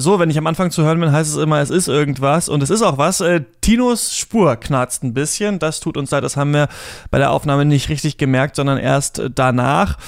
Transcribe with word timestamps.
So, 0.00 0.18
wenn 0.18 0.30
ich 0.30 0.38
am 0.38 0.46
Anfang 0.46 0.70
zu 0.70 0.82
hören 0.82 0.98
bin, 0.98 1.12
heißt 1.12 1.30
es 1.30 1.36
immer, 1.36 1.60
es 1.60 1.68
ist 1.68 1.86
irgendwas 1.86 2.48
und 2.48 2.62
es 2.62 2.70
ist 2.70 2.80
auch 2.80 2.96
was. 2.96 3.20
Äh, 3.20 3.42
Tinos 3.60 4.16
Spur 4.16 4.56
knarzt 4.56 5.04
ein 5.04 5.12
bisschen. 5.12 5.58
Das 5.58 5.80
tut 5.80 5.98
uns 5.98 6.10
leid, 6.10 6.24
das 6.24 6.38
haben 6.38 6.54
wir 6.54 6.68
bei 7.10 7.18
der 7.18 7.30
Aufnahme 7.30 7.66
nicht 7.66 7.90
richtig 7.90 8.16
gemerkt, 8.16 8.56
sondern 8.56 8.78
erst 8.78 9.20
danach. 9.34 9.98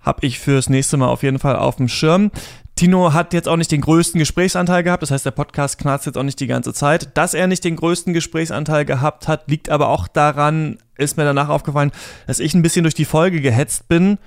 Habe 0.00 0.24
ich 0.24 0.38
fürs 0.38 0.68
nächste 0.68 0.98
Mal 0.98 1.08
auf 1.08 1.24
jeden 1.24 1.40
Fall 1.40 1.56
auf 1.56 1.76
dem 1.76 1.88
Schirm. 1.88 2.30
Tino 2.76 3.12
hat 3.12 3.32
jetzt 3.32 3.48
auch 3.48 3.56
nicht 3.56 3.72
den 3.72 3.80
größten 3.80 4.20
Gesprächsanteil 4.20 4.84
gehabt, 4.84 5.02
das 5.02 5.10
heißt, 5.10 5.26
der 5.26 5.32
Podcast 5.32 5.78
knarzt 5.78 6.06
jetzt 6.06 6.16
auch 6.16 6.22
nicht 6.22 6.38
die 6.38 6.46
ganze 6.46 6.72
Zeit. 6.72 7.16
Dass 7.16 7.34
er 7.34 7.48
nicht 7.48 7.64
den 7.64 7.74
größten 7.74 8.12
Gesprächsanteil 8.12 8.84
gehabt 8.84 9.26
hat, 9.26 9.48
liegt 9.48 9.68
aber 9.68 9.88
auch 9.88 10.06
daran, 10.06 10.78
ist 10.96 11.16
mir 11.16 11.24
danach 11.24 11.48
aufgefallen, 11.48 11.90
dass 12.28 12.38
ich 12.38 12.54
ein 12.54 12.62
bisschen 12.62 12.84
durch 12.84 12.94
die 12.94 13.04
Folge 13.04 13.40
gehetzt 13.40 13.88
bin. 13.88 14.18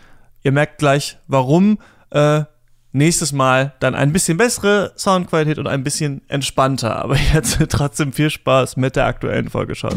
Ihr 0.44 0.52
merkt 0.52 0.80
gleich, 0.80 1.18
warum. 1.28 1.78
Äh, 2.10 2.44
nächstes 2.92 3.32
Mal 3.32 3.74
dann 3.80 3.96
ein 3.96 4.14
bisschen 4.14 4.38
bessere 4.38 4.92
Soundqualität 4.96 5.58
und 5.60 5.68
ein 5.68 5.84
bisschen 5.84 6.22
entspannter. 6.28 7.04
Aber 7.04 7.16
jetzt 7.34 7.60
trotzdem 7.70 8.14
viel 8.14 8.30
Spaß 8.30 8.78
mit 8.78 8.96
der 8.96 9.06
aktuellen 9.06 9.50
Folge 9.50 9.76
schon. 9.76 9.92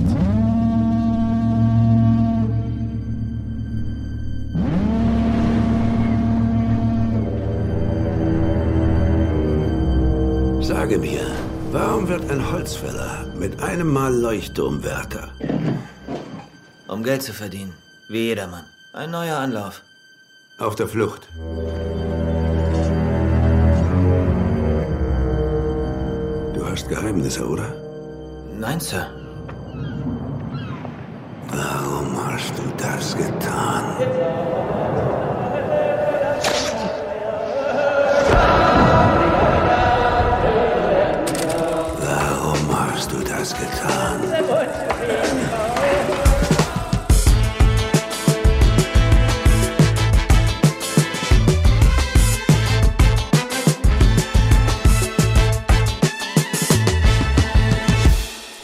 Sage 10.63 10.99
mir, 10.99 11.27
warum 11.73 12.09
wird 12.09 12.31
ein 12.31 12.53
Holzfäller 12.53 13.27
mit 13.39 13.61
einem 13.63 13.93
Mal 13.93 14.15
Leuchtturmwärter? 14.15 15.29
Um 16.89 17.03
Geld 17.03 17.23
zu 17.23 17.33
verdienen. 17.33 17.73
Wie 18.09 18.27
jedermann. 18.27 18.65
Ein 18.93 19.13
neuer 19.13 19.37
Anlauf. 19.37 19.83
Auf 20.61 20.75
der 20.75 20.87
Flucht. 20.87 21.27
Du 26.55 26.67
hast 26.67 26.87
Geheimnisse, 26.87 27.49
oder? 27.49 27.75
Nein, 28.59 28.79
Sir. 28.79 29.07
Warum 31.49 32.15
hast 32.27 32.53
du 32.59 32.63
das 32.77 33.17
getan? 33.17 33.85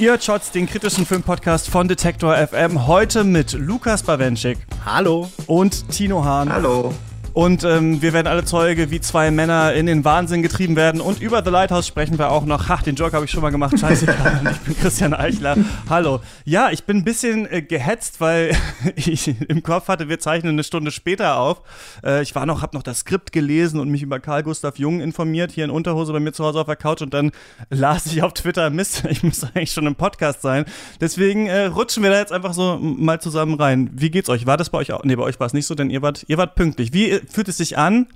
Ihr 0.07 0.13
hört 0.13 0.23
Shots, 0.23 0.53
den 0.53 0.69
kritischen 0.69 1.05
Filmpodcast 1.05 1.69
von 1.69 1.89
Detektor 1.89 2.37
FM. 2.37 2.87
Heute 2.87 3.25
mit 3.25 3.55
Lukas 3.55 4.05
Bawenschik. 4.05 4.57
Hallo. 4.85 5.29
Und 5.49 5.89
Tino 5.91 6.25
Hahn. 6.25 6.49
Hallo. 6.49 6.95
Und 7.37 7.65
ähm, 7.65 8.01
wir 8.01 8.15
werden 8.15 8.29
alle 8.29 8.47
Zeuge, 8.47 8.91
wie 8.91 8.99
zwei 8.99 9.31
Männer 9.31 9.75
in 9.75 9.85
den 9.85 10.07
Wahnsinn 10.07 10.41
getrieben 10.41 10.75
werden. 10.75 11.03
Und 11.03 11.21
über 11.21 11.45
The 11.45 11.51
Lighthouse 11.51 11.87
sprechen 11.87 12.19
wir 12.19 12.31
auch 12.33 12.47
noch. 12.47 12.71
Ha, 12.71 12.79
den 12.79 12.95
Joke 12.95 13.13
habe 13.13 13.27
ich 13.27 13.31
schon 13.31 13.43
mal 13.43 13.51
gemacht. 13.51 13.79
Scheißegal. 13.79 14.41
ich 14.53 14.61
bin 14.61 14.79
Christian 14.79 15.13
Eichler. 15.13 15.59
Hallo. 15.91 16.21
Ja, 16.47 16.71
ich 16.71 16.85
bin 16.85 16.97
ein 16.97 17.05
bisschen 17.05 17.45
äh, 17.53 17.61
gehetzt, 17.61 18.23
weil 18.23 18.57
ich 18.97 19.39
im 19.51 19.63
Kopf 19.63 19.89
hatte, 19.89 20.09
wir 20.09 20.19
zeichnen 20.19 20.55
eine 20.55 20.65
Stunde 20.65 20.91
später 20.91 21.39
auf. 21.39 21.61
Äh, 22.03 22.23
ich 22.23 22.35
war 22.35 22.47
noch, 22.47 22.63
habe 22.63 22.75
noch 22.75 22.83
das 22.83 23.01
Skript 23.01 23.33
gelesen 23.33 23.81
und 23.81 23.91
mich 23.91 24.01
über 24.01 24.19
Karl 24.19 24.43
Gustav 24.43 24.79
Jung 24.79 25.03
informiert, 25.03 25.53
hier 25.53 25.67
in 25.67 25.71
Unterhose 25.71 26.15
bei 26.15 26.21
mir 26.21 26.33
zu 26.33 26.43
Hause 26.43 26.61
auf 26.61 26.67
der 26.67 26.77
Couch. 26.77 27.03
Und 27.03 27.13
dann 27.13 27.33
las 27.69 28.07
ich 28.07 28.23
auf 28.23 28.33
Twitter, 28.33 28.71
Mist, 28.71 29.05
ich 29.11 29.23
muss 29.23 29.45
eigentlich 29.45 29.73
schon 29.73 29.87
im 29.87 29.97
Podcast 29.97 30.41
sein. 30.41 30.65
Deswegen 31.03 31.49
äh, 31.49 31.67
rutschen 31.67 32.03
wir 32.03 32.09
da 32.09 32.19
jetzt 32.19 32.33
einfach 32.33 32.55
so 32.55 32.79
mal 32.81 33.21
zusammen 33.21 33.57
rein. 33.57 33.91
Wie 33.93 34.11
geht's 34.11 34.31
euch? 34.31 34.47
War 34.47 34.57
das 34.57 34.71
bei 34.71 34.79
euch 34.79 34.95
auch? 34.95 35.05
Nee, 35.05 35.17
bei 35.17 35.23
euch 35.25 35.39
war 35.39 35.47
es 35.47 35.53
nicht 35.53 35.67
so, 35.67 35.75
denn 35.75 35.91
ihr 35.91 36.01
wart, 36.01 36.25
ihr 36.29 36.39
wart 36.39 36.55
pünktlich. 36.55 36.95
Wie 36.95 37.21
fühlt 37.29 37.49
es 37.49 37.57
sich 37.57 37.79
an, 37.79 38.07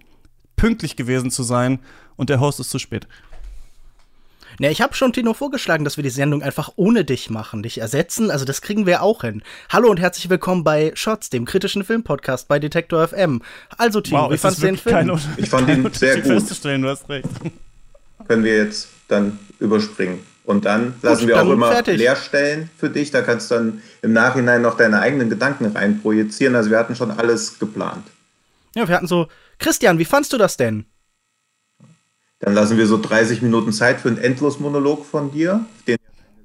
pünktlich 0.57 0.97
gewesen 0.97 1.31
zu 1.31 1.43
sein 1.43 1.79
und 2.17 2.31
der 2.31 2.41
Host 2.41 2.61
ist 2.61 2.71
zu 2.71 2.79
spät? 2.79 3.07
Ne, 4.59 4.71
ich 4.71 4.83
habe 4.83 4.95
schon 4.95 5.13
Tino 5.13 5.33
vorgeschlagen, 5.33 5.85
dass 5.85 5.97
wir 5.97 6.05
die 6.05 6.11
Sendung 6.11 6.43
einfach 6.43 6.73
ohne 6.77 7.05
dich 7.05 7.31
machen, 7.31 7.63
dich 7.63 7.79
ersetzen. 7.79 8.31
Also 8.31 8.45
das 8.45 8.61
kriegen 8.61 8.85
wir 8.85 9.03
auch 9.03 9.23
hin. 9.23 9.43
Hallo 9.71 9.89
und 9.89 9.99
herzlich 9.99 10.29
willkommen 10.29 10.65
bei 10.65 10.93
Shots, 10.95 11.31
dem 11.31 11.47
kritischen 11.47 11.83
Filmpodcast 11.83 12.47
bei 12.47 12.59
Detektor 12.59 13.09
FM. 13.09 13.41
Also 13.79 14.03
Tino, 14.03 14.25
wow, 14.25 14.31
wie 14.31 14.37
fandest 14.37 14.63
du 14.63 14.67
den 14.67 14.77
Film? 14.77 15.19
Ich 15.39 15.49
fand 15.49 15.69
ihn 15.69 15.89
sehr 15.93 16.17
gut. 16.17 16.27
Festzustellen, 16.27 16.83
du 16.83 16.89
hast 16.89 17.09
recht. 17.09 17.29
Können 18.29 18.45
wir 18.45 18.57
jetzt 18.57 18.89
dann 19.09 19.39
überspringen. 19.61 20.19
Und 20.45 20.65
dann 20.65 20.95
lassen 21.01 21.29
wir 21.29 21.41
auch 21.41 21.49
immer 21.49 21.71
fertig. 21.71 21.97
Leerstellen 21.97 22.69
für 22.77 22.91
dich. 22.91 23.11
Da 23.11 23.23
kannst 23.23 23.51
du 23.51 23.55
dann 23.55 23.83
im 24.03 24.13
Nachhinein 24.13 24.63
noch 24.63 24.77
deine 24.77 25.01
eigenen 25.01 25.31
Gedanken 25.31 25.67
reinprojizieren. 25.67 26.55
Also 26.55 26.71
wir 26.71 26.79
hatten 26.79 26.97
schon 26.97 27.13
alles 27.13 27.59
geplant. 27.59 28.05
Ja, 28.75 28.87
wir 28.87 28.95
hatten 28.95 29.07
so, 29.07 29.29
Christian, 29.59 29.99
wie 29.99 30.05
fandst 30.05 30.33
du 30.33 30.39
das 30.39 30.57
denn? 30.57 30.87
Dann 32.39 32.55
lassen 32.55 32.79
wir 32.79 32.87
so 32.87 33.01
30 33.01 33.43
Minuten 33.43 33.73
Zeit 33.73 34.01
für 34.01 34.09
einen 34.09 34.19
Endlosmonolog 34.19 35.05
von 35.05 35.31
dir, 35.31 35.67
den 35.87 35.99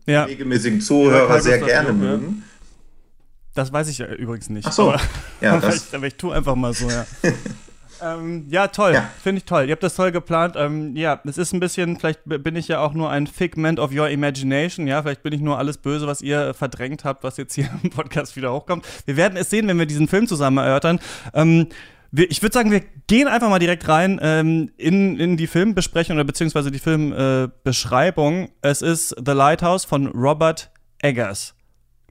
ja. 0.05 0.25
regelmäßigen 0.25 0.81
Zuhörer 0.81 1.35
ja, 1.35 1.41
sehr 1.41 1.59
gerne 1.59 1.89
Jung, 1.89 1.99
mögen. 1.99 2.43
Das 3.53 3.71
weiß 3.71 3.87
ich 3.87 3.99
ja 3.99 4.07
übrigens 4.07 4.49
nicht. 4.49 4.67
Ach 4.67 4.73
so. 4.73 4.91
Aber, 4.91 5.01
ja, 5.41 5.53
aber, 5.53 5.73
ich, 5.73 5.81
aber 5.93 6.07
ich 6.07 6.15
tue 6.15 6.35
einfach 6.35 6.55
mal 6.55 6.73
so, 6.73 6.89
ja. 6.89 7.05
ähm, 8.01 8.45
ja, 8.49 8.67
toll. 8.67 8.93
Ja. 8.93 9.09
Finde 9.23 9.37
ich 9.37 9.45
toll. 9.45 9.65
Ihr 9.67 9.71
habt 9.71 9.83
das 9.83 9.95
toll 9.95 10.11
geplant. 10.11 10.55
Ähm, 10.57 10.97
ja, 10.97 11.21
es 11.23 11.37
ist 11.37 11.53
ein 11.53 11.61
bisschen, 11.61 11.97
vielleicht 11.97 12.21
bin 12.25 12.57
ich 12.57 12.67
ja 12.67 12.79
auch 12.81 12.93
nur 12.93 13.09
ein 13.09 13.25
Figment 13.25 13.79
of 13.79 13.93
your 13.93 14.09
imagination. 14.09 14.87
Ja, 14.87 15.01
vielleicht 15.01 15.23
bin 15.23 15.31
ich 15.31 15.39
nur 15.39 15.57
alles 15.57 15.77
böse, 15.77 16.07
was 16.07 16.21
ihr 16.21 16.53
verdrängt 16.53 17.05
habt, 17.05 17.23
was 17.23 17.37
jetzt 17.37 17.53
hier 17.55 17.69
im 17.83 17.89
Podcast 17.89 18.35
wieder 18.35 18.51
hochkommt. 18.51 18.85
Wir 19.05 19.15
werden 19.15 19.37
es 19.37 19.49
sehen, 19.49 19.69
wenn 19.69 19.79
wir 19.79 19.85
diesen 19.85 20.09
Film 20.09 20.27
zusammen 20.27 20.57
erörtern. 20.57 20.99
Ähm, 21.33 21.67
ich 22.17 22.41
würde 22.41 22.53
sagen, 22.53 22.71
wir 22.71 22.81
gehen 23.07 23.27
einfach 23.27 23.49
mal 23.49 23.59
direkt 23.59 23.87
rein 23.87 24.19
ähm, 24.21 24.71
in, 24.77 25.19
in 25.19 25.37
die 25.37 25.47
Filmbesprechung 25.47 26.15
oder 26.15 26.23
beziehungsweise 26.23 26.71
die 26.71 26.79
Filmbeschreibung. 26.79 28.45
Äh, 28.45 28.49
es 28.61 28.81
ist 28.81 29.15
The 29.23 29.31
Lighthouse 29.31 29.85
von 29.85 30.07
Robert 30.07 30.71
Eggers. 30.99 31.55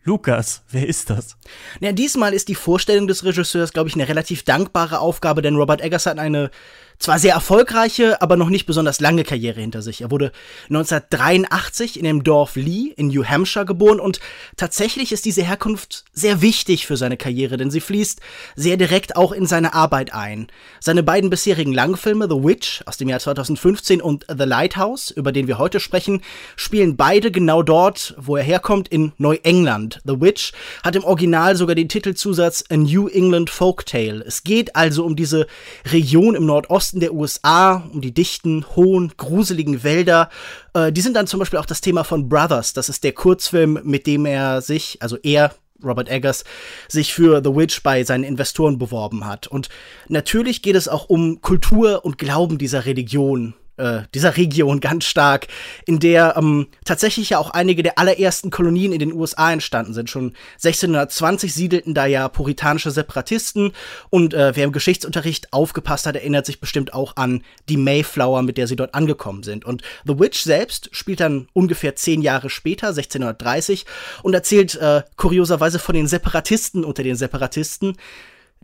Lukas, 0.05 0.63
wer 0.71 0.87
ist 0.87 1.09
das? 1.09 1.37
Ja, 1.81 1.93
diesmal 1.93 2.35
ist 2.35 2.49
die 2.49 2.55
Vorstellung 2.55 3.07
des 3.07 3.25
Regisseurs, 3.25 3.73
glaube 3.73 3.89
ich, 3.89 3.95
eine 3.95 4.07
relativ 4.07 4.43
dankbare 4.43 5.01
Aufgabe, 5.01 5.41
denn 5.41 5.57
Robert 5.57 5.81
Eggers 5.81 6.05
hat 6.05 6.19
eine 6.19 6.51
zwar 6.99 7.19
sehr 7.19 7.35
erfolgreiche, 7.35 8.21
aber 8.23 8.37
noch 8.37 8.49
nicht 8.49 8.67
besonders 8.67 9.01
lange 9.01 9.25
Karriere 9.25 9.61
hinter 9.61 9.83
sich. 9.83 10.01
Er 10.01 10.11
wurde 10.11 10.33
1983 10.71 11.99
in 11.99 12.05
dem 12.05 12.25
Dorf 12.25 12.57
Lee 12.57 12.93
in 12.97 13.09
New 13.09 13.25
Hampshire 13.25 13.65
geboren 13.65 14.01
und 14.01 14.21
tatsächlich 14.57 15.13
ist 15.13 15.25
diese 15.25 15.43
Herkunft 15.43 16.05
sehr 16.13 16.41
wichtig 16.41 16.87
für 16.87 16.97
seine 16.97 17.17
Karriere, 17.17 17.57
denn 17.57 17.71
sie 17.71 17.81
fließt 17.81 18.21
sehr 18.57 18.77
direkt 18.77 19.17
auch 19.17 19.33
in 19.33 19.47
seine 19.47 19.75
Arbeit 19.75 20.15
ein. 20.15 20.47
Seine 20.81 21.03
beiden 21.03 21.31
bisherigen 21.31 21.73
Langfilme 21.73 22.27
The 22.29 22.43
Witch 22.43 22.83
aus 22.87 22.97
dem 22.97 23.09
Jahr 23.09 23.21
2015 23.21 24.01
und 24.01 24.25
The 24.29 24.45
Lighthouse, 24.45 25.11
über 25.11 25.33
den 25.33 25.47
wir 25.47 25.59
heute 25.59 25.81
sprechen, 25.81 26.23
spielen 26.57 26.97
beide 26.97 27.31
genau 27.31 27.63
dort, 27.63 28.15
wo 28.19 28.37
er 28.37 28.43
herkommt, 28.43 28.89
in 28.89 29.13
Neuengland. 29.19 30.01
The 30.05 30.21
Witch 30.21 30.53
hat 30.83 30.97
im 30.97 31.05
Original 31.05 31.57
sogar 31.57 31.75
den 31.75 31.89
Titelzusatz 31.89 32.65
A 32.71 32.77
New 32.77 33.09
England 33.09 33.51
Folktale. 33.51 34.25
Es 34.27 34.45
geht 34.45 34.77
also 34.77 35.05
um 35.05 35.17
diese 35.17 35.47
Region 35.91 36.35
im 36.35 36.47
Nordosten 36.47 36.84
Osten 36.85 37.01
der 37.01 37.15
USA, 37.15 37.83
um 37.95 38.03
die 38.03 38.13
dichten, 38.13 38.67
hohen, 38.77 39.11
gruseligen 39.17 39.83
Wälder. 39.85 40.29
Äh, 40.75 40.93
die 40.93 41.01
sind 41.01 41.17
dann 41.17 41.27
zum 41.27 41.41
Beispiel 41.41 41.59
auch 41.59 41.65
das 41.65 41.81
Thema 41.81 42.05
von 42.05 42.29
Brothers. 42.29 42.75
Das 42.75 42.91
ist 42.91 43.05
der 43.05 43.13
Kurzfilm, 43.13 43.81
mit 43.85 44.07
dem 44.07 44.27
er 44.27 44.61
sich, 44.61 44.99
also 45.01 45.17
er, 45.23 45.55
Robert 45.83 46.11
Eggers, 46.11 46.45
sich 46.87 47.15
für 47.15 47.41
The 47.43 47.57
Witch 47.57 47.83
bei 47.83 48.05
seinen 48.05 48.23
Investoren 48.23 48.77
beworben 48.77 49.27
hat. 49.27 49.47
Und 49.47 49.71
natürlich 50.09 50.61
geht 50.61 50.77
es 50.77 50.87
auch 50.87 51.09
um 51.09 51.41
Kultur 51.41 52.05
und 52.05 52.19
Glauben 52.19 52.59
dieser 52.59 52.85
Religion 52.85 53.55
äh, 53.77 54.03
dieser 54.15 54.37
Region 54.37 54.81
ganz 54.81 55.05
stark, 55.05 55.49
in 55.87 55.99
der 55.99 56.37
ähm, 56.37 56.69
tatsächlich 56.85 57.31
ja 57.31 57.39
auch 57.39 57.51
einige 57.51 57.83
der 57.83 57.99
allerersten 57.99 58.51
Kolonien 58.51 58.93
in 58.93 58.99
den 58.99 59.13
USA 59.13 59.53
entstanden 59.53 59.95
sind. 59.95 60.11
Schon 60.11 60.35
1620 60.55 61.53
siedelten 61.53 61.95
da 61.95 62.07
ja 62.07 62.29
puritanische 62.29 62.91
Separatisten 62.91 63.73
und 64.11 64.35
äh, 64.35 64.55
wer 64.55 64.65
im 64.65 64.73
Geschichtsunterricht 64.73 65.53
aufgepasst 65.53 66.07
hat, 66.07 66.17
erinnert 66.17 66.47
sich 66.47 66.61
bestimmt 66.61 66.95
auch 66.95 67.17
an 67.17 67.43
die 67.69 67.77
Mayflower, 67.77 68.43
mit 68.43 68.59
der 68.59 68.67
sie 68.67 68.77
dort 68.77 68.95
angekommen 68.95 69.43
sind. 69.43 69.65
Und 69.65 69.83
The 70.05 70.19
Witch 70.19 70.43
selbst 70.43 70.89
spielt 70.93 71.21
dann 71.21 71.49
ungefähr 71.53 71.97
zehn 71.97 72.23
Jahre 72.23 72.51
später, 72.51 72.89
1630, 72.89 73.87
und 74.23 74.35
erzählt 74.35 74.77
äh, 74.77 75.03
kurioserweise 75.17 75.79
von 75.79 75.95
den 75.95 76.07
Separatisten 76.07 76.85
unter 76.85 77.03
den 77.03 77.17
Separatisten, 77.17 77.97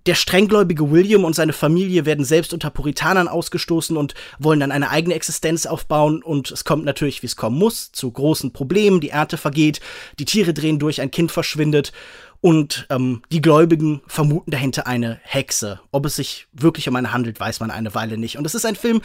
der 0.06 0.14
strenggläubige 0.14 0.90
William 0.90 1.24
und 1.24 1.34
seine 1.34 1.52
Familie 1.52 2.06
werden 2.06 2.24
selbst 2.24 2.52
unter 2.52 2.70
Puritanern 2.70 3.28
ausgestoßen 3.28 3.96
und 3.96 4.14
wollen 4.38 4.60
dann 4.60 4.72
eine 4.72 4.90
eigene 4.90 5.14
Existenz 5.14 5.66
aufbauen 5.66 6.22
und 6.22 6.50
es 6.50 6.64
kommt 6.64 6.84
natürlich, 6.84 7.22
wie 7.22 7.26
es 7.26 7.36
kommen 7.36 7.58
muss, 7.58 7.92
zu 7.92 8.10
großen 8.10 8.52
Problemen. 8.52 9.00
Die 9.00 9.10
Ernte 9.10 9.36
vergeht, 9.36 9.80
die 10.18 10.24
Tiere 10.24 10.54
drehen 10.54 10.78
durch, 10.78 11.00
ein 11.00 11.10
Kind 11.10 11.30
verschwindet 11.32 11.92
und 12.40 12.86
ähm, 12.88 13.22
die 13.30 13.42
Gläubigen 13.42 14.00
vermuten 14.06 14.50
dahinter 14.50 14.86
eine 14.86 15.20
Hexe. 15.22 15.80
Ob 15.90 16.06
es 16.06 16.16
sich 16.16 16.46
wirklich 16.52 16.88
um 16.88 16.96
eine 16.96 17.12
handelt, 17.12 17.38
weiß 17.38 17.60
man 17.60 17.70
eine 17.70 17.94
Weile 17.94 18.16
nicht. 18.16 18.38
Und 18.38 18.46
es 18.46 18.54
ist 18.54 18.64
ein 18.64 18.76
Film, 18.76 19.02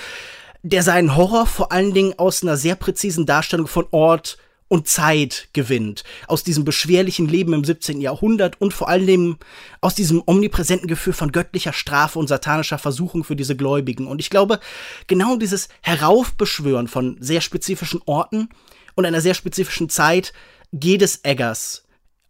der 0.63 0.83
seinen 0.83 1.15
Horror 1.15 1.45
vor 1.45 1.71
allen 1.71 1.93
Dingen 1.93 2.17
aus 2.17 2.41
einer 2.41 2.57
sehr 2.57 2.75
präzisen 2.75 3.25
Darstellung 3.25 3.67
von 3.67 3.85
Ort 3.91 4.37
und 4.75 4.89
Zeit 4.89 5.47
gewinnt. 5.53 6.03
Aus 6.27 6.43
diesem 6.43 6.65
beschwerlichen 6.65 7.29
Leben 7.29 7.53
im 7.53 7.63
17. 7.63 8.01
Jahrhundert 8.01 8.59
und 8.59 8.73
vor 8.73 8.89
allem 8.89 9.37
aus 9.79 9.95
diesem 9.95 10.21
omnipräsenten 10.25 10.89
Gefühl 10.89 11.13
von 11.13 11.31
göttlicher 11.31 11.71
Strafe 11.71 12.19
und 12.19 12.27
satanischer 12.27 12.77
Versuchung 12.77 13.23
für 13.23 13.37
diese 13.37 13.55
Gläubigen. 13.55 14.05
Und 14.05 14.19
ich 14.19 14.29
glaube, 14.29 14.59
genau 15.07 15.37
dieses 15.37 15.69
Heraufbeschwören 15.81 16.89
von 16.89 17.15
sehr 17.21 17.39
spezifischen 17.39 18.01
Orten 18.05 18.49
und 18.95 19.05
einer 19.05 19.21
sehr 19.21 19.33
spezifischen 19.33 19.87
Zeit 19.87 20.33
geht 20.73 21.01
es 21.01 21.21
Eggers 21.23 21.85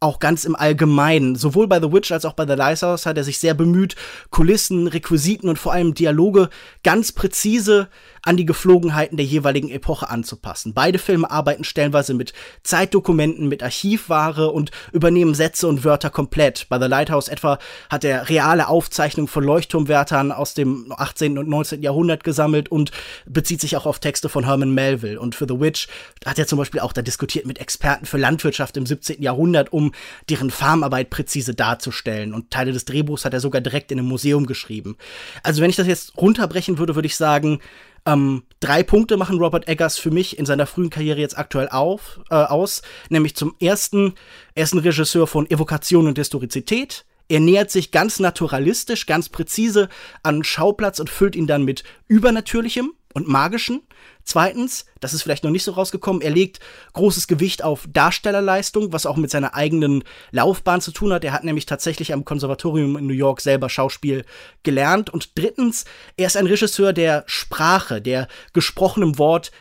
auch 0.06 0.20
ganz 0.20 0.46
im 0.46 0.56
Allgemeinen. 0.56 1.36
Sowohl 1.36 1.68
bei 1.68 1.80
The 1.80 1.92
Witch 1.92 2.12
als 2.12 2.26
auch 2.26 2.34
bei 2.34 2.46
The 2.46 2.54
Lighthouse 2.54 3.06
hat 3.06 3.18
er 3.18 3.24
sich 3.24 3.40
sehr 3.40 3.54
bemüht, 3.54 3.96
Kulissen, 4.30 4.88
Requisiten 4.88 5.50
und 5.50 5.58
vor 5.58 5.74
allem 5.74 5.94
Dialoge 5.94 6.50
ganz 6.84 7.12
präzise 7.12 7.90
an 8.26 8.38
die 8.38 8.46
Geflogenheiten 8.46 9.18
der 9.18 9.26
jeweiligen 9.26 9.70
Epoche 9.70 10.10
anzupassen. 10.10 10.74
Beide 10.74 10.98
Filme 10.98 11.30
arbeiten 11.30 11.64
stellenweise 11.64 12.14
mit 12.14 12.34
Zeitdokumenten, 12.64 13.48
mit 13.48 13.64
Archivware 13.64 14.52
und 14.52 14.72
übernehmen 14.92 15.36
Sätze 15.36 15.68
und 15.68 15.86
Wörter 15.86 16.10
komplett. 16.10 16.68
Bei 16.68 16.80
The 16.80 16.88
Lighthouse 16.88 17.28
etwa 17.28 17.60
hat 17.90 18.04
er 18.04 18.28
reale 18.28 18.68
Aufzeichnungen 18.68 19.28
von 19.28 19.44
Leuchtturmwärtern 19.44 20.32
aus 20.32 20.56
dem 20.56 20.92
18. 20.96 21.38
und 21.38 21.48
19. 21.48 21.84
Jahrhundert 21.84 22.24
gesammelt 22.24 22.70
und 22.70 22.92
bezieht 23.28 23.62
sich 23.62 23.78
auch 23.78 23.86
auf 23.86 24.00
Texte 24.00 24.28
von 24.28 24.46
Herman 24.46 24.74
Melville. 24.74 25.20
Und 25.20 25.36
für 25.36 25.46
The 25.48 25.60
Witch 25.60 25.88
hat 26.26 26.40
er 26.40 26.48
zum 26.48 26.58
Beispiel 26.58 26.82
auch 26.82 26.94
da 26.94 27.04
diskutiert 27.04 27.46
mit 27.46 27.60
Experten 27.60 28.08
für 28.08 28.18
Landwirtschaft 28.18 28.76
im 28.76 28.88
17. 28.88 29.22
Jahrhundert, 29.22 29.72
um 29.72 29.92
deren 30.30 30.50
Farmarbeit 30.50 31.12
präzise 31.12 31.54
darzustellen. 31.54 32.34
Und 32.34 32.50
Teile 32.50 32.72
des 32.72 32.86
Drehbuchs 32.86 33.24
hat 33.24 33.34
er 33.34 33.40
sogar 33.40 33.62
direkt 33.62 33.92
in 33.92 34.00
einem 34.00 34.08
Museum 34.08 34.48
geschrieben. 34.48 34.98
Also 35.44 35.62
wenn 35.62 35.70
ich 35.70 35.76
das 35.76 35.86
jetzt 35.86 36.18
runterbrechen 36.18 36.80
würde, 36.80 36.96
würde 36.96 37.06
ich 37.06 37.16
sagen, 37.16 37.60
ähm, 38.06 38.44
drei 38.60 38.84
Punkte 38.84 39.18
machen 39.18 39.40
Robert 39.40 39.68
Eggers 39.68 39.98
für 39.98 40.12
mich 40.12 40.38
in 40.38 40.46
seiner 40.46 40.68
frühen 40.68 40.90
Karriere 40.90 41.20
jetzt 41.20 41.38
aktuell 41.38 41.70
auf, 41.70 42.20
äh, 42.30 42.36
aus. 42.36 42.82
Nämlich 43.10 43.36
zum 43.36 43.56
ersten, 43.60 44.14
er 44.54 44.64
ist 44.64 44.74
ein 44.74 44.80
Regisseur 44.80 45.28
von 45.28 45.50
Evokation 45.50 46.08
und 46.08 46.18
Historizität. 46.18 47.06
Er 47.28 47.40
nähert 47.40 47.72
sich 47.72 47.92
ganz 47.92 48.20
naturalistisch, 48.20 49.08
ganz 49.08 49.30
präzise 49.30 49.90
an 50.22 50.44
Schauplatz 50.44 51.00
und 51.00 51.10
füllt 51.10 51.36
ihn 51.36 51.48
dann 51.48 51.64
mit 51.64 51.84
Übernatürlichem 52.08 52.94
und 53.16 53.28
Magischem. 53.28 53.82
Zweitens, 54.24 54.86
das 55.00 55.14
ist 55.14 55.24
vielleicht 55.24 55.44
noch 55.44 55.52
nicht 55.52 55.64
so 55.64 55.72
rausgekommen, 55.72 56.22
er 56.22 56.32
legt 56.32 56.60
großes 56.94 57.28
Gewicht 57.28 57.64
auf 57.64 57.88
Darstellerleistung, 57.92 58.92
was 58.92 59.06
auch 59.06 59.18
mit 59.18 59.32
seiner 59.32 59.56
eigenen 59.56 60.04
Laufbahn 60.32 60.82
zu 60.82 60.92
tun 60.92 61.14
hat. 61.14 61.24
Er 61.24 61.32
hat 61.32 61.44
nämlich 61.44 61.66
tatsächlich 61.66 62.14
am 62.14 62.26
Konservatorium 62.26 62.98
in 62.98 63.08
New 63.08 63.14
York 63.14 63.42
selber 63.42 63.70
Schauspiel 63.70 64.26
gelernt. 64.64 65.10
Und 65.10 65.38
drittens, 65.38 65.86
er 66.18 66.28
ist 66.28 66.38
ein 66.38 66.48
Regisseur 66.48 66.92
der 66.92 67.24
Sprache, 67.26 68.02
der 68.02 68.28
gesprochenem 68.54 69.18
Wort 69.18 69.52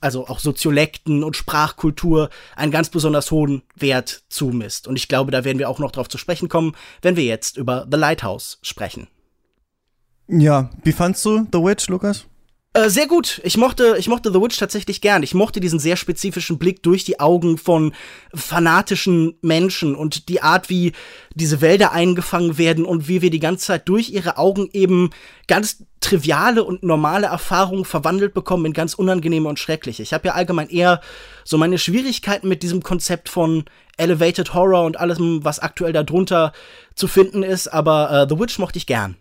also 0.00 0.26
auch 0.26 0.38
Soziolekten 0.38 1.22
und 1.22 1.36
Sprachkultur 1.36 2.30
einen 2.56 2.72
ganz 2.72 2.88
besonders 2.88 3.30
hohen 3.30 3.62
Wert 3.76 4.22
zumisst. 4.30 4.88
Und 4.88 4.96
ich 4.96 5.06
glaube, 5.06 5.30
da 5.30 5.44
werden 5.44 5.58
wir 5.58 5.68
auch 5.68 5.78
noch 5.78 5.92
drauf 5.92 6.08
zu 6.08 6.16
sprechen 6.16 6.48
kommen, 6.48 6.74
wenn 7.02 7.16
wir 7.16 7.24
jetzt 7.24 7.58
über 7.58 7.86
The 7.90 7.98
Lighthouse 7.98 8.58
sprechen. 8.62 9.08
Ja, 10.28 10.70
wie 10.82 10.92
fandst 10.92 11.24
du 11.26 11.46
The 11.52 11.58
Witch, 11.58 11.88
Lukas? 11.88 12.29
Äh, 12.72 12.88
sehr 12.88 13.08
gut. 13.08 13.40
Ich 13.42 13.56
mochte, 13.56 13.96
ich 13.98 14.06
mochte 14.06 14.32
The 14.32 14.40
Witch 14.40 14.56
tatsächlich 14.56 15.00
gern. 15.00 15.24
Ich 15.24 15.34
mochte 15.34 15.58
diesen 15.58 15.80
sehr 15.80 15.96
spezifischen 15.96 16.56
Blick 16.56 16.84
durch 16.84 17.02
die 17.02 17.18
Augen 17.18 17.58
von 17.58 17.92
fanatischen 18.32 19.36
Menschen 19.42 19.96
und 19.96 20.28
die 20.28 20.40
Art, 20.40 20.70
wie 20.70 20.92
diese 21.34 21.60
Wälder 21.60 21.90
eingefangen 21.90 22.58
werden 22.58 22.84
und 22.84 23.08
wie 23.08 23.22
wir 23.22 23.30
die 23.30 23.40
ganze 23.40 23.66
Zeit 23.66 23.88
durch 23.88 24.10
ihre 24.10 24.38
Augen 24.38 24.68
eben 24.72 25.10
ganz 25.48 25.84
triviale 25.98 26.62
und 26.62 26.84
normale 26.84 27.26
Erfahrungen 27.26 27.84
verwandelt 27.84 28.34
bekommen 28.34 28.66
in 28.66 28.72
ganz 28.72 28.94
unangenehme 28.94 29.48
und 29.48 29.58
schreckliche. 29.58 30.04
Ich 30.04 30.12
habe 30.12 30.28
ja 30.28 30.34
allgemein 30.34 30.68
eher 30.68 31.00
so 31.44 31.58
meine 31.58 31.76
Schwierigkeiten 31.76 32.48
mit 32.48 32.62
diesem 32.62 32.84
Konzept 32.84 33.28
von 33.28 33.64
Elevated 33.96 34.54
Horror 34.54 34.84
und 34.84 34.98
allem, 34.98 35.44
was 35.44 35.58
aktuell 35.58 35.92
darunter 35.92 36.52
zu 36.94 37.08
finden 37.08 37.42
ist, 37.42 37.66
aber 37.66 38.10
äh, 38.12 38.26
The 38.28 38.38
Witch 38.38 38.60
mochte 38.60 38.78
ich 38.78 38.86
gern. 38.86 39.16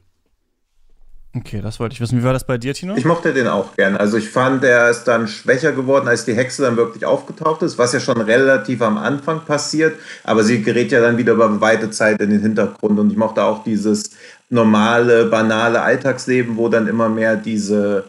Okay, 1.36 1.62
das 1.62 1.80
wollte 1.80 1.94
ich 1.94 2.02
wissen. 2.02 2.18
Wie 2.20 2.24
war 2.24 2.34
das 2.34 2.44
bei 2.44 2.58
dir, 2.58 2.74
Tino? 2.74 2.96
Ich 2.96 3.06
mochte 3.06 3.34
den 3.34 3.48
auch 3.48 3.76
gern. 3.76 3.96
Also 3.96 4.18
ich 4.18 4.30
fand, 4.30 4.64
er 4.64 4.90
ist 4.90 5.04
dann 5.04 5.28
schwächer 5.28 5.74
geworden, 5.74 6.08
als 6.08 6.26
die 6.26 6.34
Hexe 6.34 6.64
dann 6.64 6.76
wirklich 6.76 7.06
aufgetaucht 7.06 7.62
ist, 7.62 7.78
was 7.78 7.94
ja 7.94 8.00
schon 8.00 8.20
relativ 8.20 8.82
am 8.82 8.98
Anfang 8.98 9.42
passiert. 9.46 10.00
Aber 10.24 10.44
sie 10.44 10.64
gerät 10.64 10.92
ja 10.92 11.02
dann 11.02 11.18
wieder 11.18 11.34
über 11.34 11.62
weite 11.62 11.92
Zeit 11.92 12.20
in 12.20 12.32
den 12.32 12.42
Hintergrund. 12.42 12.98
Und 12.98 13.12
ich 13.12 13.18
mochte 13.18 13.44
auch 13.44 13.64
dieses 13.64 14.10
normale, 14.50 15.26
banale 15.26 15.84
Alltagsleben, 15.84 16.58
wo 16.58 16.68
dann 16.68 16.88
immer 16.88 17.10
mehr 17.10 17.36
diese, 17.36 18.06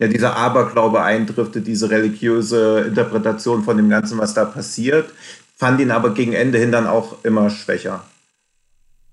ja, 0.00 0.08
dieser 0.08 0.36
Aberglaube 0.36 1.00
eintrifft, 1.00 1.54
diese 1.54 1.90
religiöse 1.90 2.80
Interpretation 2.88 3.62
von 3.62 3.76
dem 3.76 3.88
Ganzen, 3.88 4.18
was 4.18 4.34
da 4.34 4.44
passiert. 4.44 5.08
Fand 5.56 5.80
ihn 5.80 5.92
aber 5.92 6.12
gegen 6.12 6.32
Ende 6.32 6.58
hin 6.58 6.72
dann 6.72 6.88
auch 6.88 7.24
immer 7.24 7.50
schwächer. 7.50 8.02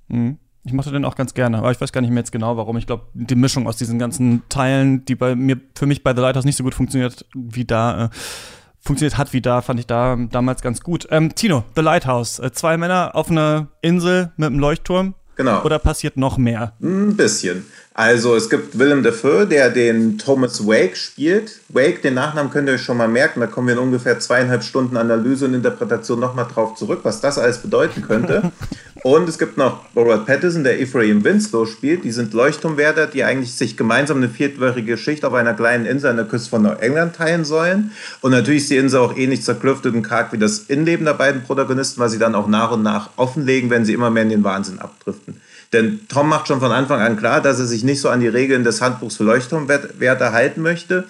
Mhm. 0.07 0.39
Ich 0.63 0.73
mochte 0.73 0.91
den 0.91 1.05
auch 1.05 1.15
ganz 1.15 1.33
gerne, 1.33 1.57
aber 1.57 1.71
ich 1.71 1.81
weiß 1.81 1.91
gar 1.91 2.01
nicht 2.01 2.11
mehr 2.11 2.21
jetzt 2.21 2.31
genau, 2.31 2.55
warum. 2.55 2.77
Ich 2.77 2.85
glaube, 2.85 3.05
die 3.13 3.35
Mischung 3.35 3.67
aus 3.67 3.77
diesen 3.77 3.97
ganzen 3.97 4.43
Teilen, 4.47 5.05
die 5.05 5.15
bei 5.15 5.35
mir 5.35 5.59
für 5.75 5.87
mich 5.87 6.03
bei 6.03 6.13
The 6.13 6.21
Lighthouse 6.21 6.45
nicht 6.45 6.57
so 6.57 6.63
gut 6.63 6.75
funktioniert 6.75 7.25
wie 7.33 7.65
da, 7.65 8.05
äh, 8.05 8.09
funktioniert 8.79 9.17
hat 9.17 9.33
wie 9.33 9.41
da, 9.41 9.61
fand 9.61 9.79
ich 9.79 9.87
da 9.87 10.17
damals 10.31 10.61
ganz 10.61 10.81
gut. 10.81 11.07
Ähm, 11.09 11.33
Tino, 11.33 11.63
The 11.75 11.81
Lighthouse. 11.81 12.39
Äh, 12.39 12.51
zwei 12.51 12.77
Männer 12.77 13.15
auf 13.15 13.31
einer 13.31 13.69
Insel 13.81 14.31
mit 14.37 14.47
einem 14.47 14.59
Leuchtturm. 14.59 15.15
Genau. 15.35 15.63
Oder 15.63 15.79
passiert 15.79 16.17
noch 16.17 16.37
mehr? 16.37 16.73
Ein 16.81 17.15
bisschen. 17.15 17.65
Also 17.93 18.35
es 18.35 18.49
gibt 18.49 18.77
Willem 18.77 19.01
Dafoe, 19.01 19.47
der 19.47 19.69
den 19.69 20.17
Thomas 20.17 20.65
Wake 20.65 20.95
spielt. 20.95 21.59
Wake, 21.69 22.01
den 22.01 22.13
Nachnamen 22.13 22.51
könnt 22.51 22.69
ihr 22.69 22.75
euch 22.75 22.81
schon 22.81 22.97
mal 22.97 23.07
merken. 23.07 23.39
Da 23.39 23.47
kommen 23.47 23.67
wir 23.67 23.73
in 23.73 23.79
ungefähr 23.79 24.19
zweieinhalb 24.19 24.63
Stunden 24.63 24.97
Analyse 24.97 25.45
und 25.45 25.53
Interpretation 25.53 26.19
nochmal 26.19 26.47
drauf 26.47 26.75
zurück, 26.75 26.99
was 27.03 27.21
das 27.21 27.37
alles 27.37 27.57
bedeuten 27.57 28.01
könnte. 28.01 28.51
Und 29.03 29.27
es 29.27 29.39
gibt 29.39 29.57
noch 29.57 29.85
Robert 29.95 30.27
Pattinson, 30.27 30.63
der 30.63 30.79
Ephraim 30.79 31.23
Winslow 31.23 31.65
spielt. 31.65 32.03
Die 32.03 32.11
sind 32.11 32.33
Leuchtturmwärter, 32.33 33.07
die 33.07 33.23
eigentlich 33.23 33.53
sich 33.55 33.75
gemeinsam 33.75 34.17
eine 34.17 34.29
viertwöchige 34.29 34.95
Schicht 34.95 35.25
auf 35.25 35.33
einer 35.33 35.55
kleinen 35.55 35.87
Insel 35.87 36.11
an 36.11 36.17
der 36.17 36.25
Küste 36.25 36.51
von 36.51 36.61
Neuengland 36.61 37.15
teilen 37.15 37.43
sollen. 37.43 37.91
Und 38.21 38.31
natürlich 38.31 38.63
ist 38.63 38.69
die 38.69 38.77
Insel 38.77 38.99
auch 38.99 39.17
ähnlich 39.17 39.41
zerklüftet 39.41 39.95
und 39.95 40.03
karg 40.03 40.31
wie 40.33 40.37
das 40.37 40.59
Innenleben 40.59 41.05
der 41.05 41.15
beiden 41.15 41.41
Protagonisten, 41.41 41.99
weil 41.99 42.09
sie 42.09 42.19
dann 42.19 42.35
auch 42.35 42.47
nach 42.47 42.71
und 42.71 42.83
nach 42.83 43.09
offenlegen, 43.15 43.71
wenn 43.71 43.85
sie 43.85 43.93
immer 43.93 44.11
mehr 44.11 44.23
in 44.23 44.29
den 44.29 44.43
Wahnsinn 44.43 44.77
abdriften. 44.77 45.41
Denn 45.73 46.01
Tom 46.07 46.29
macht 46.29 46.47
schon 46.47 46.59
von 46.59 46.71
Anfang 46.71 46.99
an 46.99 47.17
klar, 47.17 47.41
dass 47.41 47.57
er 47.57 47.65
sich 47.65 47.83
nicht 47.83 48.01
so 48.01 48.09
an 48.09 48.19
die 48.19 48.27
Regeln 48.27 48.63
des 48.63 48.81
Handbuchs 48.81 49.15
für 49.15 49.23
Leuchtturmwärter 49.23 50.31
halten 50.31 50.61
möchte 50.61 51.05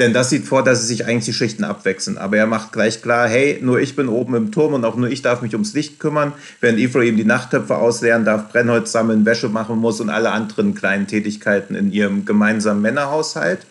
denn 0.00 0.12
das 0.12 0.30
sieht 0.30 0.44
vor, 0.44 0.64
dass 0.64 0.80
sie 0.80 0.88
sich 0.88 1.06
eigentlich 1.06 1.26
die 1.26 1.32
Schichten 1.32 1.62
abwechseln. 1.62 2.18
Aber 2.18 2.36
er 2.36 2.46
macht 2.46 2.72
gleich 2.72 3.00
klar, 3.00 3.28
hey, 3.28 3.60
nur 3.62 3.80
ich 3.80 3.94
bin 3.94 4.08
oben 4.08 4.34
im 4.34 4.50
Turm 4.50 4.74
und 4.74 4.84
auch 4.84 4.96
nur 4.96 5.08
ich 5.08 5.22
darf 5.22 5.40
mich 5.40 5.52
ums 5.52 5.72
Licht 5.72 6.00
kümmern, 6.00 6.32
während 6.60 6.80
Ephraim 6.80 7.16
die 7.16 7.24
Nachttöpfe 7.24 7.76
ausleeren 7.76 8.24
darf, 8.24 8.50
Brennholz 8.50 8.90
sammeln, 8.90 9.24
Wäsche 9.24 9.48
machen 9.48 9.78
muss 9.78 10.00
und 10.00 10.10
alle 10.10 10.32
anderen 10.32 10.74
kleinen 10.74 11.06
Tätigkeiten 11.06 11.76
in 11.76 11.92
ihrem 11.92 12.24
gemeinsamen 12.24 12.82
Männerhaushalt. 12.82 13.66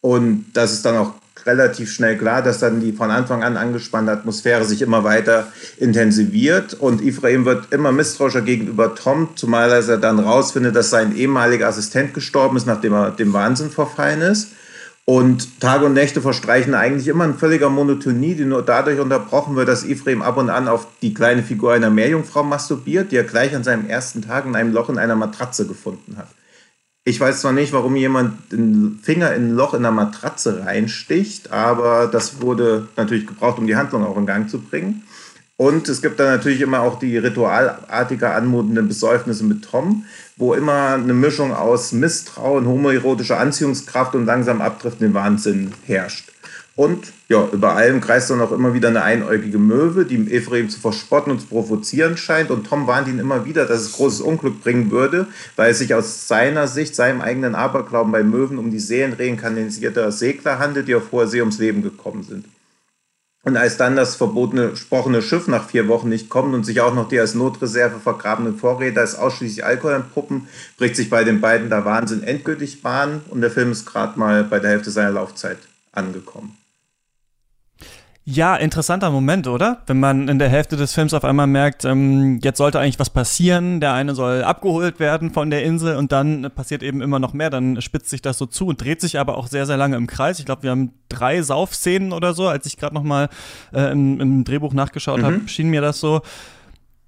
Und 0.00 0.46
das 0.54 0.72
ist 0.72 0.84
dann 0.84 0.96
auch 0.96 1.14
relativ 1.46 1.92
schnell 1.92 2.18
klar, 2.18 2.42
dass 2.42 2.58
dann 2.58 2.80
die 2.80 2.92
von 2.92 3.10
Anfang 3.10 3.42
an 3.42 3.56
angespannte 3.56 4.12
Atmosphäre 4.12 4.64
sich 4.64 4.82
immer 4.82 5.04
weiter 5.04 5.52
intensiviert 5.78 6.74
und 6.74 7.02
Ephraim 7.02 7.44
wird 7.44 7.72
immer 7.72 7.92
misstrauischer 7.92 8.42
gegenüber 8.42 8.94
Tom, 8.94 9.28
zumal 9.36 9.70
er 9.70 9.96
dann 9.98 10.18
rausfindet, 10.18 10.76
dass 10.76 10.90
sein 10.90 11.16
ehemaliger 11.16 11.68
Assistent 11.68 12.12
gestorben 12.12 12.56
ist, 12.56 12.66
nachdem 12.66 12.92
er 12.92 13.10
dem 13.12 13.32
Wahnsinn 13.32 13.70
verfallen 13.70 14.20
ist. 14.20 14.48
Und 15.10 15.58
Tage 15.58 15.86
und 15.86 15.94
Nächte 15.94 16.22
verstreichen 16.22 16.72
eigentlich 16.72 17.08
immer 17.08 17.24
in 17.24 17.34
völliger 17.34 17.68
Monotonie, 17.68 18.36
die 18.36 18.44
nur 18.44 18.62
dadurch 18.62 19.00
unterbrochen 19.00 19.56
wird, 19.56 19.66
dass 19.66 19.84
Ephraim 19.84 20.22
ab 20.22 20.36
und 20.36 20.50
an 20.50 20.68
auf 20.68 20.86
die 21.02 21.12
kleine 21.12 21.42
Figur 21.42 21.72
einer 21.72 21.90
Meerjungfrau 21.90 22.44
masturbiert, 22.44 23.10
die 23.10 23.16
er 23.16 23.24
gleich 23.24 23.56
an 23.56 23.64
seinem 23.64 23.88
ersten 23.88 24.22
Tag 24.22 24.46
in 24.46 24.54
einem 24.54 24.72
Loch 24.72 24.88
in 24.88 24.98
einer 24.98 25.16
Matratze 25.16 25.66
gefunden 25.66 26.16
hat. 26.16 26.28
Ich 27.02 27.18
weiß 27.18 27.40
zwar 27.40 27.50
nicht, 27.50 27.72
warum 27.72 27.96
jemand 27.96 28.52
den 28.52 29.00
Finger 29.02 29.34
in 29.34 29.48
ein 29.48 29.56
Loch 29.56 29.74
in 29.74 29.84
einer 29.84 29.90
Matratze 29.90 30.64
reinsticht, 30.64 31.50
aber 31.50 32.06
das 32.06 32.40
wurde 32.40 32.86
natürlich 32.96 33.26
gebraucht, 33.26 33.58
um 33.58 33.66
die 33.66 33.74
Handlung 33.74 34.06
auch 34.06 34.16
in 34.16 34.26
Gang 34.26 34.48
zu 34.48 34.60
bringen. 34.60 35.02
Und 35.60 35.90
es 35.90 36.00
gibt 36.00 36.18
dann 36.18 36.28
natürlich 36.28 36.62
immer 36.62 36.80
auch 36.80 36.98
die 36.98 37.18
ritualartiger 37.18 38.34
anmutenden 38.34 38.88
Besäufnisse 38.88 39.44
mit 39.44 39.62
Tom, 39.62 40.06
wo 40.38 40.54
immer 40.54 40.94
eine 40.94 41.12
Mischung 41.12 41.52
aus 41.52 41.92
Misstrauen, 41.92 42.66
homoerotischer 42.66 43.38
Anziehungskraft 43.38 44.14
und 44.14 44.24
langsam 44.24 44.62
abdriftenden 44.62 45.12
Wahnsinn 45.12 45.72
herrscht. 45.84 46.32
Und 46.76 47.12
ja, 47.28 47.46
über 47.52 47.76
allem 47.76 48.00
kreist 48.00 48.30
dann 48.30 48.40
auch 48.40 48.52
immer 48.52 48.72
wieder 48.72 48.88
eine 48.88 49.02
einäugige 49.02 49.58
Möwe, 49.58 50.06
die 50.06 50.32
Ephraim 50.32 50.70
zu 50.70 50.80
verspotten 50.80 51.32
und 51.32 51.40
zu 51.40 51.48
provozieren 51.48 52.16
scheint. 52.16 52.50
Und 52.50 52.66
Tom 52.66 52.86
warnt 52.86 53.08
ihn 53.08 53.18
immer 53.18 53.44
wieder, 53.44 53.66
dass 53.66 53.82
es 53.82 53.92
großes 53.92 54.22
Unglück 54.22 54.62
bringen 54.62 54.90
würde, 54.90 55.26
weil 55.56 55.72
es 55.72 55.78
sich 55.78 55.92
aus 55.92 56.26
seiner 56.26 56.68
Sicht, 56.68 56.94
seinem 56.94 57.20
eigenen 57.20 57.54
Aberglauben 57.54 58.12
bei 58.12 58.22
Möwen 58.22 58.56
um 58.56 58.70
die 58.70 58.80
seelenreinkarnisierter 58.80 60.10
Segler 60.10 60.58
handelt, 60.58 60.88
die 60.88 60.94
auf 60.94 61.12
hoher 61.12 61.26
See 61.26 61.40
ums 61.40 61.58
Leben 61.58 61.82
gekommen 61.82 62.22
sind. 62.22 62.46
Und 63.50 63.56
als 63.56 63.76
dann 63.76 63.96
das 63.96 64.14
verbotene, 64.14 64.70
gesprochene 64.70 65.22
Schiff 65.22 65.48
nach 65.48 65.68
vier 65.68 65.88
Wochen 65.88 66.08
nicht 66.08 66.28
kommt 66.28 66.54
und 66.54 66.64
sich 66.64 66.80
auch 66.82 66.94
noch 66.94 67.08
die 67.08 67.18
als 67.18 67.34
Notreserve 67.34 67.98
vergrabenen 67.98 68.56
Vorräte 68.56 69.00
als 69.00 69.16
ausschließlich 69.16 69.64
Alkohol 69.64 69.94
entpuppen, 69.94 70.46
bricht 70.78 70.94
sich 70.94 71.10
bei 71.10 71.24
den 71.24 71.40
beiden 71.40 71.68
der 71.68 71.84
Wahnsinn 71.84 72.22
endgültig 72.22 72.80
Bahn 72.80 73.22
und 73.28 73.40
der 73.40 73.50
Film 73.50 73.72
ist 73.72 73.86
gerade 73.86 74.16
mal 74.20 74.44
bei 74.44 74.60
der 74.60 74.70
Hälfte 74.70 74.92
seiner 74.92 75.10
Laufzeit 75.10 75.58
angekommen. 75.90 76.59
Ja, 78.32 78.54
interessanter 78.54 79.10
Moment, 79.10 79.48
oder? 79.48 79.82
Wenn 79.86 79.98
man 79.98 80.28
in 80.28 80.38
der 80.38 80.48
Hälfte 80.48 80.76
des 80.76 80.94
Films 80.94 81.14
auf 81.14 81.24
einmal 81.24 81.48
merkt, 81.48 81.84
ähm, 81.84 82.38
jetzt 82.42 82.58
sollte 82.58 82.78
eigentlich 82.78 83.00
was 83.00 83.10
passieren, 83.10 83.80
der 83.80 83.92
eine 83.92 84.14
soll 84.14 84.44
abgeholt 84.44 85.00
werden 85.00 85.32
von 85.32 85.50
der 85.50 85.64
Insel 85.64 85.96
und 85.96 86.12
dann 86.12 86.48
passiert 86.54 86.84
eben 86.84 87.00
immer 87.00 87.18
noch 87.18 87.32
mehr, 87.32 87.50
dann 87.50 87.82
spitzt 87.82 88.08
sich 88.08 88.22
das 88.22 88.38
so 88.38 88.46
zu 88.46 88.66
und 88.66 88.80
dreht 88.80 89.00
sich 89.00 89.18
aber 89.18 89.36
auch 89.36 89.48
sehr, 89.48 89.66
sehr 89.66 89.76
lange 89.76 89.96
im 89.96 90.06
Kreis. 90.06 90.38
Ich 90.38 90.46
glaube, 90.46 90.62
wir 90.62 90.70
haben 90.70 90.92
drei 91.08 91.42
Saufszenen 91.42 92.12
oder 92.12 92.32
so, 92.32 92.46
als 92.46 92.66
ich 92.66 92.76
gerade 92.76 92.94
noch 92.94 93.02
mal 93.02 93.30
äh, 93.74 93.90
im, 93.90 94.20
im, 94.20 94.44
Drehbuch 94.44 94.74
nachgeschaut 94.74 95.18
mhm. 95.18 95.24
habe, 95.24 95.40
schien 95.48 95.68
mir 95.68 95.80
das 95.80 95.98
so. 95.98 96.20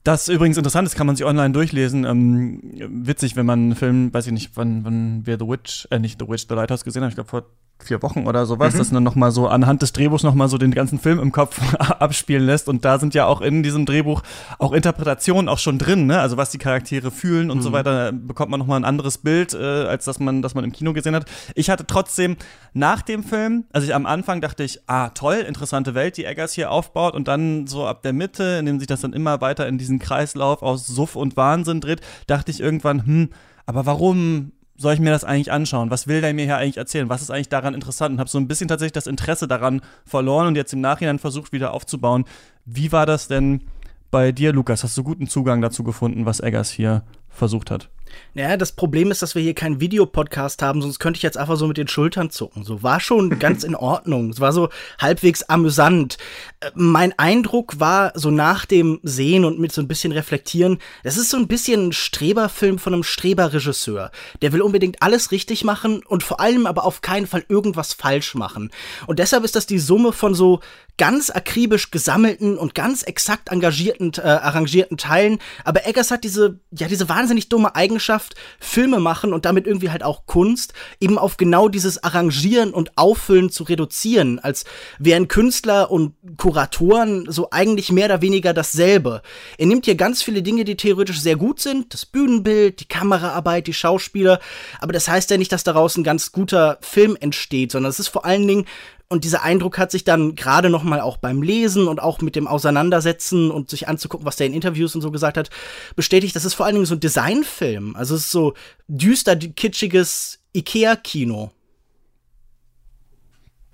Das 0.03 0.29
übrigens 0.29 0.57
interessant 0.57 0.89
ist, 0.89 0.97
kann 0.97 1.07
man 1.07 1.15
sich 1.15 1.25
online 1.25 1.53
durchlesen. 1.53 2.05
Ähm, 2.05 2.61
witzig, 2.89 3.37
wenn 3.37 3.47
man 3.47 3.61
einen 3.61 3.77
Film, 3.77 4.13
weiß 4.13 4.27
ich 4.27 4.33
nicht, 4.33 4.51
wann, 4.57 4.85
wann 4.85 5.25
wir 5.25 5.39
The 5.39 5.47
Witch, 5.47 5.87
äh, 5.93 6.01
nicht 6.01 6.19
The 6.19 6.27
Witch, 6.29 6.47
The 6.49 6.57
Lighthouse 6.57 6.83
gesehen 6.83 7.03
haben, 7.03 7.11
ich 7.11 7.15
glaube 7.15 7.31
vor 7.31 7.45
vier 7.85 8.03
Wochen 8.03 8.27
oder 8.27 8.47
sowas, 8.47 8.75
mhm. 8.75 8.79
das 8.79 8.91
dann 8.91 9.03
nochmal 9.03 9.31
so 9.31 9.49
anhand 9.49 9.83
des 9.83 9.93
Drehbuchs 9.93 10.23
nochmal 10.23 10.49
so 10.49 10.59
den 10.59 10.71
ganzen 10.71 10.99
Film 10.99 11.19
im 11.19 11.33
Kopf 11.33 11.61
abspielen 11.79 12.45
lässt. 12.45 12.69
Und 12.69 12.85
da 12.85 12.99
sind 12.99 13.15
ja 13.15 13.27
auch 13.27 13.41
in 13.41 13.63
diesem 13.63 13.87
Drehbuch 13.87 14.23
auch 14.59 14.73
Interpretationen 14.73 15.49
auch 15.49 15.59
schon 15.59 15.79
drin, 15.79 16.07
ne? 16.07 16.21
Also 16.21 16.37
was 16.37 16.51
die 16.51 16.59
Charaktere 16.59 17.11
fühlen 17.11 17.51
und 17.51 17.59
mhm. 17.59 17.63
so 17.63 17.73
weiter, 17.73 18.13
bekommt 18.13 18.51
man 18.51 18.61
nochmal 18.61 18.81
ein 18.81 18.85
anderes 18.85 19.19
Bild, 19.19 19.55
äh, 19.55 19.59
als 19.59 20.05
das 20.05 20.19
man, 20.21 20.43
das 20.43 20.55
man 20.55 20.65
im 20.65 20.73
Kino 20.73 20.93
gesehen 20.93 21.15
hat. 21.15 21.27
Ich 21.55 21.71
hatte 21.71 21.87
trotzdem 21.87 22.37
nach 22.73 23.03
dem 23.03 23.25
Film, 23.25 23.65
also 23.73 23.87
ich 23.87 23.95
am 23.95 24.07
Anfang 24.07 24.41
dachte 24.41 24.65
ich, 24.65 24.81
ah, 24.87 25.11
toll, 25.11 25.45
interessante 25.47 25.95
Welt, 25.95 26.17
die 26.17 26.25
Eggers 26.25 26.53
hier 26.53 26.71
aufbaut 26.71 27.15
und 27.15 27.29
dann 27.29 27.67
so 27.67 27.87
ab 27.87 28.03
der 28.03 28.13
Mitte, 28.13 28.57
in 28.59 28.67
dem 28.67 28.79
sich 28.79 28.89
das 28.89 29.01
dann 29.01 29.13
immer 29.13 29.41
weiter 29.41 29.67
in 29.67 29.79
diesen 29.79 29.99
Kreislauf 29.99 30.63
aus 30.63 30.87
Suff 30.87 31.17
und 31.17 31.37
Wahnsinn 31.37 31.81
dreht, 31.81 32.01
dachte 32.27 32.51
ich 32.51 32.61
irgendwann, 32.61 33.05
hm, 33.05 33.29
aber 33.67 33.87
warum 33.87 34.53
soll 34.83 34.95
ich 34.95 35.01
mir 35.01 35.11
das 35.11 35.25
eigentlich 35.25 35.51
anschauen? 35.51 35.91
Was 35.91 36.07
will 36.07 36.21
der 36.21 36.35
mir 36.35 36.45
hier 36.45 36.59
eigentlich 36.59 36.77
erzählen? 36.77 37.09
Was 37.09 37.23
ist 37.23 37.31
eigentlich 37.31 37.49
daran 37.49 37.75
interessant? 37.75 38.13
Und 38.13 38.21
habe 38.21 38.29
so 38.29 38.39
ein 38.39 38.49
bisschen 38.49 38.69
tatsächlich 38.69 38.93
das 38.93 39.07
Interesse 39.07 39.49
daran 39.49 39.81
verloren 40.05 40.49
und 40.49 40.57
jetzt 40.57 40.73
im 40.73 40.81
Nachhinein 40.81 41.19
versucht 41.19 41.53
wieder 41.53 41.73
aufzubauen. 41.73 42.25
Wie 42.67 42.93
war 42.93 43.07
das 43.07 43.29
denn 43.29 43.63
bei 44.11 44.33
dir, 44.33 44.53
Lukas? 44.53 44.85
Hast 44.85 44.99
du 44.99 45.03
guten 45.03 45.29
Zugang 45.29 45.63
dazu 45.63 45.85
gefunden, 45.85 46.27
was 46.27 46.41
Eggers 46.41 46.71
hier 46.71 47.03
versucht 47.31 47.71
hat? 47.71 47.89
Naja, 48.35 48.57
das 48.57 48.73
Problem 48.73 49.11
ist, 49.11 49.23
dass 49.23 49.35
wir 49.35 49.43
hier 49.43 49.55
keinen 49.55 49.81
Videopodcast 49.81 50.63
haben, 50.63 50.83
sonst 50.83 50.99
könnte 50.99 51.19
ich 51.19 51.23
jetzt 51.23 51.37
einfach 51.37 51.57
so 51.57 51.67
mit 51.67 51.77
den 51.77 51.89
Schultern 51.89 52.31
zucken. 52.31 52.65
So 52.65 52.83
war 52.83 53.01
schon 53.01 53.39
ganz 53.39 53.65
in 53.65 53.75
Ordnung. 53.75 54.31
Es 54.31 54.41
war 54.41 54.53
so 54.53 54.69
halbwegs 54.99 55.43
amüsant. 55.45 56.19
Äh, 56.61 56.71
mein 56.75 57.19
Eindruck 57.19 57.81
war 57.81 58.13
so 58.15 58.31
nach 58.31 58.67
dem 58.67 59.01
Sehen 59.03 59.45
und 59.45 59.59
mit 59.59 59.73
so 59.73 59.81
ein 59.81 59.89
bisschen 59.89 60.13
reflektieren, 60.13 60.79
das 61.05 61.17
ist 61.17 61.31
so 61.31 61.37
ein 61.37 61.49
bisschen 61.49 61.89
ein 61.89 61.93
Streberfilm 61.93 62.79
von 62.79 62.95
einem 62.95 63.03
Streberregisseur. 63.03 64.11
Der 64.41 64.53
will 64.53 64.63
unbedingt 64.63 65.03
alles 65.03 65.31
richtig 65.31 65.65
machen 65.65 66.03
und 66.07 66.23
vor 66.23 66.41
allem 66.41 66.67
aber 66.67 66.85
auf 66.85 67.01
keinen 67.01 67.27
Fall 67.27 67.45
irgendwas 67.49 67.93
falsch 67.93 68.35
machen. 68.35 68.71
Und 69.07 69.19
deshalb 69.19 69.45
ist 69.45 69.57
das 69.57 69.67
die 69.67 69.79
Summe 69.79 70.13
von 70.13 70.35
so 70.35 70.61
ganz 71.03 71.31
akribisch 71.31 71.91
gesammelten 71.91 72.57
und 72.57 72.77
ganz 72.77 73.03
exakt 73.03 73.51
engagierten, 73.51 74.13
äh, 74.19 74.21
arrangierten 74.21 74.97
Teilen. 74.97 75.41
Aber 75.65 75.85
Eggers 75.85 76.13
hat 76.13 76.23
diese, 76.23 76.61
ja, 76.71 76.87
diese 76.87 77.09
wahnsinnig 77.09 77.49
dumme 77.49 77.75
Eigenschaft, 77.75 78.37
Filme 78.61 79.01
machen 79.01 79.33
und 79.33 79.45
damit 79.45 79.67
irgendwie 79.67 79.91
halt 79.91 80.05
auch 80.05 80.27
Kunst, 80.27 80.75
eben 81.01 81.19
auf 81.19 81.39
genau 81.39 81.67
dieses 81.69 82.05
Arrangieren 82.05 82.73
und 82.73 82.97
Auffüllen 82.97 83.51
zu 83.51 83.65
reduzieren, 83.65 84.39
als 84.39 84.65
wären 85.01 85.27
Künstler 85.27 85.91
und 85.91 86.15
Kuratoren 86.37 87.27
so 87.29 87.49
eigentlich 87.51 87.91
mehr 87.91 88.07
oder 88.07 88.23
weniger 88.23 88.55
dasselbe. 88.55 89.23
Er 89.59 89.67
nimmt 89.67 89.87
hier 89.87 89.97
ganz 89.97 90.23
viele 90.23 90.41
Dinge, 90.41 90.63
die 90.63 90.77
theoretisch 90.77 91.21
sehr 91.21 91.35
gut 91.35 91.59
sind, 91.59 91.93
das 91.95 92.07
Bühnenbild, 92.07 92.79
die 92.79 92.87
Kameraarbeit, 92.87 93.67
die 93.67 93.75
Schauspieler, 93.75 94.39
aber 94.79 94.93
das 94.93 95.09
heißt 95.09 95.33
ja 95.33 95.37
nicht, 95.37 95.51
dass 95.51 95.65
daraus 95.65 95.97
ein 95.97 96.05
ganz 96.05 96.31
guter 96.31 96.79
Film 96.81 97.17
entsteht, 97.19 97.73
sondern 97.73 97.91
es 97.91 97.99
ist 97.99 98.07
vor 98.07 98.25
allen 98.25 98.47
Dingen 98.47 98.67
und 99.13 99.25
dieser 99.25 99.43
Eindruck 99.43 99.77
hat 99.77 99.91
sich 99.91 100.05
dann 100.05 100.35
gerade 100.37 100.71
noch 100.71 100.83
mal 100.83 101.01
auch 101.01 101.19
beim 101.19 101.43
Lesen 101.43 101.87
und 101.87 102.01
auch 102.01 102.23
mit 102.23 102.35
dem 102.35 102.49
Auseinandersetzen 102.49 103.51
und 103.51 103.69
sich 103.69 103.87
anzugucken, 103.87 104.27
was 104.27 104.37
der 104.37 104.47
in 104.47 104.55
Interviews 104.55 104.95
und 104.95 105.03
so 105.03 105.11
gesagt 105.11 105.37
hat, 105.37 105.51
bestätigt, 105.97 106.35
das 106.35 106.47
ist 106.47 106.55
vor 106.55 106.65
allen 106.65 106.77
Dingen 106.77 106.87
so 106.87 106.95
ein 106.95 107.01
Designfilm. 107.01 107.95
Also 107.95 108.15
es 108.15 108.23
ist 108.23 108.31
so 108.31 108.55
düster, 108.89 109.37
kitschiges 109.37 110.41
Ikea-Kino. 110.57 111.53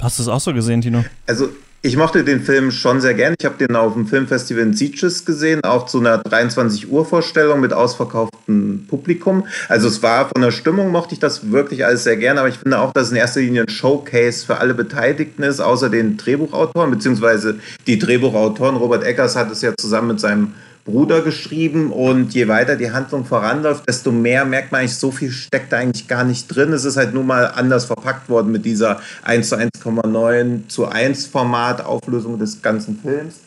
Hast 0.02 0.18
du 0.18 0.24
es 0.24 0.28
auch 0.28 0.40
so 0.40 0.52
gesehen, 0.52 0.80
Tino? 0.80 1.04
Also 1.26 1.50
ich 1.80 1.96
mochte 1.96 2.24
den 2.24 2.40
Film 2.40 2.72
schon 2.72 3.00
sehr 3.00 3.14
gern. 3.14 3.34
Ich 3.38 3.46
habe 3.46 3.56
den 3.56 3.76
auf 3.76 3.92
dem 3.92 4.08
Filmfestival 4.08 4.64
in 4.64 4.74
Sitges 4.74 5.24
gesehen, 5.24 5.62
auch 5.62 5.86
zu 5.86 6.00
einer 6.00 6.18
23 6.18 6.90
Uhr 6.90 7.04
Vorstellung 7.06 7.60
mit 7.60 7.72
ausverkauftem 7.72 8.86
Publikum. 8.88 9.46
Also 9.68 9.86
es 9.86 10.02
war 10.02 10.28
von 10.28 10.42
der 10.42 10.50
Stimmung 10.50 10.90
mochte 10.90 11.14
ich 11.14 11.20
das 11.20 11.52
wirklich 11.52 11.86
alles 11.86 12.02
sehr 12.02 12.16
gern, 12.16 12.36
aber 12.36 12.48
ich 12.48 12.58
finde 12.58 12.80
auch, 12.80 12.92
dass 12.92 13.04
es 13.04 13.10
in 13.12 13.16
erster 13.16 13.40
Linie 13.40 13.62
ein 13.62 13.68
Showcase 13.68 14.44
für 14.44 14.58
alle 14.58 14.74
Beteiligten 14.74 15.44
ist, 15.44 15.60
außer 15.60 15.88
den 15.88 16.16
Drehbuchautoren, 16.16 16.90
beziehungsweise 16.90 17.60
die 17.86 17.98
Drehbuchautoren. 17.98 18.76
Robert 18.76 19.04
Eggers 19.04 19.36
hat 19.36 19.52
es 19.52 19.62
ja 19.62 19.72
zusammen 19.78 20.08
mit 20.08 20.20
seinem 20.20 20.54
Bruder 20.88 21.20
geschrieben 21.20 21.92
und 21.92 22.32
je 22.32 22.48
weiter 22.48 22.76
die 22.76 22.90
Handlung 22.90 23.26
voranläuft, 23.26 23.86
desto 23.86 24.10
mehr 24.10 24.46
merkt 24.46 24.72
man 24.72 24.80
eigentlich, 24.80 24.96
so 24.96 25.10
viel 25.10 25.30
steckt 25.30 25.70
da 25.70 25.76
eigentlich 25.76 26.08
gar 26.08 26.24
nicht 26.24 26.48
drin. 26.48 26.72
Es 26.72 26.86
ist 26.86 26.96
halt 26.96 27.12
nur 27.12 27.24
mal 27.24 27.46
anders 27.46 27.84
verpackt 27.84 28.30
worden 28.30 28.50
mit 28.52 28.64
dieser 28.64 29.00
1 29.22 29.50
zu 29.50 29.56
1,9 29.56 30.68
zu 30.68 30.88
1 30.88 31.26
Format 31.26 31.84
Auflösung 31.84 32.38
des 32.38 32.62
ganzen 32.62 32.98
Films. 32.98 33.40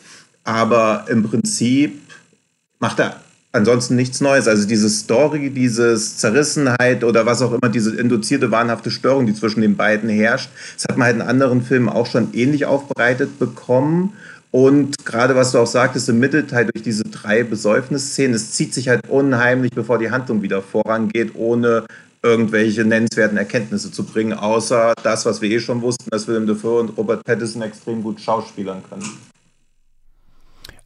Aber 0.44 1.06
im 1.10 1.24
Prinzip 1.24 2.00
macht 2.80 3.00
er 3.00 3.16
ansonsten 3.54 3.96
nichts 3.96 4.22
Neues. 4.22 4.48
Also 4.48 4.68
diese 4.68 4.90
Story, 4.90 5.50
dieses 5.50 6.18
Zerrissenheit 6.18 7.04
oder 7.04 7.26
was 7.26 7.42
auch 7.42 7.54
immer, 7.54 7.70
diese 7.70 7.96
induzierte 7.96 8.52
wahnhafte 8.52 8.92
Störung, 8.92 9.26
die 9.26 9.34
zwischen 9.34 9.62
den 9.62 9.76
beiden 9.76 10.10
herrscht, 10.10 10.50
das 10.76 10.86
hat 10.90 10.98
man 10.98 11.08
halt 11.08 11.16
in 11.18 11.22
anderen 11.22 11.62
Filmen 11.64 11.90
auch 11.90 12.06
schon 12.06 12.34
ähnlich 12.34 12.66
aufbereitet 12.66 13.40
bekommen. 13.40 14.14
Und 14.52 15.06
gerade 15.06 15.36
was 15.36 15.54
du 15.54 15.60
auch 15.60 15.68
sagtest, 15.68 16.10
im 16.10 16.20
Mittelteil 16.20 16.66
durch 16.66 16.84
diese 16.84 17.04
drei 17.06 17.44
Besäufnisszenen, 17.44 18.36
es 18.36 18.52
zieht 18.52 18.74
sich 18.74 18.90
halt 18.90 19.10
unheimlich, 19.10 19.72
bevor 19.72 19.98
die 19.98 20.12
Handlung 20.12 20.42
wieder 20.42 20.62
vorangeht, 20.62 21.36
ohne 21.36 21.86
irgendwelche 22.22 22.84
nennenswerten 22.84 23.38
Erkenntnisse 23.38 23.92
zu 23.92 24.04
bringen, 24.04 24.34
außer 24.34 24.94
das, 25.04 25.26
was 25.26 25.42
wir 25.42 25.50
eh 25.50 25.60
schon 25.60 25.82
wussten, 25.82 26.10
dass 26.12 26.28
Willem 26.28 26.46
Dafoe 26.46 26.82
und 26.82 26.98
Robert 26.98 27.24
Pattinson 27.24 27.62
extrem 27.62 28.04
gut 28.04 28.20
schauspielern 28.20 28.84
können. 28.88 29.10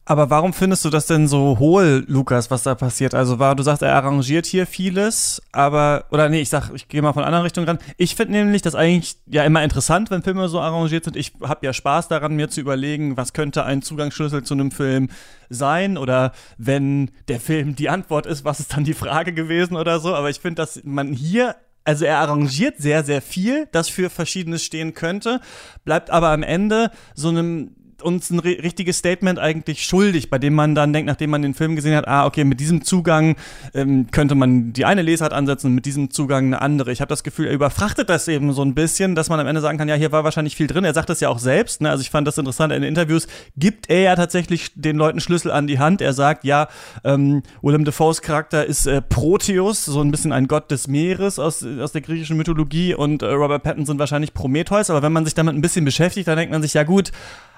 Aber 0.08 0.30
warum 0.30 0.52
findest 0.52 0.84
du 0.84 0.90
das 0.90 1.06
denn 1.06 1.26
so 1.26 1.58
hohl, 1.58 2.04
Lukas, 2.06 2.48
was 2.48 2.62
da 2.62 2.76
passiert? 2.76 3.12
Also 3.12 3.40
war, 3.40 3.56
du 3.56 3.64
sagst, 3.64 3.82
er 3.82 3.96
arrangiert 3.96 4.46
hier 4.46 4.64
vieles, 4.64 5.42
aber, 5.50 6.04
oder 6.12 6.28
nee, 6.28 6.40
ich 6.40 6.48
sag, 6.48 6.70
ich 6.74 6.86
gehe 6.86 7.02
mal 7.02 7.12
von 7.12 7.22
einer 7.22 7.26
anderen 7.26 7.42
Richtung 7.42 7.64
ran. 7.64 7.80
Ich 7.96 8.14
finde 8.14 8.34
nämlich 8.34 8.62
das 8.62 8.76
eigentlich 8.76 9.16
ja 9.26 9.42
immer 9.42 9.64
interessant, 9.64 10.12
wenn 10.12 10.22
Filme 10.22 10.48
so 10.48 10.60
arrangiert 10.60 11.02
sind. 11.02 11.16
Ich 11.16 11.32
habe 11.42 11.66
ja 11.66 11.72
Spaß 11.72 12.06
daran, 12.06 12.36
mir 12.36 12.48
zu 12.48 12.60
überlegen, 12.60 13.16
was 13.16 13.32
könnte 13.32 13.64
ein 13.64 13.82
Zugangsschlüssel 13.82 14.44
zu 14.44 14.54
einem 14.54 14.70
Film 14.70 15.08
sein 15.50 15.98
oder 15.98 16.30
wenn 16.56 17.10
der 17.26 17.40
Film 17.40 17.74
die 17.74 17.88
Antwort 17.88 18.26
ist, 18.26 18.44
was 18.44 18.60
ist 18.60 18.74
dann 18.74 18.84
die 18.84 18.94
Frage 18.94 19.32
gewesen 19.32 19.76
oder 19.76 19.98
so. 19.98 20.14
Aber 20.14 20.30
ich 20.30 20.38
finde, 20.38 20.62
dass 20.62 20.80
man 20.84 21.12
hier 21.12 21.56
also 21.82 22.04
er 22.04 22.18
arrangiert 22.18 22.78
sehr, 22.78 23.04
sehr 23.04 23.22
viel, 23.22 23.68
das 23.70 23.88
für 23.88 24.10
Verschiedenes 24.10 24.64
stehen 24.64 24.92
könnte, 24.92 25.40
bleibt 25.84 26.10
aber 26.10 26.30
am 26.30 26.42
Ende 26.42 26.90
so 27.14 27.28
einem 27.28 27.76
uns 28.02 28.30
ein 28.30 28.38
richtiges 28.38 28.98
Statement 28.98 29.38
eigentlich 29.38 29.84
schuldig, 29.84 30.30
bei 30.30 30.38
dem 30.38 30.54
man 30.54 30.74
dann 30.74 30.92
denkt, 30.92 31.06
nachdem 31.06 31.30
man 31.30 31.42
den 31.42 31.54
Film 31.54 31.76
gesehen 31.76 31.96
hat, 31.96 32.06
ah, 32.06 32.26
okay, 32.26 32.44
mit 32.44 32.60
diesem 32.60 32.84
Zugang 32.84 33.36
ähm, 33.74 34.08
könnte 34.10 34.34
man 34.34 34.72
die 34.72 34.84
eine 34.84 35.02
Lesart 35.02 35.32
ansetzen 35.32 35.74
mit 35.74 35.86
diesem 35.86 36.10
Zugang 36.10 36.46
eine 36.46 36.60
andere. 36.60 36.92
Ich 36.92 37.00
habe 37.00 37.08
das 37.08 37.22
Gefühl, 37.22 37.46
er 37.46 37.52
überfrachtet 37.52 38.08
das 38.08 38.28
eben 38.28 38.52
so 38.52 38.62
ein 38.62 38.74
bisschen, 38.74 39.14
dass 39.14 39.28
man 39.28 39.40
am 39.40 39.46
Ende 39.46 39.60
sagen 39.60 39.78
kann, 39.78 39.88
ja, 39.88 39.94
hier 39.94 40.12
war 40.12 40.24
wahrscheinlich 40.24 40.56
viel 40.56 40.66
drin. 40.66 40.84
Er 40.84 40.94
sagt 40.94 41.08
das 41.08 41.20
ja 41.20 41.28
auch 41.28 41.38
selbst, 41.38 41.80
ne? 41.80 41.90
also 41.90 42.02
ich 42.02 42.10
fand 42.10 42.26
das 42.26 42.38
interessant, 42.38 42.72
in 42.72 42.82
den 42.82 42.88
Interviews 42.88 43.26
gibt 43.56 43.88
er 43.90 44.00
ja 44.00 44.16
tatsächlich 44.16 44.72
den 44.74 44.96
Leuten 44.96 45.20
Schlüssel 45.20 45.50
an 45.50 45.66
die 45.66 45.78
Hand. 45.78 46.00
Er 46.00 46.12
sagt, 46.12 46.44
ja, 46.44 46.68
ähm, 47.04 47.42
Willem 47.62 47.84
Dafoes 47.84 48.22
Charakter 48.22 48.64
ist 48.64 48.86
äh, 48.86 49.02
Proteus, 49.02 49.84
so 49.84 50.00
ein 50.00 50.10
bisschen 50.10 50.32
ein 50.32 50.48
Gott 50.48 50.70
des 50.70 50.88
Meeres 50.88 51.38
aus, 51.38 51.64
aus 51.64 51.92
der 51.92 52.00
griechischen 52.00 52.36
Mythologie 52.36 52.94
und 52.94 53.22
äh, 53.22 53.26
Robert 53.26 53.62
Pattinson 53.62 53.98
wahrscheinlich 53.98 54.34
Prometheus, 54.34 54.90
aber 54.90 55.02
wenn 55.02 55.12
man 55.12 55.24
sich 55.24 55.34
damit 55.34 55.54
ein 55.54 55.60
bisschen 55.60 55.84
beschäftigt, 55.84 56.28
dann 56.28 56.36
denkt 56.36 56.52
man 56.52 56.62
sich, 56.62 56.74
ja 56.74 56.82
gut, 56.82 57.12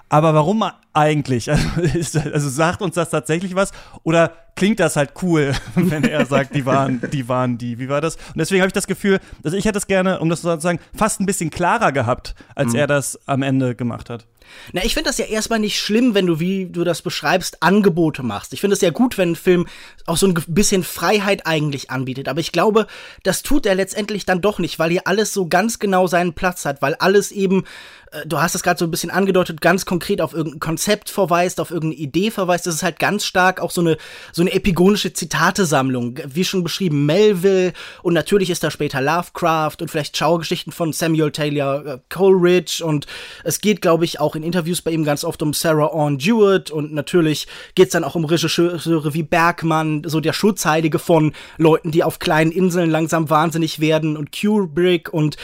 aber 0.09 0.35
warum 0.35 0.65
eigentlich? 0.93 1.51
Also, 1.77 2.21
also, 2.21 2.49
sagt 2.49 2.83
uns 2.83 2.95
das 2.95 3.11
tatsächlich 3.11 3.55
was? 3.55 3.73
Oder 4.03 4.33
klingt 4.57 4.81
das 4.81 4.97
halt 4.97 5.13
cool, 5.23 5.53
wenn 5.75 6.05
er 6.05 6.27
sagt, 6.27 6.55
die 6.55 6.67
waren, 6.67 7.01
die 7.13 7.29
waren 7.29 7.59
die? 7.59 7.79
Wie 7.79 7.89
war 7.89 8.01
das? 8.01 8.17
Und 8.17 8.39
deswegen 8.39 8.61
habe 8.61 8.69
ich 8.69 8.73
das 8.73 8.87
Gefühl, 8.87 9.21
also 9.45 9.57
ich 9.57 9.65
hätte 9.65 9.79
es 9.79 9.87
gerne, 9.87 10.21
um 10.21 10.29
das 10.29 10.41
zu 10.41 10.59
sagen, 10.61 10.81
fast 10.95 11.21
ein 11.21 11.27
bisschen 11.27 11.51
klarer 11.51 11.93
gehabt, 11.93 12.35
als 12.55 12.73
mhm. 12.73 12.79
er 12.79 12.87
das 12.87 13.19
am 13.27 13.43
Ende 13.43 13.75
gemacht 13.75 14.11
hat. 14.11 14.27
Na, 14.73 14.85
ich 14.85 14.95
finde 14.95 15.11
das 15.11 15.19
ja 15.19 15.27
erstmal 15.27 15.59
nicht 15.59 15.79
schlimm, 15.79 16.15
wenn 16.15 16.27
du, 16.27 16.41
wie 16.41 16.67
du 16.67 16.85
das 16.85 17.03
beschreibst, 17.03 17.63
Angebote 17.63 18.23
machst. 18.23 18.53
Ich 18.53 18.61
finde 18.61 18.75
es 18.75 18.81
ja 18.81 18.91
gut, 18.91 19.19
wenn 19.19 19.33
ein 19.33 19.37
Film 19.37 19.67
auch 20.07 20.17
so 20.17 20.27
ein 20.27 20.35
bisschen 20.47 20.85
Freiheit 20.85 21.47
eigentlich 21.47 21.91
anbietet. 21.91 22.29
Aber 22.29 22.41
ich 22.41 22.53
glaube, 22.53 22.87
das 23.23 23.43
tut 23.43 23.67
er 23.67 23.75
letztendlich 23.75 24.27
dann 24.27 24.41
doch 24.41 24.59
nicht, 24.59 24.79
weil 24.79 24.91
hier 24.91 25.07
alles 25.07 25.33
so 25.33 25.47
ganz 25.47 25.79
genau 25.79 26.07
seinen 26.07 26.35
Platz 26.35 26.65
hat, 26.65 26.83
weil 26.83 26.95
alles 26.97 27.31
eben 27.31 27.65
äh, 28.13 28.27
du 28.27 28.39
hast 28.39 28.55
es 28.55 28.63
gerade 28.63 28.79
so 28.79 28.85
ein 28.85 28.91
bisschen 28.91 29.11
angedeutet, 29.11 29.61
ganz 29.61 29.85
konkret 29.85 30.21
auf 30.21 30.33
irgendein 30.33 30.61
Konzept 30.61 31.11
verweist, 31.11 31.61
auf 31.61 31.71
irgendeine 31.71 32.03
Idee 32.03 32.31
verweist. 32.31 32.67
Das 32.67 32.75
ist 32.75 32.83
halt 32.83 32.99
ganz 32.99 33.25
stark 33.25 33.61
auch 33.61 33.71
so 33.71 33.81
eine, 33.81 33.97
so 34.33 34.43
eine 34.43 34.53
epigonische 34.53 35.13
Zitatesammlung. 35.13 36.19
Wie 36.27 36.45
schon 36.45 36.63
beschrieben, 36.63 37.07
Melville 37.07 37.73
und 38.03 38.15
natürlich 38.15 38.51
ist 38.51 38.63
da 38.63 38.71
später 38.71 39.01
Lovecraft 39.01 39.77
und 39.81 39.91
vielleicht 39.91 40.17
Schaugeschichten 40.17 40.73
von 40.73 40.93
Samuel 40.93 41.31
Taylor 41.31 41.87
äh, 41.87 41.99
Coleridge 42.09 42.85
und 42.85 43.07
es 43.45 43.61
geht, 43.61 43.81
glaube 43.81 44.05
ich, 44.05 44.21
auch 44.21 44.37
in 44.39 44.43
Interviews 44.43 44.83
bei 44.83 44.91
ihm 44.91 45.05
ganz 45.05 45.25
oft 45.25 45.43
um 45.43 45.53
Sarah 45.53 45.89
Orne 45.89 46.19
Jewett 46.19 46.71
und 46.71 46.93
natürlich 46.93 47.47
geht 47.75 47.89
es 47.89 47.93
dann 47.93 48.05
auch 48.05 48.15
um 48.15 48.25
Regisseure 48.25 49.13
wie 49.13 49.23
Bergmann, 49.23 50.03
so 50.07 50.21
der 50.21 50.33
Schutzheilige 50.33 50.99
von 50.99 51.33
Leuten, 51.59 51.91
die 51.91 52.05
auf 52.05 52.19
kleinen 52.19 52.53
Inseln 52.53 52.91
langsam 52.91 53.29
wahnsinnig 53.31 53.81
werden 53.81 54.17
und 54.17 54.31
Kubrick 54.33 55.13
und 55.13 55.37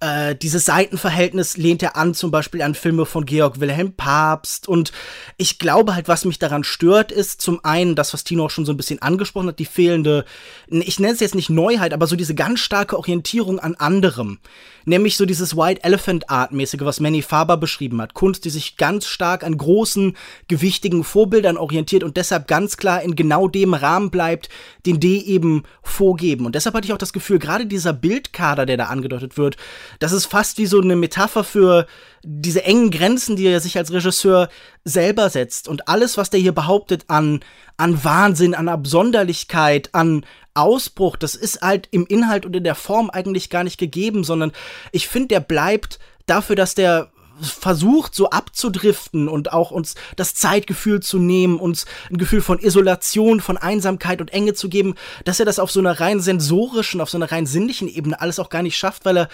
äh, 0.00 0.36
dieses 0.36 0.64
Seitenverhältnis 0.64 1.56
lehnt 1.56 1.82
er 1.82 1.96
an 1.96 2.14
zum 2.14 2.30
Beispiel 2.30 2.62
an 2.62 2.74
Filme 2.74 3.06
von 3.06 3.26
Georg 3.26 3.60
Wilhelm 3.60 3.92
Papst. 3.94 4.68
Und 4.68 4.92
ich 5.36 5.58
glaube 5.58 5.94
halt, 5.94 6.08
was 6.08 6.24
mich 6.24 6.38
daran 6.38 6.64
stört, 6.64 7.12
ist 7.12 7.40
zum 7.40 7.64
einen 7.64 7.94
das, 7.94 8.12
was 8.12 8.24
Tino 8.24 8.46
auch 8.46 8.50
schon 8.50 8.66
so 8.66 8.72
ein 8.72 8.76
bisschen 8.76 9.00
angesprochen 9.02 9.48
hat, 9.48 9.58
die 9.58 9.64
fehlende, 9.64 10.24
ich 10.68 11.00
nenne 11.00 11.14
es 11.14 11.20
jetzt 11.20 11.34
nicht 11.34 11.50
Neuheit, 11.50 11.92
aber 11.92 12.06
so 12.06 12.16
diese 12.16 12.34
ganz 12.34 12.60
starke 12.60 12.98
Orientierung 12.98 13.58
an 13.58 13.74
anderem. 13.74 14.38
Nämlich 14.84 15.16
so 15.16 15.26
dieses 15.26 15.56
White 15.56 15.84
Elephant 15.84 16.28
Art-mäßige, 16.28 16.80
was 16.80 16.98
Manny 16.98 17.22
Faber 17.22 17.56
beschrieben 17.56 18.02
hat. 18.02 18.14
Kunst, 18.14 18.41
die 18.44 18.50
sich 18.50 18.76
ganz 18.76 19.06
stark 19.06 19.44
an 19.44 19.56
großen, 19.56 20.16
gewichtigen 20.48 21.04
Vorbildern 21.04 21.56
orientiert 21.56 22.04
und 22.04 22.16
deshalb 22.16 22.46
ganz 22.48 22.76
klar 22.76 23.02
in 23.02 23.16
genau 23.16 23.48
dem 23.48 23.74
Rahmen 23.74 24.10
bleibt, 24.10 24.48
den 24.86 25.00
die 25.00 25.26
eben 25.28 25.64
vorgeben. 25.82 26.46
Und 26.46 26.54
deshalb 26.54 26.74
hatte 26.74 26.86
ich 26.86 26.92
auch 26.92 26.98
das 26.98 27.12
Gefühl, 27.12 27.38
gerade 27.38 27.66
dieser 27.66 27.92
Bildkader, 27.92 28.66
der 28.66 28.76
da 28.76 28.84
angedeutet 28.86 29.36
wird, 29.36 29.56
das 29.98 30.12
ist 30.12 30.26
fast 30.26 30.58
wie 30.58 30.66
so 30.66 30.80
eine 30.80 30.96
Metapher 30.96 31.44
für 31.44 31.86
diese 32.24 32.64
engen 32.64 32.90
Grenzen, 32.90 33.36
die 33.36 33.46
er 33.46 33.60
sich 33.60 33.76
als 33.76 33.92
Regisseur 33.92 34.48
selber 34.84 35.28
setzt. 35.30 35.68
Und 35.68 35.88
alles, 35.88 36.16
was 36.16 36.30
der 36.30 36.40
hier 36.40 36.52
behauptet 36.52 37.04
an, 37.08 37.40
an 37.76 38.04
Wahnsinn, 38.04 38.54
an 38.54 38.68
Absonderlichkeit, 38.68 39.90
an 39.92 40.24
Ausbruch, 40.54 41.16
das 41.16 41.34
ist 41.34 41.62
halt 41.62 41.88
im 41.90 42.06
Inhalt 42.06 42.46
und 42.46 42.54
in 42.54 42.64
der 42.64 42.74
Form 42.74 43.10
eigentlich 43.10 43.50
gar 43.50 43.64
nicht 43.64 43.78
gegeben, 43.78 44.22
sondern 44.22 44.52
ich 44.92 45.08
finde, 45.08 45.28
der 45.28 45.40
bleibt 45.40 45.98
dafür, 46.26 46.56
dass 46.56 46.74
der 46.74 47.10
versucht, 47.42 48.14
so 48.14 48.30
abzudriften 48.30 49.28
und 49.28 49.52
auch 49.52 49.70
uns 49.70 49.94
das 50.16 50.34
Zeitgefühl 50.34 51.00
zu 51.00 51.18
nehmen, 51.18 51.58
uns 51.58 51.86
ein 52.10 52.18
Gefühl 52.18 52.40
von 52.40 52.58
Isolation, 52.58 53.40
von 53.40 53.56
Einsamkeit 53.56 54.20
und 54.20 54.32
Enge 54.32 54.54
zu 54.54 54.68
geben, 54.68 54.94
dass 55.24 55.40
er 55.40 55.46
das 55.46 55.58
auf 55.58 55.70
so 55.70 55.80
einer 55.80 56.00
rein 56.00 56.20
sensorischen, 56.20 57.00
auf 57.00 57.10
so 57.10 57.18
einer 57.18 57.30
rein 57.30 57.46
sinnlichen 57.46 57.88
Ebene 57.88 58.20
alles 58.20 58.38
auch 58.38 58.48
gar 58.48 58.62
nicht 58.62 58.76
schafft, 58.76 59.04
weil 59.04 59.18
er 59.18 59.28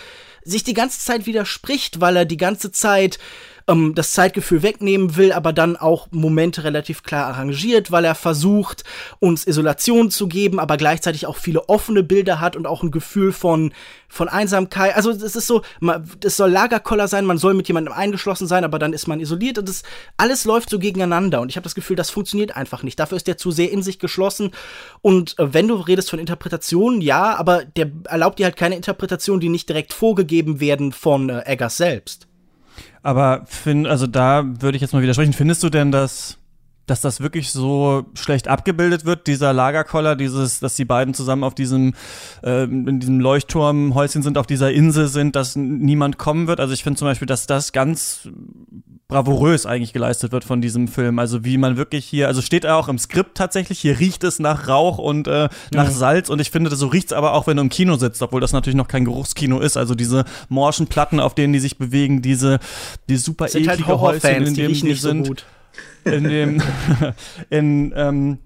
sich 0.44 0.64
die 0.64 0.74
ganze 0.74 1.00
Zeit 1.00 1.26
widerspricht, 1.26 2.00
weil 2.00 2.16
er 2.16 2.24
die 2.24 2.36
ganze 2.36 2.72
Zeit 2.72 3.18
ähm, 3.68 3.94
das 3.94 4.12
Zeitgefühl 4.12 4.62
wegnehmen 4.62 5.16
will, 5.16 5.32
aber 5.32 5.52
dann 5.52 5.76
auch 5.76 6.08
Momente 6.10 6.64
relativ 6.64 7.02
klar 7.02 7.26
arrangiert, 7.26 7.92
weil 7.92 8.04
er 8.04 8.14
versucht, 8.14 8.84
uns 9.20 9.46
Isolation 9.46 10.10
zu 10.10 10.26
geben, 10.26 10.58
aber 10.58 10.76
gleichzeitig 10.76 11.26
auch 11.26 11.36
viele 11.36 11.68
offene 11.68 12.02
Bilder 12.02 12.40
hat 12.40 12.56
und 12.56 12.66
auch 12.66 12.82
ein 12.82 12.90
Gefühl 12.90 13.32
von, 13.32 13.72
von 14.08 14.28
Einsamkeit. 14.28 14.96
Also 14.96 15.10
es 15.10 15.36
ist 15.36 15.46
so, 15.46 15.62
es 16.24 16.36
soll 16.36 16.50
Lagerkoller 16.50 17.08
sein, 17.08 17.26
man 17.26 17.38
soll 17.38 17.54
mit 17.54 17.68
jemandem 17.68 17.92
eingeschlossen 17.92 18.46
sein, 18.46 18.64
aber 18.64 18.78
dann 18.78 18.92
ist 18.92 19.06
man 19.06 19.20
isoliert 19.20 19.58
und 19.58 19.68
das 19.68 19.82
alles 20.16 20.44
läuft 20.44 20.70
so 20.70 20.78
gegeneinander 20.78 21.40
und 21.40 21.50
ich 21.50 21.56
habe 21.56 21.64
das 21.64 21.74
Gefühl, 21.74 21.96
das 21.96 22.10
funktioniert 22.10 22.56
einfach 22.56 22.82
nicht. 22.82 22.98
Dafür 22.98 23.16
ist 23.16 23.26
der 23.26 23.36
zu 23.36 23.50
sehr 23.50 23.70
in 23.70 23.82
sich 23.82 23.98
geschlossen 23.98 24.50
und 25.02 25.38
äh, 25.38 25.52
wenn 25.52 25.68
du 25.68 25.74
redest 25.74 26.10
von 26.10 26.18
Interpretationen, 26.18 27.00
ja, 27.00 27.36
aber 27.36 27.64
der 27.64 27.90
erlaubt 28.04 28.38
dir 28.38 28.46
halt 28.46 28.56
keine 28.56 28.76
Interpretation, 28.76 29.40
die 29.40 29.48
nicht 29.48 29.68
direkt 29.68 29.92
vorgegeben 29.92 30.60
werden 30.60 30.92
von 30.92 31.28
äh, 31.28 31.42
Eggers 31.44 31.76
selbst. 31.76 32.27
Aber 33.02 33.42
find, 33.46 33.86
also 33.86 34.06
da 34.06 34.44
würde 34.60 34.76
ich 34.76 34.82
jetzt 34.82 34.92
mal 34.92 35.02
widersprechen. 35.02 35.32
Findest 35.32 35.62
du 35.62 35.70
denn, 35.70 35.92
dass, 35.92 36.38
dass 36.86 37.00
das 37.00 37.20
wirklich 37.20 37.50
so 37.50 38.06
schlecht 38.14 38.48
abgebildet 38.48 39.04
wird, 39.04 39.26
dieser 39.26 39.52
Lagerkoller, 39.52 40.16
dieses, 40.16 40.60
dass 40.60 40.76
die 40.76 40.84
beiden 40.84 41.14
zusammen 41.14 41.44
auf 41.44 41.54
diesem, 41.54 41.94
äh, 42.42 42.64
in 42.64 43.00
diesem 43.00 43.20
Leuchtturmhäuschen 43.20 44.22
sind, 44.22 44.38
auf 44.38 44.46
dieser 44.46 44.72
Insel 44.72 45.08
sind, 45.08 45.36
dass 45.36 45.56
niemand 45.56 46.18
kommen 46.18 46.46
wird? 46.46 46.60
Also 46.60 46.74
ich 46.74 46.82
finde 46.82 46.98
zum 46.98 47.06
Beispiel, 47.06 47.26
dass 47.26 47.46
das 47.46 47.72
ganz 47.72 48.28
bravourös 49.08 49.64
eigentlich 49.64 49.94
geleistet 49.94 50.32
wird 50.32 50.44
von 50.44 50.60
diesem 50.60 50.86
Film. 50.86 51.18
Also 51.18 51.42
wie 51.42 51.56
man 51.56 51.78
wirklich 51.78 52.04
hier, 52.04 52.26
also 52.26 52.42
steht 52.42 52.64
er 52.64 52.76
auch 52.76 52.88
im 52.88 52.98
Skript 52.98 53.38
tatsächlich, 53.38 53.78
hier 53.78 53.98
riecht 53.98 54.22
es 54.22 54.38
nach 54.38 54.68
Rauch 54.68 54.98
und 54.98 55.26
äh, 55.26 55.48
nach 55.72 55.84
ja. 55.86 55.90
Salz 55.90 56.28
und 56.28 56.42
ich 56.42 56.50
finde, 56.50 56.76
so 56.76 56.88
riecht 56.88 57.06
es 57.06 57.12
aber 57.14 57.32
auch, 57.32 57.46
wenn 57.46 57.56
du 57.56 57.62
im 57.62 57.70
Kino 57.70 57.96
sitzt, 57.96 58.20
obwohl 58.20 58.42
das 58.42 58.52
natürlich 58.52 58.76
noch 58.76 58.86
kein 58.86 59.06
Geruchskino 59.06 59.60
ist. 59.60 59.78
Also 59.78 59.94
diese 59.94 60.26
morschen 60.50 60.88
Platten, 60.88 61.20
auf 61.20 61.34
denen 61.34 61.54
die 61.54 61.58
sich 61.58 61.78
bewegen, 61.78 62.20
diese 62.20 62.58
die 63.08 63.16
super 63.16 63.46
halt 63.46 63.54
eklige 63.54 63.86
halt 63.86 64.00
Häuschen, 64.00 64.46
in 64.46 64.54
dem 64.54 64.72
die, 64.74 64.80
die 64.82 64.94
sind. 64.94 65.26
So 66.04 66.10
in 66.10 66.24
dem 66.24 66.62
in 67.48 67.94
ähm, 67.96 68.38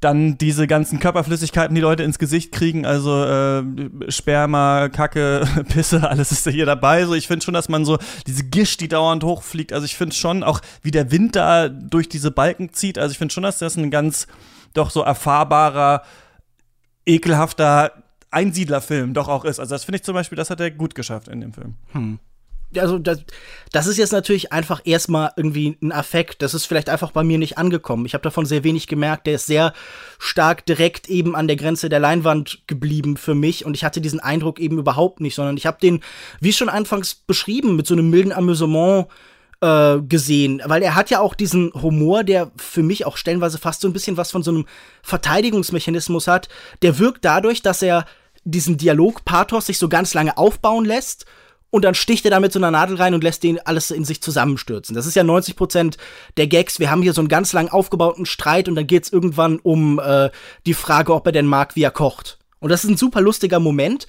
dann 0.00 0.38
diese 0.38 0.66
ganzen 0.66 0.98
Körperflüssigkeiten, 0.98 1.74
die 1.74 1.80
Leute 1.80 2.02
ins 2.02 2.18
Gesicht 2.18 2.52
kriegen, 2.52 2.86
also 2.86 3.24
äh, 3.24 3.62
Sperma, 4.08 4.88
Kacke, 4.88 5.46
Pisse, 5.68 6.08
alles 6.08 6.32
ist 6.32 6.46
da 6.46 6.50
hier 6.50 6.66
dabei. 6.66 7.04
So, 7.04 7.14
ich 7.14 7.26
finde 7.26 7.44
schon, 7.44 7.54
dass 7.54 7.68
man 7.68 7.84
so 7.84 7.98
diese 8.26 8.44
Gischt, 8.44 8.80
die 8.80 8.88
dauernd 8.88 9.24
hochfliegt, 9.24 9.72
also 9.72 9.84
ich 9.84 9.96
finde 9.96 10.16
schon 10.16 10.42
auch, 10.42 10.60
wie 10.82 10.90
der 10.90 11.10
Wind 11.10 11.36
da 11.36 11.68
durch 11.68 12.08
diese 12.08 12.30
Balken 12.30 12.72
zieht. 12.72 12.98
Also 12.98 13.12
ich 13.12 13.18
finde 13.18 13.34
schon, 13.34 13.42
dass 13.42 13.58
das 13.58 13.76
ein 13.76 13.90
ganz 13.90 14.26
doch 14.72 14.90
so 14.90 15.02
erfahrbarer, 15.02 16.02
ekelhafter 17.04 17.92
Einsiedlerfilm 18.30 19.12
doch 19.12 19.28
auch 19.28 19.44
ist. 19.44 19.60
Also 19.60 19.74
das 19.74 19.84
finde 19.84 19.96
ich 19.96 20.04
zum 20.04 20.14
Beispiel, 20.14 20.36
das 20.36 20.48
hat 20.48 20.60
er 20.60 20.70
gut 20.70 20.94
geschafft 20.94 21.28
in 21.28 21.40
dem 21.40 21.52
Film. 21.52 21.74
Hm 21.92 22.20
also 22.76 22.98
das, 22.98 23.20
das 23.72 23.86
ist 23.86 23.96
jetzt 23.96 24.12
natürlich 24.12 24.52
einfach 24.52 24.80
erstmal 24.84 25.32
irgendwie 25.36 25.76
ein 25.82 25.92
Affekt. 25.92 26.42
Das 26.42 26.54
ist 26.54 26.66
vielleicht 26.66 26.88
einfach 26.88 27.10
bei 27.10 27.24
mir 27.24 27.38
nicht 27.38 27.58
angekommen. 27.58 28.06
Ich 28.06 28.14
habe 28.14 28.22
davon 28.22 28.46
sehr 28.46 28.64
wenig 28.64 28.86
gemerkt. 28.86 29.26
Der 29.26 29.34
ist 29.34 29.46
sehr 29.46 29.72
stark 30.18 30.64
direkt 30.66 31.08
eben 31.08 31.34
an 31.34 31.48
der 31.48 31.56
Grenze 31.56 31.88
der 31.88 32.00
Leinwand 32.00 32.62
geblieben 32.66 33.16
für 33.16 33.34
mich 33.34 33.64
und 33.64 33.74
ich 33.74 33.84
hatte 33.84 34.00
diesen 34.00 34.20
Eindruck 34.20 34.60
eben 34.60 34.78
überhaupt 34.78 35.20
nicht, 35.20 35.34
sondern 35.34 35.56
ich 35.56 35.66
habe 35.66 35.78
den, 35.80 36.00
wie 36.40 36.52
schon 36.52 36.68
anfangs 36.68 37.14
beschrieben, 37.14 37.76
mit 37.76 37.86
so 37.86 37.94
einem 37.94 38.10
milden 38.10 38.32
Amüsement 38.32 39.06
äh, 39.60 39.98
gesehen, 40.00 40.62
weil 40.64 40.82
er 40.82 40.94
hat 40.94 41.10
ja 41.10 41.20
auch 41.20 41.34
diesen 41.34 41.72
Humor, 41.74 42.24
der 42.24 42.50
für 42.56 42.82
mich 42.82 43.06
auch 43.06 43.16
stellenweise 43.16 43.58
fast 43.58 43.80
so 43.80 43.88
ein 43.88 43.92
bisschen 43.92 44.16
was 44.16 44.30
von 44.30 44.42
so 44.42 44.50
einem 44.50 44.66
Verteidigungsmechanismus 45.02 46.28
hat. 46.28 46.48
Der 46.82 46.98
wirkt 46.98 47.24
dadurch, 47.24 47.62
dass 47.62 47.82
er 47.82 48.06
diesen 48.44 48.78
Dialog-Pathos 48.78 49.66
sich 49.66 49.78
so 49.78 49.88
ganz 49.88 50.14
lange 50.14 50.38
aufbauen 50.38 50.84
lässt 50.84 51.26
und 51.70 51.84
dann 51.84 51.94
sticht 51.94 52.24
er 52.24 52.30
da 52.30 52.40
mit 52.40 52.52
so 52.52 52.58
einer 52.58 52.70
Nadel 52.70 52.96
rein 52.96 53.14
und 53.14 53.24
lässt 53.24 53.42
den 53.42 53.64
alles 53.64 53.90
in 53.90 54.04
sich 54.04 54.20
zusammenstürzen. 54.20 54.94
Das 54.94 55.06
ist 55.06 55.14
ja 55.14 55.24
90 55.24 55.56
Prozent 55.56 55.96
der 56.36 56.46
Gags. 56.46 56.80
Wir 56.80 56.90
haben 56.90 57.02
hier 57.02 57.12
so 57.12 57.20
einen 57.20 57.28
ganz 57.28 57.52
lang 57.52 57.68
aufgebauten 57.68 58.26
Streit 58.26 58.68
und 58.68 58.74
dann 58.74 58.86
geht's 58.86 59.10
irgendwann 59.10 59.58
um 59.60 59.98
äh, 59.98 60.30
die 60.66 60.74
Frage, 60.74 61.14
ob 61.14 61.26
er 61.26 61.32
denn 61.32 61.46
mag, 61.46 61.76
wie 61.76 61.82
er 61.82 61.90
kocht. 61.90 62.38
Und 62.58 62.70
das 62.70 62.84
ist 62.84 62.90
ein 62.90 62.96
super 62.96 63.20
lustiger 63.20 63.60
Moment, 63.60 64.06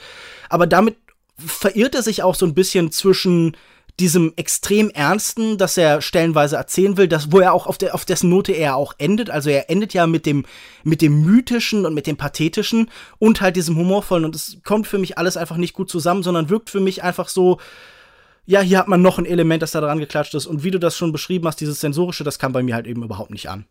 aber 0.50 0.68
damit 0.68 0.98
verirrt 1.38 1.96
er 1.96 2.04
sich 2.04 2.24
auch 2.24 2.36
so 2.36 2.46
ein 2.46 2.54
bisschen 2.54 2.92
zwischen 2.92 3.56
diesem 4.02 4.34
extrem 4.36 4.90
Ernsten, 4.90 5.60
das 5.60 5.78
er 5.78 6.02
stellenweise 6.02 6.56
erzählen 6.56 6.98
will, 6.98 7.08
das, 7.08 7.32
wo 7.32 7.40
er 7.40 7.54
auch 7.54 7.68
auf, 7.68 7.78
der, 7.78 7.94
auf 7.94 8.04
dessen 8.04 8.32
Note 8.32 8.52
er 8.52 8.76
auch 8.76 8.96
endet. 8.98 9.30
Also 9.30 9.52
er 9.52 9.70
endet 9.70 9.94
ja 9.94 10.08
mit 10.08 10.26
dem, 10.26 10.44
mit 10.84 11.04
dem 11.04 11.24
Mythischen 11.24 11.86
und 11.86 11.94
mit 11.94 12.08
dem 12.08 12.18
Pathetischen 12.18 12.90
und 13.20 13.42
halt 13.42 13.56
diesem 13.56 13.78
Humorvollen. 13.78 14.26
Und 14.26 14.36
es 14.36 14.58
kommt 14.66 14.88
für 14.88 14.98
mich 14.98 15.20
alles 15.20 15.38
einfach 15.38 15.58
nicht 15.58 15.74
gut 15.74 15.90
zusammen, 15.90 16.24
sondern 16.24 16.50
wirkt 16.50 16.72
für 16.72 16.80
mich 16.80 17.04
einfach 17.04 17.30
so, 17.30 17.60
ja, 18.46 18.62
hier 18.62 18.80
hat 18.80 18.88
man 18.88 19.04
noch 19.04 19.20
ein 19.20 19.26
Element, 19.28 19.62
das 19.62 19.72
da 19.72 19.82
dran 19.82 20.00
geklatscht 20.00 20.34
ist. 20.34 20.48
Und 20.48 20.64
wie 20.64 20.72
du 20.72 20.80
das 20.80 20.98
schon 20.98 21.12
beschrieben 21.12 21.48
hast, 21.48 21.62
dieses 21.62 21.80
Sensorische, 21.80 22.24
das 22.24 22.40
kam 22.40 22.54
bei 22.54 22.64
mir 22.64 22.74
halt 22.74 22.88
eben 22.88 23.04
überhaupt 23.04 23.30
nicht 23.30 23.50
an. 23.50 23.66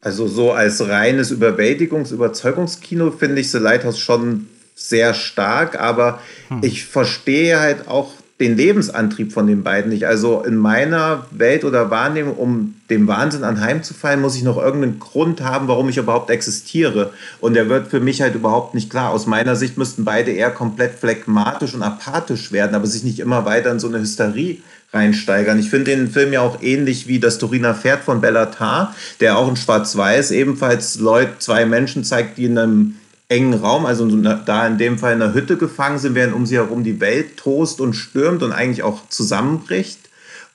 Also 0.00 0.26
so 0.26 0.52
als 0.52 0.88
reines 0.88 1.30
Überwältigungs-, 1.30 2.14
Überzeugungskino 2.14 3.10
finde 3.10 3.42
ich 3.42 3.50
The 3.50 3.58
Lighthouse 3.58 3.98
schon 3.98 4.48
sehr 4.74 5.12
stark, 5.12 5.78
aber 5.78 6.20
hm. 6.48 6.60
ich 6.62 6.86
verstehe 6.86 7.60
halt 7.60 7.88
auch 7.88 8.12
den 8.40 8.56
Lebensantrieb 8.56 9.32
von 9.32 9.48
den 9.48 9.64
beiden 9.64 9.90
nicht. 9.90 10.06
Also 10.06 10.42
in 10.42 10.56
meiner 10.56 11.26
Welt 11.32 11.64
oder 11.64 11.90
Wahrnehmung, 11.90 12.36
um 12.36 12.74
dem 12.88 13.08
Wahnsinn 13.08 13.42
anheimzufallen, 13.42 14.20
muss 14.20 14.36
ich 14.36 14.44
noch 14.44 14.56
irgendeinen 14.56 15.00
Grund 15.00 15.40
haben, 15.40 15.66
warum 15.66 15.88
ich 15.88 15.96
überhaupt 15.96 16.30
existiere. 16.30 17.12
Und 17.40 17.54
der 17.54 17.68
wird 17.68 17.88
für 17.88 17.98
mich 17.98 18.22
halt 18.22 18.36
überhaupt 18.36 18.74
nicht 18.74 18.90
klar. 18.90 19.10
Aus 19.10 19.26
meiner 19.26 19.56
Sicht 19.56 19.76
müssten 19.76 20.04
beide 20.04 20.30
eher 20.30 20.50
komplett 20.50 20.94
phlegmatisch 20.94 21.74
und 21.74 21.82
apathisch 21.82 22.52
werden, 22.52 22.76
aber 22.76 22.86
sich 22.86 23.02
nicht 23.02 23.18
immer 23.18 23.44
weiter 23.44 23.72
in 23.72 23.80
so 23.80 23.88
eine 23.88 23.98
Hysterie 23.98 24.58
reinsteigern. 24.92 25.58
Ich 25.58 25.68
finde 25.68 25.96
den 25.96 26.08
Film 26.08 26.32
ja 26.32 26.40
auch 26.40 26.62
ähnlich 26.62 27.08
wie 27.08 27.18
das 27.18 27.38
Turiner 27.38 27.74
Pferd 27.74 28.04
von 28.04 28.20
Bellatar, 28.20 28.94
der 29.20 29.36
auch 29.36 29.48
in 29.48 29.56
Schwarz-Weiß 29.56 30.30
ebenfalls 30.30 30.98
Leute, 31.00 31.32
zwei 31.40 31.66
Menschen 31.66 32.04
zeigt, 32.04 32.38
die 32.38 32.44
in 32.44 32.56
einem 32.56 32.96
engen 33.28 33.54
Raum, 33.54 33.84
also 33.84 34.06
da 34.06 34.66
in 34.66 34.78
dem 34.78 34.98
Fall 34.98 35.14
in 35.14 35.22
einer 35.22 35.34
Hütte 35.34 35.56
gefangen 35.56 35.98
sind, 35.98 36.14
während 36.14 36.34
um 36.34 36.46
sie 36.46 36.56
herum 36.56 36.82
die 36.82 37.00
Welt 37.00 37.36
tost 37.36 37.80
und 37.80 37.94
stürmt 37.94 38.42
und 38.42 38.52
eigentlich 38.52 38.82
auch 38.82 39.08
zusammenbricht. 39.08 39.98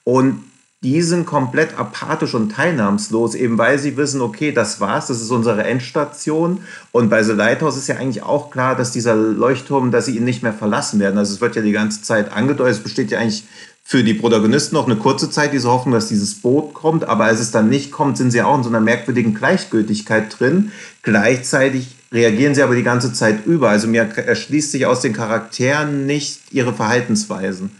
Und 0.04 0.44
die 0.82 1.02
sind 1.02 1.26
komplett 1.26 1.80
apathisch 1.80 2.34
und 2.34 2.52
teilnahmslos, 2.52 3.36
eben 3.36 3.58
weil 3.58 3.80
sie 3.80 3.96
wissen, 3.96 4.20
okay, 4.20 4.52
das 4.52 4.82
war's, 4.82 5.08
das 5.08 5.22
ist 5.22 5.32
unsere 5.32 5.64
Endstation. 5.64 6.60
Und 6.92 7.10
bei 7.10 7.24
The 7.24 7.32
Lighthouse 7.32 7.78
ist 7.78 7.88
ja 7.88 7.96
eigentlich 7.96 8.24
auch 8.24 8.52
klar, 8.52 8.76
dass 8.76 8.92
dieser 8.92 9.16
Leuchtturm, 9.16 9.92
dass 9.92 10.08
sie 10.08 10.18
ihn 10.18 10.26
nicht 10.26 10.44
mehr 10.44 10.52
verlassen 10.52 11.00
werden. 11.00 11.18
Also 11.18 11.36
es 11.36 11.42
wird 11.42 11.56
ja 11.56 11.62
die 11.62 11.72
ganze 11.72 12.02
Zeit 12.02 12.34
angedeutet, 12.34 12.78
es 12.78 12.84
besteht 12.84 13.12
ja 13.12 13.20
eigentlich 13.20 13.46
für 13.86 14.04
die 14.04 14.14
Protagonisten 14.14 14.76
noch 14.76 14.86
eine 14.86 14.98
kurze 14.98 15.30
Zeit 15.30 15.54
diese 15.54 15.70
Hoffnung, 15.70 15.94
dass 15.94 16.08
dieses 16.08 16.36
Boot 16.36 16.74
kommt, 16.74 17.04
aber 17.04 17.26
als 17.26 17.42
es 17.42 17.52
dann 17.52 17.70
nicht 17.70 17.92
kommt, 17.92 18.18
sind 18.18 18.32
sie 18.32 18.42
auch 18.42 18.58
in 18.58 18.64
so 18.64 18.70
einer 18.70 18.80
merkwürdigen 18.80 19.34
Gleichgültigkeit 19.34 20.38
drin. 20.40 20.72
Gleichzeitig 21.02 21.96
reagieren 22.13 22.56
sie 22.56 22.62
aber 22.62 22.76
die 22.76 22.84
ganze 22.84 23.12
Zeit 23.12 23.45
über. 23.45 23.69
Also 23.69 23.88
mir 23.88 24.04
erschließt 24.04 24.71
sich 24.71 24.86
aus 24.86 25.02
den 25.02 25.13
Charakteren 25.13 26.06
nicht 26.06 26.54
ihre 26.54 26.73
Verhaltensweisen. 26.73 27.71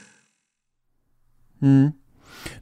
Hm. 1.62 1.94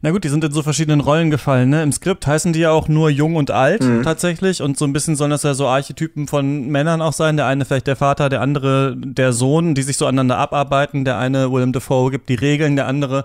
Na 0.04 0.12
gut, 0.12 0.24
die 0.24 0.30
sind 0.30 0.44
in 0.44 0.52
so 0.52 0.62
verschiedenen 0.62 1.00
Rollen 1.00 1.32
gefallen. 1.32 1.70
Ne? 1.70 1.84
Im 1.84 1.92
Skript 1.92 2.26
heißen 2.26 2.54
die 2.54 2.60
ja 2.60 2.72
auch 2.72 2.88
nur 2.88 3.10
jung 3.10 3.36
und 3.36 3.52
alt 3.52 3.84
mhm. 3.84 4.04
tatsächlich. 4.04 4.62
Und 4.62 4.78
so 4.78 4.86
ein 4.86 4.94
bisschen 4.94 5.16
sollen 5.16 5.32
das 5.32 5.44
ja 5.44 5.54
so 5.54 5.68
Archetypen 5.68 6.28
von 6.28 6.68
Männern 6.68 7.02
auch 7.02 7.14
sein. 7.14 7.38
Der 7.38 7.46
eine 7.46 7.66
vielleicht 7.66 7.88
der 7.88 7.96
Vater, 7.96 8.30
der 8.30 8.42
andere 8.42 8.96
der 8.98 9.34
Sohn, 9.34 9.76
die 9.76 9.82
sich 9.84 9.98
so 9.98 10.06
aneinander 10.06 10.38
abarbeiten. 10.38 11.06
Der 11.06 11.18
eine, 11.18 11.52
William 11.52 11.72
Defoe, 11.72 12.12
gibt 12.12 12.30
die 12.30 12.36
Regeln, 12.36 12.76
der 12.76 12.88
andere, 12.88 13.24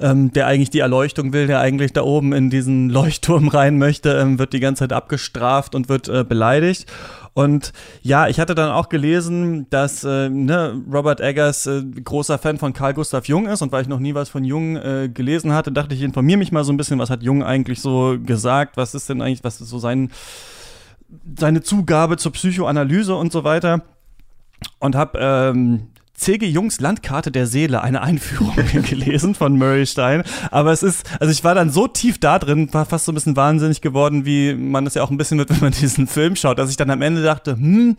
ähm, 0.00 0.32
der 0.32 0.46
eigentlich 0.46 0.70
die 0.70 0.80
Erleuchtung 0.80 1.32
will, 1.32 1.46
der 1.46 1.60
eigentlich 1.60 1.92
da 1.92 2.02
oben 2.02 2.32
in 2.32 2.50
diesen 2.50 2.88
Leuchtturm 2.90 3.48
rein 3.48 3.78
möchte, 3.78 4.12
ähm, 4.12 4.38
wird 4.38 4.52
die 4.52 4.60
ganze 4.60 4.80
Zeit 4.80 4.92
abgestraft 4.92 5.74
und 5.74 5.88
wird 5.88 6.08
äh, 6.08 6.24
beleidigt. 6.24 6.86
Und 7.36 7.74
ja, 8.00 8.28
ich 8.28 8.40
hatte 8.40 8.54
dann 8.54 8.70
auch 8.70 8.88
gelesen, 8.88 9.68
dass 9.68 10.04
äh, 10.04 10.30
ne, 10.30 10.82
Robert 10.90 11.20
Eggers 11.20 11.66
äh, 11.66 11.82
großer 11.84 12.38
Fan 12.38 12.56
von 12.56 12.72
Carl 12.72 12.94
Gustav 12.94 13.28
Jung 13.28 13.46
ist 13.46 13.60
und 13.60 13.72
weil 13.72 13.82
ich 13.82 13.88
noch 13.88 13.98
nie 13.98 14.14
was 14.14 14.30
von 14.30 14.42
Jung 14.42 14.76
äh, 14.76 15.10
gelesen 15.12 15.52
hatte, 15.52 15.70
dachte 15.70 15.92
ich, 15.92 16.00
ich 16.00 16.06
informiere 16.06 16.38
mich 16.38 16.50
mal 16.50 16.64
so 16.64 16.72
ein 16.72 16.78
bisschen, 16.78 16.98
was 16.98 17.10
hat 17.10 17.22
Jung 17.22 17.44
eigentlich 17.44 17.82
so 17.82 18.16
gesagt, 18.18 18.78
was 18.78 18.94
ist 18.94 19.10
denn 19.10 19.20
eigentlich, 19.20 19.44
was 19.44 19.60
ist 19.60 19.68
so 19.68 19.78
sein, 19.78 20.12
seine 21.38 21.60
Zugabe 21.60 22.16
zur 22.16 22.32
Psychoanalyse 22.32 23.14
und 23.14 23.32
so 23.32 23.44
weiter. 23.44 23.82
Und 24.78 24.94
habe 24.96 25.18
ähm, 25.20 25.88
C.G. 26.16 26.46
Jungs 26.46 26.80
Landkarte 26.80 27.30
der 27.30 27.46
Seele, 27.46 27.82
eine 27.82 28.02
Einführung 28.02 28.54
gelesen 28.72 29.34
von 29.34 29.56
Murray 29.56 29.86
Stein. 29.86 30.22
Aber 30.50 30.72
es 30.72 30.82
ist, 30.82 31.06
also 31.20 31.30
ich 31.30 31.44
war 31.44 31.54
dann 31.54 31.70
so 31.70 31.86
tief 31.86 32.18
da 32.18 32.38
drin, 32.38 32.72
war 32.72 32.86
fast 32.86 33.04
so 33.04 33.12
ein 33.12 33.14
bisschen 33.14 33.36
wahnsinnig 33.36 33.80
geworden, 33.80 34.24
wie 34.24 34.54
man 34.54 34.86
es 34.86 34.94
ja 34.94 35.02
auch 35.02 35.10
ein 35.10 35.16
bisschen 35.16 35.38
wird, 35.38 35.50
wenn 35.50 35.60
man 35.60 35.72
diesen 35.72 36.06
Film 36.06 36.36
schaut, 36.36 36.58
dass 36.58 36.70
ich 36.70 36.76
dann 36.76 36.90
am 36.90 37.02
Ende 37.02 37.22
dachte, 37.22 37.52
hm, 37.52 37.96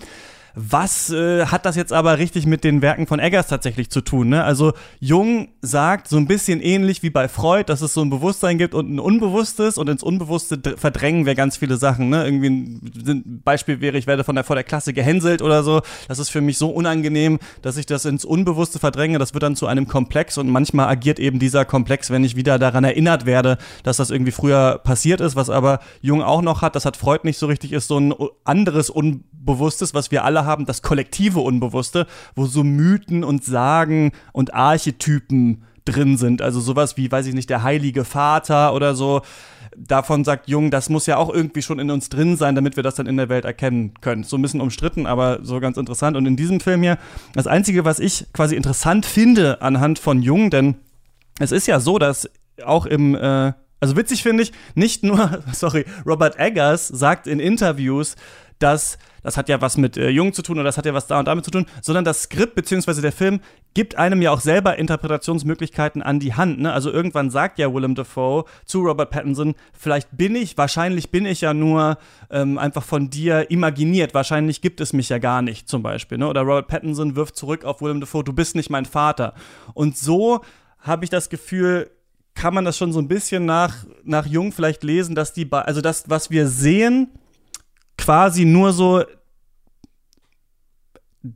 was 0.59 1.11
äh, 1.11 1.45
hat 1.45 1.67
das 1.67 1.75
jetzt 1.75 1.93
aber 1.93 2.17
richtig 2.17 2.47
mit 2.47 2.63
den 2.63 2.81
Werken 2.81 3.05
von 3.05 3.19
Eggers 3.19 3.45
tatsächlich 3.45 3.91
zu 3.91 4.01
tun? 4.01 4.29
Ne? 4.29 4.43
Also 4.43 4.73
Jung 4.99 5.49
sagt 5.61 6.07
so 6.07 6.17
ein 6.17 6.25
bisschen 6.25 6.61
ähnlich 6.61 7.03
wie 7.03 7.11
bei 7.11 7.27
Freud, 7.27 7.65
dass 7.67 7.81
es 7.81 7.93
so 7.93 8.01
ein 8.01 8.09
Bewusstsein 8.09 8.57
gibt 8.57 8.73
und 8.73 8.91
ein 8.91 8.99
Unbewusstes 8.99 9.77
und 9.77 9.87
ins 9.87 10.01
Unbewusste 10.01 10.59
verdrängen 10.75 11.27
wir 11.27 11.35
ganz 11.35 11.57
viele 11.57 11.77
Sachen. 11.77 12.09
Ne? 12.09 12.25
Irgendwie 12.25 12.49
ein 12.49 13.41
Beispiel 13.45 13.81
wäre, 13.81 13.99
ich 13.99 14.07
werde 14.07 14.23
von 14.23 14.33
der, 14.33 14.43
vor 14.43 14.55
der 14.55 14.63
Klasse 14.63 14.93
gehänselt 14.93 15.43
oder 15.43 15.61
so. 15.61 15.81
Das 16.07 16.17
ist 16.17 16.29
für 16.29 16.41
mich 16.41 16.57
so 16.57 16.69
unangenehm, 16.69 17.37
dass 17.61 17.77
ich 17.77 17.85
das 17.85 18.05
ins 18.05 18.25
Unbewusste 18.25 18.79
verdränge. 18.79 19.19
Das 19.19 19.35
wird 19.35 19.43
dann 19.43 19.55
zu 19.55 19.67
einem 19.67 19.87
Komplex 19.87 20.39
und 20.39 20.49
manchmal 20.49 20.87
agiert 20.87 21.19
eben 21.19 21.37
dieser 21.37 21.65
Komplex, 21.65 22.09
wenn 22.09 22.23
ich 22.23 22.35
wieder 22.35 22.57
daran 22.57 22.83
erinnert 22.83 23.27
werde, 23.27 23.59
dass 23.83 23.97
das 23.97 24.09
irgendwie 24.09 24.31
früher 24.31 24.79
passiert 24.83 25.21
ist, 25.21 25.35
was 25.35 25.51
aber 25.51 25.81
Jung 26.01 26.23
auch 26.23 26.41
noch 26.41 26.63
hat, 26.63 26.75
das 26.75 26.85
hat 26.85 26.97
Freud 26.97 27.19
nicht 27.25 27.37
so 27.37 27.45
richtig, 27.45 27.73
ist 27.73 27.87
so 27.89 27.99
ein 27.99 28.15
anderes 28.43 28.89
Unbewusstes, 28.89 29.93
was 29.93 30.09
wir 30.09 30.23
alle 30.23 30.46
haben, 30.47 30.65
das 30.65 30.81
kollektive 30.81 31.41
Unbewusste, 31.41 32.07
wo 32.35 32.47
so 32.47 32.63
Mythen 32.63 33.23
und 33.23 33.43
Sagen 33.43 34.11
und 34.33 34.55
Archetypen 34.55 35.63
drin 35.85 36.17
sind. 36.17 36.41
Also 36.41 36.59
sowas 36.59 36.97
wie, 36.97 37.11
weiß 37.11 37.27
ich 37.27 37.33
nicht, 37.33 37.49
der 37.49 37.63
heilige 37.63 38.03
Vater 38.03 38.73
oder 38.73 38.95
so. 38.95 39.21
Davon 39.75 40.23
sagt 40.23 40.47
Jung, 40.47 40.71
das 40.71 40.89
muss 40.89 41.05
ja 41.05 41.17
auch 41.17 41.31
irgendwie 41.31 41.61
schon 41.61 41.77
in 41.77 41.91
uns 41.91 42.09
drin 42.09 42.35
sein, 42.35 42.55
damit 42.55 42.75
wir 42.77 42.83
das 42.83 42.95
dann 42.95 43.05
in 43.05 43.17
der 43.17 43.29
Welt 43.29 43.45
erkennen 43.45 43.93
können. 44.01 44.23
So 44.23 44.37
ein 44.37 44.41
bisschen 44.41 44.61
umstritten, 44.61 45.05
aber 45.05 45.39
so 45.43 45.59
ganz 45.59 45.77
interessant. 45.77 46.17
Und 46.17 46.25
in 46.25 46.35
diesem 46.35 46.59
Film 46.59 46.81
hier, 46.81 46.97
das 47.33 47.45
Einzige, 47.45 47.85
was 47.85 47.99
ich 47.99 48.25
quasi 48.33 48.55
interessant 48.55 49.05
finde 49.05 49.61
anhand 49.61 49.99
von 49.99 50.21
Jung, 50.21 50.49
denn 50.49 50.75
es 51.39 51.51
ist 51.51 51.67
ja 51.67 51.79
so, 51.79 51.99
dass 51.99 52.27
auch 52.65 52.87
im, 52.87 53.13
äh, 53.15 53.53
also 53.79 53.95
witzig 53.95 54.23
finde 54.23 54.43
ich, 54.43 54.51
nicht 54.73 55.03
nur, 55.03 55.43
sorry, 55.53 55.85
Robert 56.05 56.39
Eggers 56.39 56.87
sagt 56.87 57.27
in 57.27 57.39
Interviews, 57.39 58.15
dass 58.59 58.97
das 59.27 59.35
hat 59.35 59.49
ja 59.49 59.59
was 59.59 59.75
mit 59.75 59.97
äh, 59.97 60.07
Jung 60.07 60.31
zu 60.31 60.41
tun 60.41 60.55
oder 60.55 60.63
das 60.63 60.77
hat 60.77 60.85
ja 60.85 60.93
was 60.93 61.07
da 61.07 61.19
und 61.19 61.27
damit 61.27 61.43
zu 61.43 61.51
tun, 61.51 61.65
sondern 61.81 62.05
das 62.05 62.23
Skript 62.23 62.55
bzw. 62.55 63.01
der 63.01 63.11
Film 63.11 63.41
gibt 63.73 63.97
einem 63.97 64.21
ja 64.21 64.31
auch 64.31 64.39
selber 64.39 64.77
Interpretationsmöglichkeiten 64.77 66.01
an 66.01 66.21
die 66.21 66.33
Hand. 66.33 66.61
Ne? 66.61 66.71
Also 66.71 66.91
irgendwann 66.91 67.29
sagt 67.29 67.59
ja 67.59 67.73
Willem 67.73 67.93
Dafoe 67.93 68.45
zu 68.63 68.79
Robert 68.79 69.09
Pattinson, 69.09 69.55
vielleicht 69.73 70.15
bin 70.15 70.33
ich, 70.33 70.57
wahrscheinlich 70.57 71.11
bin 71.11 71.25
ich 71.25 71.41
ja 71.41 71.53
nur 71.53 71.97
ähm, 72.29 72.57
einfach 72.57 72.83
von 72.83 73.09
dir 73.09 73.51
imaginiert, 73.51 74.13
wahrscheinlich 74.13 74.61
gibt 74.61 74.79
es 74.79 74.93
mich 74.93 75.09
ja 75.09 75.17
gar 75.17 75.41
nicht 75.41 75.67
zum 75.67 75.83
Beispiel. 75.83 76.17
Ne? 76.17 76.29
Oder 76.29 76.43
Robert 76.43 76.69
Pattinson 76.69 77.17
wirft 77.17 77.35
zurück 77.35 77.65
auf 77.65 77.81
Willem 77.81 77.99
Dafoe, 77.99 78.23
du 78.23 78.31
bist 78.31 78.55
nicht 78.55 78.69
mein 78.69 78.85
Vater. 78.85 79.33
Und 79.73 79.97
so 79.97 80.39
habe 80.79 81.03
ich 81.03 81.09
das 81.09 81.27
Gefühl, 81.27 81.91
kann 82.33 82.53
man 82.53 82.63
das 82.63 82.77
schon 82.77 82.93
so 82.93 82.99
ein 82.99 83.09
bisschen 83.09 83.45
nach, 83.45 83.75
nach 84.05 84.25
Jung 84.25 84.53
vielleicht 84.53 84.85
lesen, 84.85 85.15
dass 85.15 85.33
die, 85.33 85.51
also 85.51 85.81
das, 85.81 86.09
was 86.09 86.29
wir 86.29 86.47
sehen, 86.47 87.09
quasi 87.97 88.45
nur 88.45 88.73
so 88.73 89.03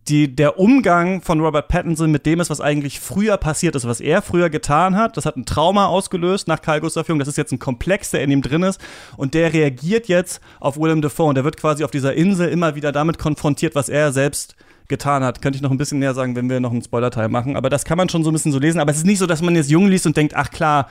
die, 0.08 0.34
der 0.36 0.58
Umgang 0.60 1.21
von 1.21 1.41
Robert 1.41 1.67
Pattinson 1.67 2.12
mit 2.12 2.26
dem 2.26 2.39
ist, 2.39 2.50
was 2.50 2.62
eigentlich 2.62 3.00
früher 3.00 3.38
passiert 3.38 3.76
ist, 3.76 3.88
was 3.88 4.00
er 4.00 4.21
früher 4.21 4.50
getan 4.50 4.95
hat. 4.95 5.17
Das 5.17 5.26
hat 5.26 5.36
ein 5.36 5.45
Trauma 5.45 5.88
ausgelöst 5.88 6.47
nach 6.47 6.62
Karl 6.62 6.82
Gustav 6.82 7.08
Jung. 7.10 7.19
Das 7.19 7.28
ist 7.28 7.38
jetzt 7.38 7.52
ein 7.52 7.60
Komplex, 7.60 8.12
der 8.12 8.24
in 8.24 8.32
ihm 8.32 8.41
drin 8.41 8.63
ist. 8.63 8.80
Und 9.17 9.34
der 9.34 9.54
reagiert 9.54 10.08
jetzt 10.08 10.41
auf 10.60 10.78
Willem 10.78 11.02
Dafoe. 11.02 11.30
Und 11.30 11.36
der 11.36 11.43
wird 11.43 11.58
quasi 11.58 11.84
auf 11.84 11.91
dieser 11.91 12.13
Insel 12.13 12.50
immer 12.50 12.76
wieder 12.76 12.91
damit 12.91 13.17
konfrontiert, 13.17 13.76
was 13.76 13.89
er 13.89 14.13
selbst 14.13 14.56
getan 14.88 15.24
hat. 15.24 15.41
Könnte 15.41 15.58
ich 15.58 15.62
noch 15.62 15.71
ein 15.71 15.78
bisschen 15.78 16.00
näher 16.00 16.13
sagen, 16.13 16.36
wenn 16.36 16.50
wir 16.50 16.60
noch 16.60 16.71
einen 16.71 16.84
Spoiler-Teil 16.84 17.30
machen. 17.30 17.58
Aber 17.58 17.69
das 17.69 17.84
kann 17.84 17.97
man 17.97 18.08
schon 18.08 18.24
so 18.24 18.30
ein 18.30 18.34
bisschen 18.34 18.52
so 18.52 18.60
lesen. 18.60 18.80
Aber 18.80 18.91
es 18.91 18.97
ist 18.97 19.06
nicht 19.06 19.19
so, 19.19 19.26
dass 19.26 19.41
man 19.41 19.56
jetzt 19.56 19.69
Jung 19.69 19.88
liest 19.88 20.06
und 20.06 20.15
denkt, 20.15 20.36
ach 20.36 20.52
klar, 20.52 20.88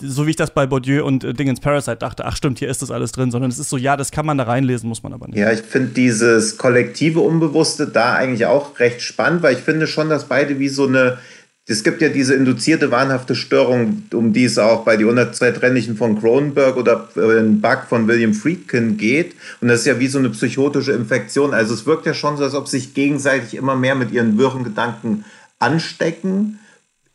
so 0.00 0.26
wie 0.26 0.30
ich 0.30 0.36
das 0.36 0.52
bei 0.52 0.66
Bourdieu 0.66 1.04
und 1.04 1.24
äh, 1.24 1.34
Dingens 1.34 1.60
Parasite 1.60 1.96
dachte, 1.96 2.24
ach 2.24 2.36
stimmt, 2.36 2.58
hier 2.58 2.68
ist 2.68 2.82
das 2.82 2.90
alles 2.90 3.12
drin, 3.12 3.30
sondern 3.30 3.50
es 3.50 3.58
ist 3.58 3.70
so, 3.70 3.76
ja, 3.76 3.96
das 3.96 4.10
kann 4.10 4.26
man 4.26 4.38
da 4.38 4.44
reinlesen, 4.44 4.88
muss 4.88 5.02
man 5.02 5.12
aber 5.12 5.26
nicht. 5.28 5.38
Ja, 5.38 5.52
ich 5.52 5.60
finde 5.60 5.90
dieses 5.90 6.56
kollektive 6.56 7.20
Unbewusste 7.20 7.86
da 7.86 8.14
eigentlich 8.14 8.46
auch 8.46 8.78
recht 8.78 9.02
spannend, 9.02 9.42
weil 9.42 9.54
ich 9.54 9.60
finde 9.60 9.86
schon, 9.86 10.08
dass 10.08 10.26
beide 10.26 10.58
wie 10.58 10.68
so 10.68 10.86
eine 10.86 11.18
es 11.70 11.84
gibt 11.84 12.00
ja 12.00 12.08
diese 12.08 12.34
induzierte 12.34 12.90
wahnhafte 12.90 13.34
Störung, 13.34 14.04
um 14.14 14.32
die 14.32 14.44
es 14.44 14.56
auch 14.56 14.84
bei 14.84 14.96
die 14.96 15.04
102 15.04 15.50
Trennlichen 15.52 15.96
von 15.98 16.18
Cronenberg 16.18 16.78
oder 16.78 17.10
äh, 17.14 17.42
Bug 17.42 17.80
von 17.86 18.08
William 18.08 18.32
Friedkin 18.32 18.96
geht. 18.96 19.34
Und 19.60 19.68
das 19.68 19.80
ist 19.80 19.86
ja 19.86 20.00
wie 20.00 20.06
so 20.06 20.18
eine 20.18 20.30
psychotische 20.30 20.92
Infektion. 20.92 21.52
Also 21.52 21.74
es 21.74 21.84
wirkt 21.84 22.06
ja 22.06 22.14
schon 22.14 22.38
so, 22.38 22.44
als 22.44 22.54
ob 22.54 22.68
sich 22.68 22.94
gegenseitig 22.94 23.54
immer 23.54 23.76
mehr 23.76 23.96
mit 23.96 24.12
ihren 24.12 24.38
wirren 24.38 24.64
Gedanken 24.64 25.26
anstecken. 25.58 26.58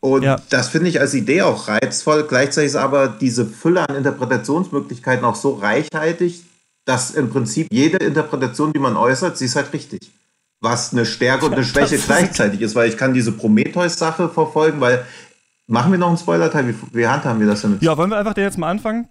Und 0.04 0.22
ja. 0.22 0.36
das 0.50 0.68
finde 0.68 0.90
ich 0.90 1.00
als 1.00 1.14
Idee 1.14 1.40
auch 1.40 1.66
reizvoll. 1.66 2.26
Gleichzeitig 2.28 2.72
ist 2.72 2.76
aber 2.76 3.08
diese 3.08 3.46
Fülle 3.46 3.88
an 3.88 3.96
Interpretationsmöglichkeiten 3.96 5.24
auch 5.24 5.34
so 5.34 5.54
reichhaltig, 5.54 6.44
dass 6.84 7.12
im 7.12 7.30
Prinzip 7.30 7.68
jede 7.72 7.96
Interpretation, 8.04 8.70
die 8.74 8.80
man 8.80 8.98
äußert, 8.98 9.38
sie 9.38 9.46
ist 9.46 9.56
halt 9.56 9.72
richtig. 9.72 10.12
Was 10.60 10.92
eine 10.92 11.06
Stärke 11.06 11.46
und 11.46 11.54
eine 11.54 11.64
Schwäche 11.64 11.96
gleichzeitig 11.96 12.60
ist, 12.60 12.74
weil 12.74 12.90
ich 12.90 12.98
kann 12.98 13.14
diese 13.14 13.32
Prometheus-Sache 13.32 14.28
verfolgen, 14.28 14.78
weil 14.82 15.06
machen 15.68 15.90
wir 15.90 15.98
noch 15.98 16.08
einen 16.08 16.18
Spoiler-Teil? 16.18 16.68
Wie, 16.68 16.74
wie 16.92 17.06
handhaben 17.06 17.40
wir 17.40 17.46
das 17.46 17.62
damit? 17.62 17.80
Ja, 17.80 17.96
wollen 17.96 18.10
wir 18.10 18.18
einfach 18.18 18.34
den 18.34 18.44
jetzt 18.44 18.58
mal 18.58 18.68
anfangen? 18.68 19.08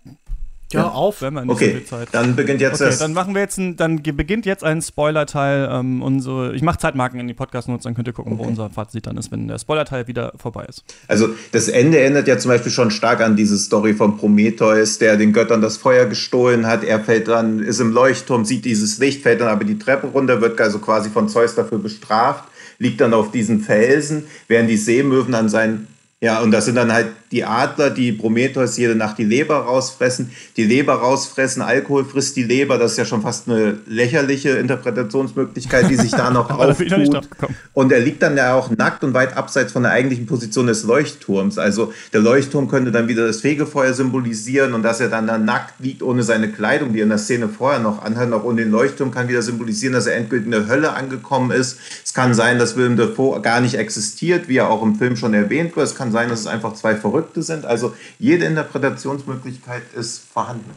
Ja, 0.73 0.89
auf. 0.89 1.21
Wenn 1.21 1.33
man 1.33 1.47
nicht 1.47 1.55
okay, 1.55 1.65
so 1.65 1.71
viel 1.77 1.85
Zeit. 1.85 2.07
dann 2.11 2.35
beginnt 2.35 2.61
jetzt 2.61 2.81
okay, 2.81 2.89
das. 2.89 2.99
Dann 2.99 3.13
machen 3.13 3.33
wir 3.33 3.41
jetzt 3.41 3.57
ein, 3.57 3.75
dann 3.75 4.01
beginnt 4.01 4.45
jetzt 4.45 4.63
ein 4.63 4.81
Spoiler-Teil. 4.81 5.69
Ähm, 5.71 6.01
unsere, 6.01 6.53
ich 6.55 6.61
mache 6.61 6.77
Zeitmarken 6.77 7.19
in 7.19 7.27
die 7.27 7.33
Podcast-Notes, 7.33 7.83
dann 7.83 7.95
könnt 7.95 8.07
ihr 8.07 8.13
gucken, 8.13 8.33
okay. 8.33 8.43
wo 8.43 8.47
unser 8.47 8.69
Fazit 8.69 9.07
dann 9.07 9.17
ist, 9.17 9.31
wenn 9.31 9.47
der 9.47 9.59
Spoiler-Teil 9.59 10.07
wieder 10.07 10.33
vorbei 10.37 10.65
ist. 10.67 10.83
Also 11.07 11.29
das 11.51 11.67
Ende 11.67 11.99
erinnert 11.99 12.27
ja 12.27 12.37
zum 12.37 12.49
Beispiel 12.49 12.71
schon 12.71 12.91
stark 12.91 13.21
an 13.21 13.35
diese 13.35 13.57
Story 13.57 13.93
von 13.93 14.17
Prometheus, 14.17 14.97
der 14.97 15.17
den 15.17 15.33
Göttern 15.33 15.61
das 15.61 15.77
Feuer 15.77 16.05
gestohlen 16.05 16.67
hat. 16.67 16.83
Er 16.83 16.99
fällt 16.99 17.27
dann, 17.27 17.59
ist 17.59 17.79
im 17.79 17.91
Leuchtturm, 17.91 18.45
sieht 18.45 18.65
dieses 18.65 18.99
Licht, 18.99 19.23
fällt 19.23 19.41
dann 19.41 19.49
aber 19.49 19.63
die 19.63 19.79
Treppe 19.79 20.07
runter, 20.07 20.41
wird 20.41 20.59
also 20.59 20.79
quasi 20.79 21.09
von 21.09 21.29
Zeus 21.29 21.55
dafür 21.55 21.79
bestraft, 21.79 22.45
liegt 22.79 23.01
dann 23.01 23.13
auf 23.13 23.31
diesen 23.31 23.61
Felsen, 23.61 24.25
während 24.47 24.69
die 24.69 24.77
Seemöwen 24.77 25.35
an 25.35 25.49
seinen 25.49 25.87
ja, 26.23 26.39
und 26.39 26.51
das 26.51 26.63
sind 26.63 26.75
dann 26.75 26.93
halt 26.93 27.07
die 27.33 27.43
Adler, 27.43 27.89
die 27.89 28.11
Prometheus 28.11 28.77
jede 28.77 28.95
Nacht 28.95 29.17
die 29.17 29.23
Leber 29.23 29.55
rausfressen, 29.55 30.31
die 30.55 30.63
Leber 30.63 30.93
rausfressen, 30.93 31.63
Alkohol 31.63 32.05
frisst 32.05 32.35
die 32.35 32.43
Leber, 32.43 32.77
das 32.77 32.91
ist 32.91 32.97
ja 32.99 33.05
schon 33.05 33.23
fast 33.23 33.49
eine 33.49 33.79
lächerliche 33.87 34.51
Interpretationsmöglichkeit, 34.51 35.89
die 35.89 35.95
sich 35.95 36.11
da 36.11 36.29
noch 36.29 36.49
auftut. 36.59 37.27
Und 37.73 37.91
er 37.91 37.99
liegt 37.99 38.21
dann 38.21 38.37
ja 38.37 38.53
auch 38.53 38.69
nackt 38.69 39.03
und 39.03 39.15
weit 39.15 39.35
abseits 39.35 39.71
von 39.71 39.81
der 39.83 39.91
eigentlichen 39.91 40.27
Position 40.27 40.67
des 40.67 40.83
Leuchtturms. 40.83 41.57
Also 41.57 41.91
der 42.13 42.21
Leuchtturm 42.21 42.67
könnte 42.67 42.91
dann 42.91 43.07
wieder 43.07 43.25
das 43.25 43.41
Fegefeuer 43.41 43.93
symbolisieren 43.93 44.73
und 44.73 44.83
dass 44.83 44.99
er 44.99 45.09
dann 45.09 45.25
da 45.25 45.39
nackt 45.39 45.79
liegt 45.79 46.03
ohne 46.03 46.21
seine 46.21 46.51
Kleidung, 46.51 46.93
die 46.93 46.99
er 46.99 47.03
in 47.03 47.09
der 47.09 47.17
Szene 47.17 47.49
vorher 47.49 47.79
noch 47.79 48.03
anhat, 48.03 48.29
noch 48.29 48.43
ohne 48.43 48.61
den 48.61 48.71
Leuchtturm 48.71 49.09
kann 49.09 49.27
wieder 49.27 49.41
symbolisieren, 49.41 49.93
dass 49.93 50.05
er 50.05 50.15
endgültig 50.15 50.45
in 50.45 50.51
der 50.51 50.67
Hölle 50.67 50.93
angekommen 50.93 51.49
ist. 51.49 51.79
Es 52.05 52.13
kann 52.13 52.35
sein, 52.35 52.59
dass 52.59 52.77
Willem 52.77 52.95
Dafoe 52.95 53.41
gar 53.41 53.59
nicht 53.59 53.73
existiert, 53.75 54.47
wie 54.47 54.57
er 54.57 54.69
auch 54.69 54.83
im 54.83 54.95
Film 54.95 55.15
schon 55.15 55.33
erwähnt 55.33 55.75
wird. 55.75 55.87
Es 55.87 55.95
kann 55.95 56.11
sein, 56.11 56.29
dass 56.29 56.41
es 56.41 56.47
einfach 56.47 56.73
zwei 56.73 56.95
verrückte 56.95 57.22
Verrückte 57.23 57.41
sind. 57.41 57.65
Also 57.65 57.95
jede 58.19 58.45
Interpretationsmöglichkeit 58.45 59.83
ist 59.93 60.19
vorhanden. 60.19 60.71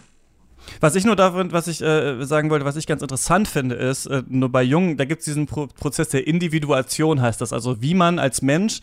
Was 0.81 0.97
ich 0.97 1.05
nur 1.05 1.15
davon, 1.15 1.53
was 1.53 1.69
ich 1.69 1.81
äh, 1.81 2.25
sagen 2.25 2.51
wollte, 2.51 2.65
was 2.65 2.77
ich 2.77 2.89
ganz 2.89 3.01
interessant 3.01 3.47
finde, 3.47 3.77
ist, 3.77 4.07
äh, 4.07 4.23
nur 4.29 4.51
bei 4.51 4.65
Jungen, 4.65 4.97
da 4.97 5.05
gibt 5.05 5.21
es 5.21 5.25
diesen 5.27 5.47
Pro 5.47 5.69
Prozess 5.69 6.09
der 6.09 6.27
Individuation, 6.27 7.23
heißt 7.23 7.41
das. 7.41 7.53
Also 7.53 7.81
wie 7.83 7.95
man 7.95 8.19
als 8.19 8.43
Mensch 8.43 8.81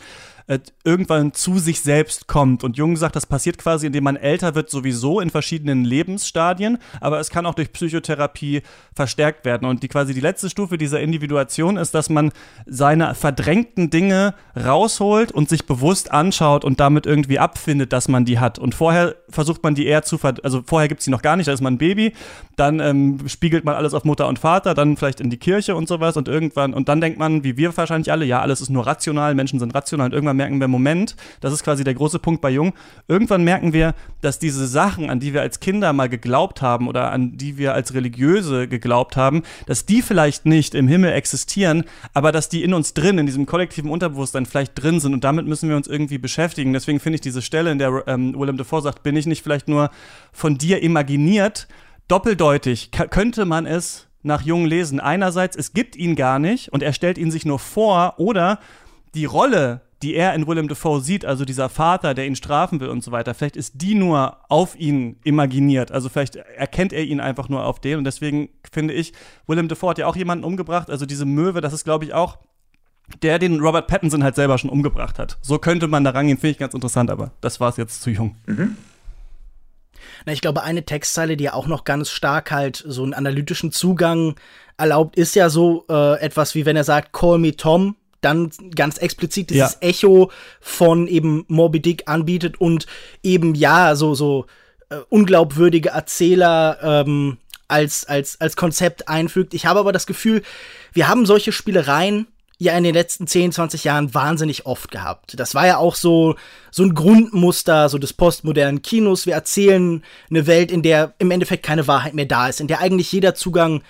äh, 0.47 0.59
irgendwann 0.83 1.33
zu 1.33 1.59
sich 1.59 1.81
selbst 1.81 2.27
kommt. 2.27 2.63
Und 2.63 2.77
Jung 2.77 2.97
sagt, 2.97 3.15
das 3.15 3.25
passiert 3.25 3.57
quasi, 3.57 3.87
indem 3.87 4.03
man 4.03 4.15
älter 4.15 4.55
wird, 4.55 4.69
sowieso 4.69 5.19
in 5.19 5.29
verschiedenen 5.29 5.85
Lebensstadien, 5.85 6.77
aber 7.01 7.19
es 7.19 7.29
kann 7.29 7.45
auch 7.45 7.55
durch 7.55 7.71
Psychotherapie 7.71 8.61
verstärkt 8.93 9.45
werden. 9.45 9.67
Und 9.67 9.83
die 9.83 9.87
quasi 9.87 10.13
die 10.13 10.19
letzte 10.19 10.49
Stufe 10.49 10.77
dieser 10.77 10.99
Individuation 10.99 11.77
ist, 11.77 11.93
dass 11.93 12.09
man 12.09 12.31
seine 12.65 13.15
verdrängten 13.15 13.89
Dinge 13.89 14.33
rausholt 14.55 15.31
und 15.31 15.49
sich 15.49 15.65
bewusst 15.65 16.11
anschaut 16.11 16.65
und 16.65 16.79
damit 16.79 17.05
irgendwie 17.05 17.39
abfindet, 17.39 17.93
dass 17.93 18.07
man 18.07 18.25
die 18.25 18.39
hat. 18.39 18.59
Und 18.59 18.75
vorher 18.75 19.15
versucht 19.29 19.63
man 19.63 19.75
die 19.75 19.85
eher 19.85 20.03
zu, 20.03 20.19
also 20.43 20.63
vorher 20.65 20.87
gibt 20.87 20.99
es 20.99 21.05
die 21.05 21.11
noch 21.11 21.21
gar 21.21 21.35
nicht, 21.35 21.47
da 21.47 21.53
ist 21.53 21.61
man 21.61 21.75
ein 21.75 21.77
Baby, 21.77 22.13
dann 22.55 22.79
ähm, 22.79 23.19
spiegelt 23.27 23.65
man 23.65 23.75
alles 23.75 23.93
auf 23.93 24.03
Mutter 24.03 24.27
und 24.27 24.39
Vater, 24.39 24.73
dann 24.73 24.97
vielleicht 24.97 25.19
in 25.21 25.29
die 25.29 25.37
Kirche 25.37 25.75
und 25.75 25.87
sowas 25.87 26.17
und 26.17 26.27
irgendwann, 26.27 26.73
und 26.73 26.89
dann 26.89 27.01
denkt 27.01 27.17
man, 27.17 27.43
wie 27.43 27.57
wir 27.57 27.75
wahrscheinlich 27.75 28.11
alle, 28.11 28.25
ja, 28.25 28.41
alles 28.41 28.61
ist 28.61 28.69
nur 28.69 28.85
rational, 28.85 29.35
Menschen 29.35 29.59
sind 29.59 29.73
rational 29.73 30.07
und 30.07 30.13
irgendwann 30.13 30.32
irgendwann 30.33 30.37
merken 30.37 30.59
wir, 30.59 30.67
Moment, 30.67 31.15
das 31.41 31.53
ist 31.53 31.63
quasi 31.63 31.83
der 31.83 31.93
große 31.93 32.19
Punkt 32.19 32.41
bei 32.41 32.49
Jung, 32.49 32.73
irgendwann 33.07 33.43
merken 33.43 33.73
wir, 33.73 33.93
dass 34.21 34.39
diese 34.39 34.67
Sachen, 34.67 35.09
an 35.09 35.19
die 35.19 35.33
wir 35.33 35.41
als 35.41 35.59
Kinder 35.59 35.93
mal 35.93 36.09
geglaubt 36.09 36.61
haben 36.61 36.87
oder 36.87 37.11
an 37.11 37.37
die 37.37 37.57
wir 37.57 37.73
als 37.73 37.93
Religiöse 37.93 38.67
geglaubt 38.67 39.15
haben, 39.15 39.43
dass 39.65 39.85
die 39.85 40.01
vielleicht 40.01 40.45
nicht 40.45 40.75
im 40.75 40.87
Himmel 40.87 41.13
existieren, 41.13 41.83
aber 42.13 42.31
dass 42.31 42.49
die 42.49 42.63
in 42.63 42.73
uns 42.73 42.93
drin, 42.93 43.17
in 43.17 43.25
diesem 43.25 43.45
kollektiven 43.45 43.89
Unterbewusstsein 43.89 44.45
vielleicht 44.45 44.81
drin 44.81 44.99
sind 44.99 45.13
und 45.13 45.23
damit 45.23 45.47
müssen 45.47 45.69
wir 45.69 45.75
uns 45.75 45.87
irgendwie 45.87 46.17
beschäftigen. 46.17 46.73
Deswegen 46.73 46.99
finde 46.99 47.15
ich 47.15 47.21
diese 47.21 47.41
Stelle, 47.41 47.71
in 47.71 47.77
der 47.77 48.03
ähm, 48.07 48.37
Willem 48.37 48.57
Dafoe 48.57 48.81
sagt, 48.81 49.03
bin 49.03 49.15
ich 49.15 49.25
nicht 49.25 49.43
vielleicht 49.43 49.67
nur 49.67 49.89
von 50.31 50.57
dir 50.57 50.81
imaginiert, 50.81 51.67
doppeldeutig 52.07 52.91
könnte 52.91 53.45
man 53.45 53.65
es 53.65 54.07
nach 54.23 54.41
Jung 54.41 54.65
lesen. 54.65 54.99
Einerseits, 54.99 55.55
es 55.55 55.73
gibt 55.73 55.95
ihn 55.95 56.15
gar 56.15 56.39
nicht 56.39 56.71
und 56.71 56.81
er 56.81 56.93
stellt 56.93 57.17
ihn 57.17 57.31
sich 57.31 57.45
nur 57.45 57.59
vor 57.59 58.15
oder 58.17 58.59
die 59.13 59.25
Rolle, 59.25 59.81
die 60.03 60.15
er 60.15 60.33
in 60.33 60.47
Willem 60.47 60.67
Dafoe 60.67 60.99
sieht, 60.99 61.23
also 61.23 61.45
dieser 61.45 61.69
Vater, 61.69 62.13
der 62.13 62.27
ihn 62.27 62.35
strafen 62.35 62.81
will 62.81 62.89
und 62.89 63.03
so 63.03 63.11
weiter, 63.11 63.33
vielleicht 63.33 63.55
ist 63.55 63.81
die 63.81 63.95
nur 63.95 64.37
auf 64.49 64.75
ihn 64.77 65.17
imaginiert. 65.23 65.91
Also 65.91 66.09
vielleicht 66.09 66.35
erkennt 66.35 66.91
er 66.91 67.03
ihn 67.03 67.21
einfach 67.21 67.47
nur 67.47 67.65
auf 67.65 67.79
den. 67.79 67.99
Und 67.99 68.03
deswegen 68.03 68.49
finde 68.71 68.93
ich, 68.93 69.13
Willem 69.47 69.69
Dafoe 69.69 69.91
hat 69.91 69.97
ja 69.97 70.07
auch 70.07 70.17
jemanden 70.17 70.43
umgebracht. 70.43 70.89
Also 70.89 71.05
diese 71.05 71.25
Möwe, 71.25 71.61
das 71.61 71.71
ist, 71.71 71.85
glaube 71.85 72.03
ich, 72.03 72.13
auch 72.13 72.37
der 73.21 73.39
den 73.39 73.61
Robert 73.61 73.87
Pattinson 73.87 74.23
halt 74.23 74.35
selber 74.35 74.57
schon 74.57 74.69
umgebracht 74.69 75.19
hat. 75.19 75.37
So 75.41 75.57
könnte 75.57 75.87
man 75.87 76.03
da 76.03 76.11
rangehen, 76.11 76.37
finde 76.37 76.51
ich 76.51 76.57
ganz 76.57 76.73
interessant, 76.73 77.09
aber 77.09 77.31
das 77.41 77.59
war 77.59 77.69
es 77.69 77.77
jetzt 77.77 78.01
zu 78.01 78.09
jung. 78.09 78.35
Mhm. 78.45 78.75
Na, 80.25 80.33
ich 80.33 80.41
glaube, 80.41 80.63
eine 80.63 80.83
Textzeile, 80.83 81.37
die 81.37 81.45
ja 81.45 81.53
auch 81.53 81.67
noch 81.67 81.85
ganz 81.85 82.09
stark 82.09 82.51
halt 82.51 82.83
so 82.85 83.03
einen 83.03 83.13
analytischen 83.13 83.71
Zugang 83.71 84.35
erlaubt, 84.77 85.17
ist 85.17 85.35
ja 85.35 85.49
so 85.49 85.85
äh, 85.89 86.19
etwas 86.19 86.55
wie 86.55 86.65
wenn 86.65 86.75
er 86.75 86.83
sagt, 86.83 87.13
Call 87.13 87.39
me 87.39 87.55
Tom, 87.55 87.95
dann 88.23 88.51
ganz 88.75 88.97
explizit 88.97 89.49
dieses 89.49 89.77
ja. 89.81 89.87
Echo 89.87 90.31
von 90.61 91.07
eben 91.07 91.45
Moby 91.47 91.79
Dick 91.81 92.03
anbietet 92.07 92.59
und 92.59 92.87
eben 93.21 93.55
ja 93.55 93.95
so 93.95 94.15
so 94.15 94.45
äh, 94.89 94.97
unglaubwürdige 95.09 95.89
Erzähler 95.89 96.79
ähm, 96.81 97.37
als 97.67 98.05
als 98.05 98.39
als 98.39 98.55
Konzept 98.55 99.07
einfügt. 99.07 99.53
Ich 99.53 99.65
habe 99.65 99.79
aber 99.79 99.91
das 99.91 100.07
Gefühl, 100.07 100.43
wir 100.93 101.07
haben 101.07 101.25
solche 101.25 101.51
Spielereien 101.51 102.27
ja 102.63 102.77
in 102.77 102.83
den 102.83 102.93
letzten 102.93 103.27
10, 103.27 103.51
20 103.51 103.83
Jahren 103.83 104.13
wahnsinnig 104.13 104.65
oft 104.65 104.91
gehabt. 104.91 105.39
Das 105.39 105.53
war 105.53 105.67
ja 105.67 105.77
auch 105.77 105.95
so, 105.95 106.35
so 106.71 106.83
ein 106.83 106.93
Grundmuster 106.93 107.89
so 107.89 107.97
des 107.97 108.13
postmodernen 108.13 108.81
Kinos. 108.81 109.25
Wir 109.25 109.33
erzählen 109.33 110.03
eine 110.29 110.47
Welt, 110.47 110.71
in 110.71 110.81
der 110.81 111.13
im 111.19 111.31
Endeffekt 111.31 111.65
keine 111.65 111.87
Wahrheit 111.87 112.13
mehr 112.13 112.25
da 112.25 112.47
ist, 112.47 112.61
in 112.61 112.67
der 112.67 112.79
eigentlich 112.79 113.11
jeder 113.11 113.35
Zugang 113.35 113.83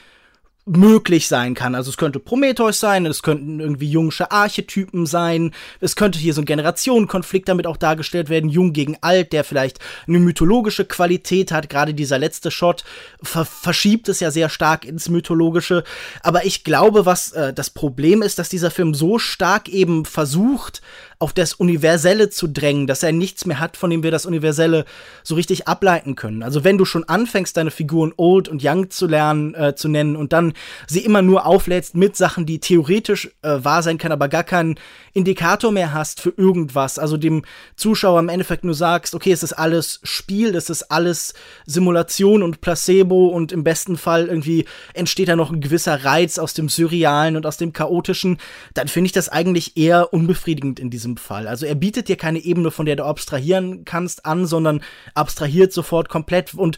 möglich 0.66 1.28
sein 1.28 1.56
kann. 1.56 1.76
Also 1.76 1.90
es 1.90 1.98
könnte 1.98 2.20
Prometheus 2.20 2.80
sein, 2.80 3.06
es 3.06 3.22
könnten 3.22 3.60
irgendwie 3.60 3.90
jungsche 3.90 4.32
Archetypen 4.32 5.06
sein, 5.06 5.54
es 5.82 5.96
könnte 5.96 6.20
hier 6.20 6.34
so 6.34 6.42
ein 6.42 6.46
Generationenkonflikt 6.46 7.50
damit 7.50 7.68
auch 7.68 7.76
dargestellt 7.76 8.30
werden, 8.30 8.50
jung 8.50 8.72
gegen 8.72 8.98
alt, 9.02 9.34
der 9.34 9.44
vielleicht 9.44 9.80
eine 10.08 10.20
mythologische 10.20 10.86
Qualität 10.86 11.52
hat. 11.52 11.70
Gerade 11.70 11.94
dieser 11.94 12.18
letzte 12.18 12.50
Shot 12.50 12.86
ver 13.22 13.46
verschiebt 13.46 14.08
es 14.08 14.22
ja 14.22 14.32
sehr 14.32 14.50
stark 14.50 14.86
ins 14.86 15.10
Mythologische. 15.10 15.84
Aber 16.22 16.46
ich 16.46 16.64
glaube, 16.64 17.06
was 17.06 17.34
äh, 17.34 17.54
das 17.54 17.70
Problem 17.70 18.22
ist, 18.22 18.40
dass 18.40 18.48
dieser 18.48 18.72
Film 18.72 18.94
so 18.94 19.20
stark 19.20 19.68
eben 19.68 20.06
versucht, 20.06 20.82
auf 21.24 21.32
das 21.32 21.54
Universelle 21.54 22.30
zu 22.30 22.48
drängen, 22.48 22.86
dass 22.86 23.02
er 23.02 23.14
nichts 23.14 23.46
mehr 23.46 23.62
hat, 23.62 23.78
von 23.78 23.90
dem 23.90 24.04
wir 24.04 24.12
das 24.12 24.26
Universelle 24.26 24.84
so 25.24 25.36
richtig 25.36 25.70
ableiten 25.70 26.16
können. 26.16 26.44
Also 26.44 26.66
wenn 26.66 26.78
du 26.78 26.84
schon 26.84 27.06
anfängst, 27.06 27.56
deine 27.56 27.72
Figuren 27.72 28.12
Old 28.18 28.50
und 28.50 28.62
Young 28.62 28.90
zu 28.90 29.08
lernen, 29.08 29.56
äh, 29.56 29.74
zu 29.74 29.88
nennen 29.88 30.18
und 30.18 30.34
dann 30.34 30.52
sie 30.86 31.00
immer 31.00 31.22
nur 31.22 31.46
auflädst 31.46 31.96
mit 31.96 32.18
Sachen, 32.18 32.46
die 32.46 32.60
theoretisch 32.60 33.32
äh, 33.42 33.64
wahr 33.64 33.82
sein 33.84 33.98
können, 33.98 34.12
aber 34.12 34.28
gar 34.28 34.44
keinen 34.44 34.76
Indikator 35.14 35.72
mehr 35.72 35.94
hast 35.94 36.20
für 36.20 36.34
irgendwas, 36.36 37.00
also 37.00 37.16
dem 37.16 37.44
Zuschauer 37.78 38.20
im 38.20 38.28
Endeffekt 38.28 38.66
nur 38.66 38.76
sagst, 38.76 39.16
okay, 39.16 39.32
es 39.32 39.44
ist 39.44 39.54
alles 39.54 40.02
Spiel, 40.04 40.54
es 40.56 40.70
ist 40.70 40.92
alles 40.92 41.34
Simulation 41.66 42.44
und 42.44 42.60
Placebo 42.60 43.28
und 43.28 43.54
im 43.54 43.64
besten 43.64 43.96
Fall 43.96 44.28
irgendwie 44.28 44.66
entsteht 44.94 45.30
da 45.30 45.38
noch 45.38 45.52
ein 45.52 45.62
gewisser 45.62 46.04
Reiz 46.04 46.38
aus 46.38 46.54
dem 46.54 46.68
Surrealen 46.68 47.38
und 47.38 47.46
aus 47.46 47.56
dem 47.56 47.72
Chaotischen, 47.72 48.40
dann 48.74 48.90
finde 48.90 49.06
ich 49.06 49.14
das 49.14 49.30
eigentlich 49.30 49.78
eher 49.78 50.14
unbefriedigend 50.14 50.82
in 50.82 50.90
diesem 50.90 51.13
Fall. 51.18 51.48
Also 51.48 51.66
er 51.66 51.76
bietet 51.76 52.08
dir 52.08 52.16
keine 52.16 52.40
Ebene, 52.40 52.72
von 52.72 52.86
der 52.86 52.96
du 52.96 53.06
abstrahieren 53.06 53.86
kannst, 53.86 54.26
an, 54.26 54.46
sondern 54.46 54.82
abstrahiert 55.14 55.74
sofort 55.74 56.10
komplett. 56.10 56.54
Und 56.54 56.78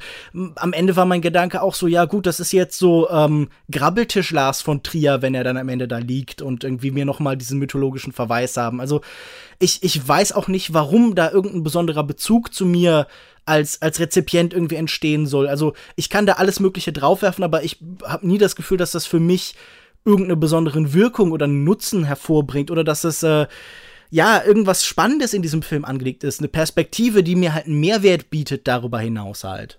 am 0.56 0.74
Ende 0.74 0.96
war 0.96 1.06
mein 1.06 1.22
Gedanke 1.22 1.62
auch 1.62 1.76
so, 1.76 1.88
ja 1.88 2.06
gut, 2.06 2.26
das 2.26 2.40
ist 2.40 2.52
jetzt 2.52 2.78
so 2.78 3.10
ähm, 3.10 3.50
Grabbeltisch 3.72 4.32
Lars 4.32 4.62
von 4.62 4.84
Trier, 4.84 5.22
wenn 5.22 5.36
er 5.36 5.44
dann 5.44 5.58
am 5.58 5.70
Ende 5.70 5.88
da 5.88 5.98
liegt 5.98 6.42
und 6.42 6.64
irgendwie 6.64 6.92
mir 6.92 7.06
noch 7.06 7.20
mal 7.20 7.38
diesen 7.38 7.60
mythologischen 7.60 8.14
Verweis 8.14 8.58
haben. 8.58 8.80
Also 8.80 9.02
ich, 9.60 9.84
ich 9.84 10.08
weiß 10.08 10.34
auch 10.34 10.48
nicht, 10.48 10.74
warum 10.74 11.16
da 11.16 11.32
irgendein 11.32 11.64
besonderer 11.64 12.04
Bezug 12.04 12.54
zu 12.54 12.66
mir 12.66 13.08
als, 13.46 13.82
als 13.82 14.00
Rezipient 14.00 14.54
irgendwie 14.54 14.76
entstehen 14.76 15.28
soll. 15.28 15.48
Also 15.48 15.74
ich 15.96 16.10
kann 16.10 16.26
da 16.26 16.34
alles 16.34 16.60
Mögliche 16.60 16.92
draufwerfen, 16.92 17.44
aber 17.44 17.64
ich 17.64 17.80
habe 18.04 18.28
nie 18.28 18.38
das 18.38 18.56
Gefühl, 18.56 18.78
dass 18.78 18.92
das 18.92 19.06
für 19.06 19.20
mich 19.20 19.56
irgendeine 20.04 20.38
besondere 20.38 20.94
Wirkung 20.94 21.32
oder 21.32 21.48
Nutzen 21.48 22.04
hervorbringt 22.04 22.70
oder 22.70 22.84
dass 22.84 23.04
es 23.04 23.24
äh, 23.24 23.48
ja, 24.16 24.42
irgendwas 24.42 24.86
Spannendes 24.86 25.34
in 25.34 25.42
diesem 25.42 25.62
Film 25.62 25.84
angelegt 25.84 26.24
ist. 26.24 26.40
Eine 26.40 26.48
Perspektive, 26.48 27.22
die 27.22 27.36
mir 27.36 27.54
halt 27.54 27.66
einen 27.66 27.82
Mehrwert 27.82 28.30
bietet 28.30 28.66
darüber 28.66 28.98
hinaus 28.98 29.44
halt. 29.44 29.78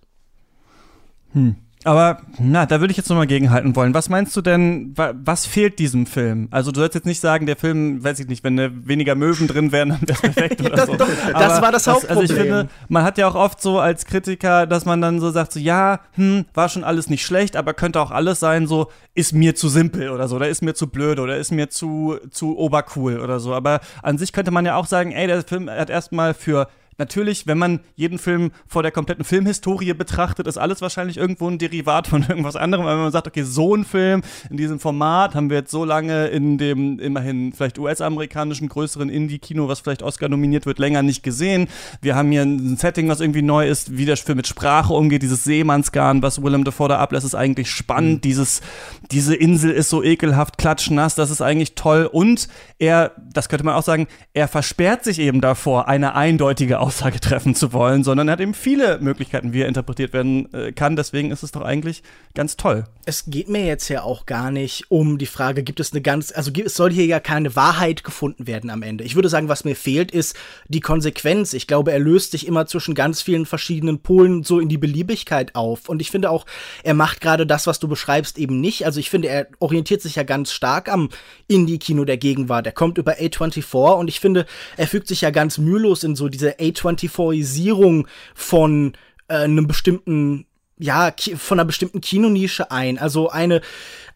Hm. 1.33 1.57
Aber, 1.87 2.18
na, 2.40 2.66
da 2.66 2.81
würde 2.81 2.90
ich 2.90 2.96
jetzt 2.96 3.09
nochmal 3.09 3.29
gegenhalten 3.29 3.77
wollen. 3.77 3.94
Was 3.94 4.09
meinst 4.09 4.37
du 4.37 4.40
denn, 4.40 4.92
wa 4.96 5.14
was 5.25 5.46
fehlt 5.46 5.79
diesem 5.79 6.07
Film? 6.07 6.49
Also, 6.51 6.72
du 6.72 6.81
sollst 6.81 6.96
jetzt 6.96 7.07
nicht 7.07 7.20
sagen, 7.20 7.46
der 7.46 7.55
Film, 7.55 8.03
weiß 8.03 8.18
ich 8.18 8.27
nicht, 8.27 8.42
wenn 8.42 8.57
da 8.57 8.70
weniger 8.72 9.14
Möwen 9.14 9.46
drin 9.46 9.70
wären, 9.70 9.90
dann 9.90 10.01
wäre 10.03 10.18
perfekt 10.18 10.62
oder 10.62 10.85
so. 10.87 10.96
das, 10.96 11.09
das 11.33 11.62
war 11.62 11.70
das 11.70 11.87
Hauptproblem. 11.87 12.18
Also, 12.18 12.35
ich 12.35 12.40
finde, 12.40 12.68
man 12.88 13.05
hat 13.05 13.18
ja 13.18 13.29
auch 13.29 13.37
oft 13.37 13.62
so 13.62 13.79
als 13.79 14.05
Kritiker, 14.05 14.66
dass 14.66 14.85
man 14.85 15.01
dann 15.01 15.20
so 15.20 15.31
sagt, 15.31 15.53
so, 15.53 15.61
ja, 15.61 16.01
hm, 16.14 16.46
war 16.55 16.68
schon 16.68 16.83
alles 16.83 17.09
nicht 17.09 17.25
schlecht, 17.25 17.57
aber 17.57 17.72
könnte 17.72 18.01
auch 18.01 18.11
alles 18.11 18.40
sein, 18.40 18.66
so, 18.66 18.90
ist 19.14 19.33
mir 19.33 19.55
zu 19.55 19.68
simpel 19.68 20.11
oder 20.11 20.27
so, 20.27 20.35
oder 20.35 20.49
ist 20.49 20.62
mir 20.62 20.75
zu 20.75 20.88
blöd 20.88 21.20
oder 21.20 21.37
ist 21.37 21.53
mir 21.53 21.70
zu, 21.70 22.16
zu 22.33 22.59
obercool 22.59 23.20
oder 23.20 23.38
so. 23.38 23.55
Aber 23.55 23.79
an 24.03 24.18
sich 24.18 24.33
könnte 24.33 24.51
man 24.51 24.66
ja 24.66 24.75
auch 24.75 24.87
sagen, 24.87 25.12
ey, 25.12 25.29
der 25.29 25.44
Film 25.44 25.70
hat 25.70 25.90
erstmal 25.90 26.35
für 26.35 26.66
natürlich, 26.98 27.46
wenn 27.46 27.59
man 27.59 27.80
jeden 27.94 28.18
Film 28.18 28.50
vor 28.66 28.82
der 28.82 28.92
kompletten 28.92 29.24
Filmhistorie 29.24 29.92
betrachtet, 29.94 30.46
ist 30.46 30.59
alles 30.59 30.80
wahrscheinlich 30.80 31.16
irgendwo 31.16 31.48
ein 31.48 31.59
Derivat 31.59 32.06
von 32.06 32.22
irgendwas 32.28 32.56
anderem. 32.56 32.87
Aber 32.87 32.96
wenn 32.96 33.02
man 33.04 33.12
sagt, 33.12 33.26
okay, 33.26 33.42
so 33.42 33.74
ein 33.74 33.85
Film 33.85 34.22
in 34.50 34.56
diesem 34.56 34.80
Format 34.80 35.35
haben 35.35 35.50
wir 35.50 35.59
jetzt 35.59 35.70
so 35.70 35.85
lange 35.85 36.26
in 36.28 36.59
dem 36.59 36.98
immerhin 36.98 37.52
vielleicht 37.52 37.78
US-amerikanischen 37.78 38.68
größeren 38.68 39.09
Indie-Kino, 39.09 39.68
was 39.68 39.80
vielleicht 39.80 40.02
Oscar 40.02 40.28
nominiert 40.28 40.66
wird, 40.66 40.78
länger 40.78 41.02
nicht 41.02 41.22
gesehen. 41.22 41.68
Wir 42.00 42.16
haben 42.16 42.30
hier 42.30 42.42
ein 42.42 42.76
Setting, 42.76 43.09
was 43.09 43.20
irgendwie 43.20 43.42
neu 43.42 43.68
ist, 43.68 43.96
wie 43.96 44.04
der 44.04 44.16
Film 44.16 44.37
mit 44.37 44.46
Sprache 44.46 44.92
umgeht, 44.92 45.22
dieses 45.22 45.44
Seemannsgarn, 45.44 46.22
was 46.22 46.42
Willem 46.42 46.64
Dafoe 46.64 46.88
da 46.88 46.98
ablässt, 46.98 47.26
ist 47.26 47.35
eigentlich 47.35 47.70
spannend. 47.70 48.16
Mhm. 48.16 48.20
Dieses, 48.22 48.62
diese 49.11 49.35
Insel 49.35 49.70
ist 49.70 49.90
so 49.90 50.02
ekelhaft 50.02 50.59
klatschnass, 50.59 51.14
das 51.14 51.30
ist 51.30 51.40
eigentlich 51.40 51.74
toll. 51.74 52.09
Und 52.11 52.48
er, 52.78 53.12
das 53.32 53.48
könnte 53.48 53.64
man 53.64 53.74
auch 53.74 53.82
sagen, 53.82 54.06
er 54.32 54.48
versperrt 54.48 55.04
sich 55.04 55.18
eben 55.18 55.40
davor, 55.40 55.88
eine 55.88 56.14
eindeutige 56.14 56.80
Aussage 56.87 57.18
treffen 57.18 57.57
zu 57.57 57.72
wollen, 57.72 58.05
sondern 58.05 58.29
er 58.29 58.33
hat 58.33 58.40
eben 58.40 58.55
viele 58.55 59.01
Möglichkeiten, 59.01 59.53
wie 59.53 59.62
er 59.62 59.66
interpretiert 59.66 60.12
werden 60.12 60.53
äh, 60.55 60.70
kann. 60.70 60.94
Deswegen 60.94 61.33
ist 61.33 61.42
es 61.42 61.51
doch 61.51 61.62
eigentlich 61.62 62.05
ganz 62.35 62.57
toll. 62.57 62.85
Es 63.05 63.25
geht 63.27 63.49
mir 63.49 63.66
jetzt 63.66 63.88
ja 63.88 64.03
auch 64.03 64.25
gar 64.25 64.53
nicht 64.53 64.88
um 64.88 65.18
die 65.18 65.27
Frage, 65.27 65.64
gibt 65.64 65.81
es 65.81 65.92
eine 65.92 66.01
ganz, 66.01 66.33
also 66.33 66.53
es 66.53 66.75
soll 66.75 66.92
hier 66.92 67.07
ja 67.07 67.18
keine 67.18 67.57
Wahrheit 67.57 68.05
gefunden 68.05 68.46
werden 68.46 68.70
am 68.70 68.83
Ende. 68.83 69.03
Ich 69.03 69.16
würde 69.16 69.29
sagen, 69.29 69.49
was 69.49 69.64
mir 69.64 69.75
fehlt, 69.75 70.12
ist 70.12 70.37
die 70.68 70.79
Konsequenz. 70.79 71.55
Ich 71.55 71.66
glaube, 71.66 71.90
er 71.90 71.99
löst 71.99 72.31
sich 72.31 72.46
immer 72.46 72.66
zwischen 72.66 72.94
ganz 72.94 73.20
vielen 73.20 73.46
verschiedenen 73.46 73.99
Polen 73.99 74.44
so 74.44 74.61
in 74.61 74.68
die 74.68 74.79
Beliebigkeit 74.79 75.57
auf. 75.57 75.88
Und 75.88 76.01
ich 76.01 76.12
finde 76.12 76.31
auch, 76.31 76.46
er 76.85 76.94
macht 76.94 77.20
gerade 77.20 77.49
das, 77.49 77.66
was 77.66 77.81
du 77.81 77.88
beschreibst, 77.88 78.38
eben 78.38 78.61
nicht. 78.61 78.87
Also 78.87 79.01
ich 79.01 79.11
finde, 79.11 79.29
er 79.29 79.49
orientiert 79.59 80.03
sich 80.03 80.14
ja 80.14 80.22
ganz 80.22 80.53
stark 80.53 80.88
am 80.88 81.09
Indie-Kino 81.49 82.05
der 82.05 82.16
Gegenwart. 82.16 82.66
Er 82.66 82.72
kommt 82.72 82.96
über 82.99 83.14
A24 83.14 83.99
und 83.99 84.07
ich 84.07 84.20
finde, 84.20 84.46
er 84.77 84.87
fügt 84.87 85.09
sich 85.09 85.22
ja 85.22 85.31
ganz 85.31 85.59
mühelos 85.59 86.05
in 86.05 86.14
so 86.14 86.29
diese 86.29 86.61
A 86.61 86.75
A24isierung 86.76 88.06
von 88.34 88.92
äh, 89.28 89.34
einem 89.34 89.66
bestimmten 89.66 90.46
ja, 90.78 91.12
von 91.36 91.58
einer 91.58 91.66
bestimmten 91.66 92.02
Kinonische 92.02 92.70
ein. 92.70 92.98
Also 92.98 93.30
eine 93.30 93.62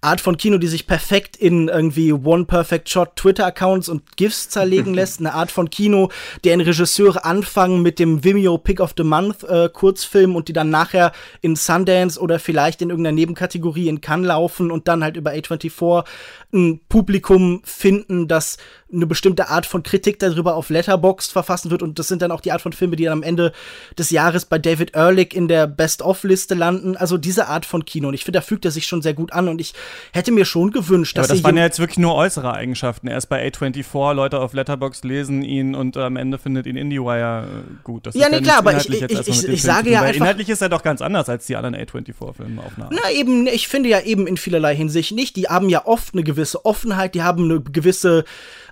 Art 0.02 0.20
von 0.20 0.36
Kino, 0.36 0.58
die 0.58 0.66
sich 0.66 0.86
perfekt 0.86 1.36
in 1.36 1.68
irgendwie 1.68 2.12
One 2.12 2.44
Perfect 2.44 2.88
Shot 2.88 3.16
Twitter-Accounts 3.16 3.88
und 3.88 4.16
GIFs 4.16 4.50
zerlegen 4.50 4.92
lässt. 4.94 5.20
Eine 5.20 5.34
Art 5.34 5.50
von 5.50 5.70
Kino, 5.70 6.10
deren 6.44 6.60
Regisseure 6.60 7.24
anfangen 7.24 7.82
mit 7.82 7.98
dem 7.98 8.24
Vimeo 8.24 8.58
Pick 8.58 8.80
of 8.80 8.92
the 8.96 9.04
Month 9.04 9.44
äh, 9.44 9.70
Kurzfilm 9.70 10.36
und 10.36 10.48
die 10.48 10.52
dann 10.52 10.70
nachher 10.70 11.12
in 11.40 11.56
Sundance 11.56 12.20
oder 12.20 12.38
vielleicht 12.38 12.82
in 12.82 12.90
irgendeiner 12.90 13.14
Nebenkategorie 13.14 13.88
in 13.88 14.02
Cannes 14.02 14.28
laufen 14.28 14.70
und 14.70 14.86
dann 14.86 15.02
halt 15.02 15.16
über 15.16 15.32
A24 15.32 16.04
ein 16.52 16.80
Publikum 16.88 17.62
finden, 17.64 18.28
das 18.28 18.58
eine 18.92 19.07
bestimmte 19.07 19.48
Art 19.48 19.66
von 19.66 19.83
Kritik 19.83 20.18
darüber 20.18 20.55
auf 20.55 20.70
Letterboxd 20.70 21.33
verfassen 21.33 21.70
wird 21.70 21.83
und 21.83 21.98
das 21.98 22.09
sind 22.09 22.22
dann 22.22 22.31
auch 22.31 22.40
die 22.40 22.53
Art 22.53 22.62
von 22.62 22.72
Filme, 22.72 22.96
die 22.96 23.05
dann 23.05 23.12
am 23.14 23.22
Ende 23.22 23.53
des 23.98 24.11
Jahres 24.11 24.44
bei 24.44 24.59
David 24.59 24.94
Ehrlich 24.94 25.35
in 25.35 25.48
der 25.48 25.66
Best-of-Liste 25.66 26.55
landen. 26.55 26.96
Also 26.96 27.16
diese 27.18 27.48
Art 27.48 27.66
von 27.66 27.85
Kino 27.85 28.09
und 28.09 28.14
ich 28.14 28.24
finde, 28.24 28.38
da 28.38 28.42
fügt 28.42 28.64
er 28.64 28.70
sich 28.70 28.87
schon 28.87 29.03
sehr 29.03 29.14
gut 29.14 29.33
an 29.33 29.48
und 29.48 29.61
ich 29.61 29.74
hätte 30.12 30.33
mir 30.33 30.44
schon 30.44 30.70
gewünscht, 30.70 31.16
dass 31.16 31.29
ja, 31.29 31.33
aber 31.33 31.38
das 31.38 31.44
waren 31.44 31.57
ja 31.57 31.64
jetzt 31.64 31.79
wirklich 31.79 31.98
nur 31.98 32.14
äußere 32.14 32.53
Eigenschaften. 32.53 33.09
Er 33.09 33.18
ist 33.18 33.26
bei 33.26 33.46
A24, 33.46 34.14
Leute 34.14 34.40
auf 34.40 34.53
Letterboxd 34.53 35.05
lesen 35.05 35.42
ihn 35.42 35.74
und 35.74 35.96
äh, 35.96 36.00
am 36.00 36.16
Ende 36.16 36.38
findet 36.38 36.66
ihn 36.66 36.76
IndieWire 36.76 37.46
äh, 37.46 37.74
gut. 37.85 38.07
Das 38.07 38.14
ja, 38.14 38.29
nee, 38.29 38.40
klar, 38.40 38.59
aber 38.59 38.76
ich, 38.76 38.88
ich, 38.88 39.03
ich, 39.03 39.48
ich 39.48 39.62
sage 39.62 39.90
ja 39.90 40.03
einfach, 40.03 40.16
inhaltlich 40.16 40.48
ist 40.48 40.62
er 40.62 40.68
doch 40.68 40.83
ganz 40.83 41.03
anders 41.03 41.29
als 41.29 41.46
die 41.46 41.57
anderen 41.57 41.76
A24-Filme 41.76 42.62
auf 42.62 42.72
Na 42.76 43.11
eben, 43.12 43.46
ich 43.46 43.68
finde 43.68 43.88
ja 43.88 44.00
eben 44.00 44.26
in 44.26 44.37
vielerlei 44.37 44.74
Hinsicht 44.74 45.12
nicht. 45.12 45.37
Die 45.37 45.48
haben 45.48 45.68
ja 45.68 45.87
oft 45.87 46.14
eine 46.14 46.22
gewisse 46.22 46.64
Offenheit, 46.64 47.14
die 47.14 47.22
haben 47.22 47.44
eine 47.44 47.61
gewisse 47.61 48.24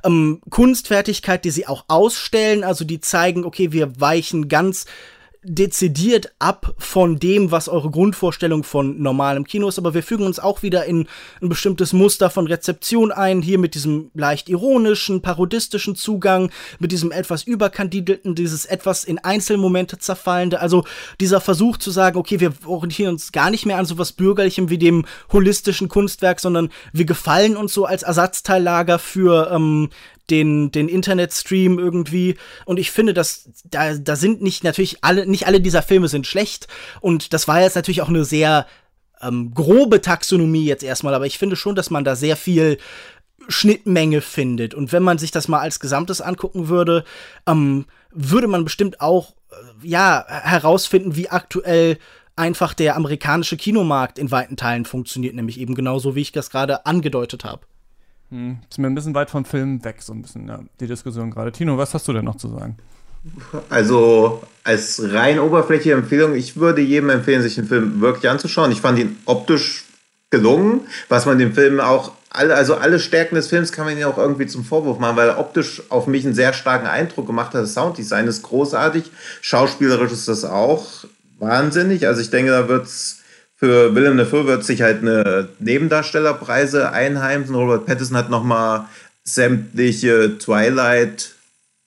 ähm, 0.08 0.40
Kunstfertigkeit, 0.50 1.44
die 1.44 1.50
sie 1.50 1.66
auch 1.66 1.84
ausstellen. 1.88 2.64
Also 2.64 2.84
die 2.84 3.00
zeigen, 3.00 3.44
okay, 3.44 3.72
wir 3.72 4.00
weichen 4.00 4.48
ganz 4.48 4.86
dezidiert 5.42 6.32
ab 6.38 6.74
von 6.78 7.18
dem, 7.18 7.50
was 7.50 7.68
eure 7.68 7.90
Grundvorstellung 7.90 8.64
von 8.64 9.00
normalem 9.00 9.44
Kino 9.44 9.68
ist, 9.68 9.78
aber 9.78 9.94
wir 9.94 10.02
fügen 10.02 10.26
uns 10.26 10.40
auch 10.40 10.62
wieder 10.62 10.84
in 10.84 11.06
ein 11.40 11.48
bestimmtes 11.48 11.92
Muster 11.92 12.28
von 12.28 12.46
Rezeption 12.46 13.12
ein, 13.12 13.40
hier 13.40 13.58
mit 13.58 13.74
diesem 13.74 14.10
leicht 14.14 14.48
ironischen, 14.48 15.22
parodistischen 15.22 15.94
Zugang, 15.94 16.50
mit 16.80 16.90
diesem 16.90 17.12
etwas 17.12 17.44
überkandidelten, 17.44 18.34
dieses 18.34 18.64
etwas 18.64 19.04
in 19.04 19.18
Einzelmomente 19.18 19.98
zerfallende, 19.98 20.60
also 20.60 20.84
dieser 21.20 21.40
Versuch 21.40 21.76
zu 21.76 21.90
sagen, 21.90 22.18
okay, 22.18 22.40
wir 22.40 22.52
orientieren 22.66 23.12
uns 23.12 23.30
gar 23.30 23.50
nicht 23.50 23.64
mehr 23.64 23.78
an 23.78 23.86
sowas 23.86 24.12
Bürgerlichem 24.12 24.70
wie 24.70 24.78
dem 24.78 25.06
holistischen 25.32 25.88
Kunstwerk, 25.88 26.40
sondern 26.40 26.70
wir 26.92 27.04
gefallen 27.04 27.56
uns 27.56 27.72
so 27.72 27.84
als 27.84 28.02
Ersatzteillager 28.02 28.98
für 28.98 29.50
ähm, 29.52 29.90
den, 30.30 30.70
den 30.70 30.88
Internetstream 30.88 31.78
irgendwie. 31.78 32.36
Und 32.64 32.78
ich 32.78 32.90
finde, 32.90 33.14
dass 33.14 33.50
da, 33.64 33.94
da 33.94 34.16
sind 34.16 34.42
nicht 34.42 34.64
natürlich 34.64 35.02
alle, 35.02 35.26
nicht 35.26 35.46
alle 35.46 35.60
dieser 35.60 35.82
Filme 35.82 36.08
sind 36.08 36.26
schlecht. 36.26 36.68
Und 37.00 37.32
das 37.32 37.48
war 37.48 37.60
jetzt 37.60 37.76
natürlich 37.76 38.02
auch 38.02 38.08
eine 38.08 38.24
sehr 38.24 38.66
ähm, 39.20 39.52
grobe 39.54 40.00
Taxonomie 40.00 40.64
jetzt 40.64 40.84
erstmal, 40.84 41.14
aber 41.14 41.26
ich 41.26 41.38
finde 41.38 41.56
schon, 41.56 41.74
dass 41.74 41.90
man 41.90 42.04
da 42.04 42.16
sehr 42.16 42.36
viel 42.36 42.78
Schnittmenge 43.48 44.20
findet. 44.20 44.74
Und 44.74 44.92
wenn 44.92 45.02
man 45.02 45.18
sich 45.18 45.30
das 45.30 45.48
mal 45.48 45.60
als 45.60 45.80
Gesamtes 45.80 46.20
angucken 46.20 46.68
würde, 46.68 47.04
ähm, 47.46 47.86
würde 48.10 48.46
man 48.46 48.64
bestimmt 48.64 49.00
auch 49.00 49.34
äh, 49.50 49.86
ja 49.88 50.24
herausfinden, 50.28 51.16
wie 51.16 51.30
aktuell 51.30 51.98
einfach 52.36 52.74
der 52.74 52.96
amerikanische 52.96 53.56
Kinomarkt 53.56 54.18
in 54.18 54.30
weiten 54.30 54.56
Teilen 54.56 54.84
funktioniert, 54.84 55.34
nämlich 55.34 55.58
eben 55.58 55.74
genauso, 55.74 56.14
wie 56.14 56.20
ich 56.20 56.32
das 56.32 56.50
gerade 56.50 56.86
angedeutet 56.86 57.44
habe. 57.44 57.62
Hm, 58.30 58.58
ist 58.68 58.78
mir 58.78 58.86
ein 58.88 58.94
bisschen 58.94 59.14
weit 59.14 59.30
vom 59.30 59.44
Film 59.44 59.82
weg, 59.84 59.96
so 60.00 60.12
ein 60.12 60.22
bisschen, 60.22 60.48
ja, 60.48 60.60
die 60.80 60.86
Diskussion 60.86 61.30
gerade. 61.30 61.50
Tino, 61.52 61.78
was 61.78 61.94
hast 61.94 62.06
du 62.08 62.12
denn 62.12 62.24
noch 62.24 62.36
zu 62.36 62.48
sagen? 62.48 62.76
Also 63.68 64.42
als 64.64 65.02
rein 65.12 65.38
oberflächliche 65.38 65.94
Empfehlung, 65.94 66.34
ich 66.34 66.56
würde 66.56 66.82
jedem 66.82 67.10
empfehlen, 67.10 67.42
sich 67.42 67.56
den 67.56 67.66
Film 67.66 68.00
wirklich 68.00 68.30
anzuschauen. 68.30 68.70
Ich 68.70 68.80
fand 68.80 68.98
ihn 68.98 69.16
optisch 69.24 69.84
gelungen, 70.30 70.82
was 71.08 71.26
man 71.26 71.38
dem 71.38 71.54
Film 71.54 71.80
auch 71.80 72.12
alle, 72.30 72.54
also 72.54 72.76
alle 72.76 73.00
Stärken 73.00 73.36
des 73.36 73.48
Films 73.48 73.72
kann 73.72 73.86
man 73.86 73.96
ihn 73.96 74.04
auch 74.04 74.18
irgendwie 74.18 74.46
zum 74.46 74.64
Vorwurf 74.64 74.98
machen, 74.98 75.16
weil 75.16 75.28
er 75.28 75.38
optisch 75.38 75.82
auf 75.88 76.06
mich 76.06 76.24
einen 76.24 76.34
sehr 76.34 76.52
starken 76.52 76.86
Eindruck 76.86 77.26
gemacht 77.26 77.54
hat. 77.54 77.62
Das 77.62 77.74
Sounddesign 77.74 78.26
ist 78.26 78.42
großartig, 78.42 79.10
schauspielerisch 79.40 80.12
ist 80.12 80.28
das 80.28 80.44
auch 80.44 80.86
wahnsinnig. 81.38 82.06
Also 82.06 82.20
ich 82.20 82.30
denke, 82.30 82.50
da 82.50 82.68
wird 82.68 82.86
es 82.86 83.20
für 83.58 83.94
Willem 83.94 84.16
Dafoe 84.16 84.46
wird 84.46 84.64
sich 84.64 84.82
halt 84.82 85.02
eine 85.02 85.48
Nebendarstellerpreise 85.58 86.92
einheimsen. 86.92 87.56
Robert 87.56 87.86
Pattinson 87.86 88.16
hat 88.16 88.30
nochmal 88.30 88.84
sämtliche 89.24 90.38
Twilight 90.38 91.34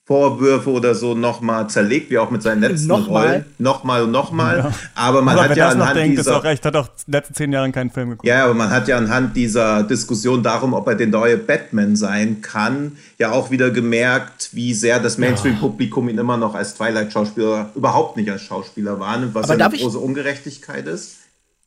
Vorwürfe 0.03 0.69
oder 0.69 0.93
so 0.93 1.13
nochmal 1.15 1.69
zerlegt, 1.69 2.09
wie 2.09 2.17
auch 2.17 2.29
mit 2.29 2.43
seinen 2.43 2.59
letzten 2.59 2.87
nochmal. 2.87 3.27
Rollen. 3.27 3.45
Nochmal 3.59 4.03
und 4.03 4.11
nochmal. 4.11 4.57
Ja. 4.57 4.71
Aber 4.95 5.21
man 5.21 5.37
aber 5.37 5.47
hat 5.47 5.55
ja 5.55 5.69
anhand 5.69 5.95
denkt, 5.95 6.19
dieser... 6.19 6.31
Ist 6.31 6.37
auch 6.37 6.43
recht, 6.43 6.65
hat 6.65 6.75
auch 6.75 6.89
die 7.07 7.11
letzten 7.11 7.33
zehn 7.35 7.53
Jahre 7.53 7.71
keinen 7.71 7.91
Film 7.91 8.09
geguckt. 8.09 8.27
Ja, 8.27 8.43
aber 8.43 8.53
man 8.53 8.69
hat 8.71 8.89
ja 8.89 8.97
anhand 8.97 9.37
dieser 9.37 9.83
Diskussion 9.83 10.43
darum, 10.43 10.73
ob 10.73 10.85
er 10.87 10.95
der 10.95 11.07
neue 11.07 11.37
Batman 11.37 11.95
sein 11.95 12.41
kann, 12.41 12.97
ja 13.19 13.31
auch 13.31 13.51
wieder 13.51 13.69
gemerkt, 13.69 14.49
wie 14.51 14.73
sehr 14.73 14.99
das 14.99 15.17
Mainstream-Publikum 15.17 16.09
ihn 16.09 16.17
immer 16.17 16.35
noch 16.35 16.55
als 16.55 16.73
Twilight-Schauspieler 16.75 17.69
überhaupt 17.75 18.17
nicht 18.17 18.29
als 18.29 18.41
Schauspieler 18.41 18.99
wahrnimmt, 18.99 19.33
was 19.33 19.47
ja 19.47 19.55
eine 19.55 19.77
große 19.77 19.99
Ungerechtigkeit 19.99 20.87
ist. 20.87 21.20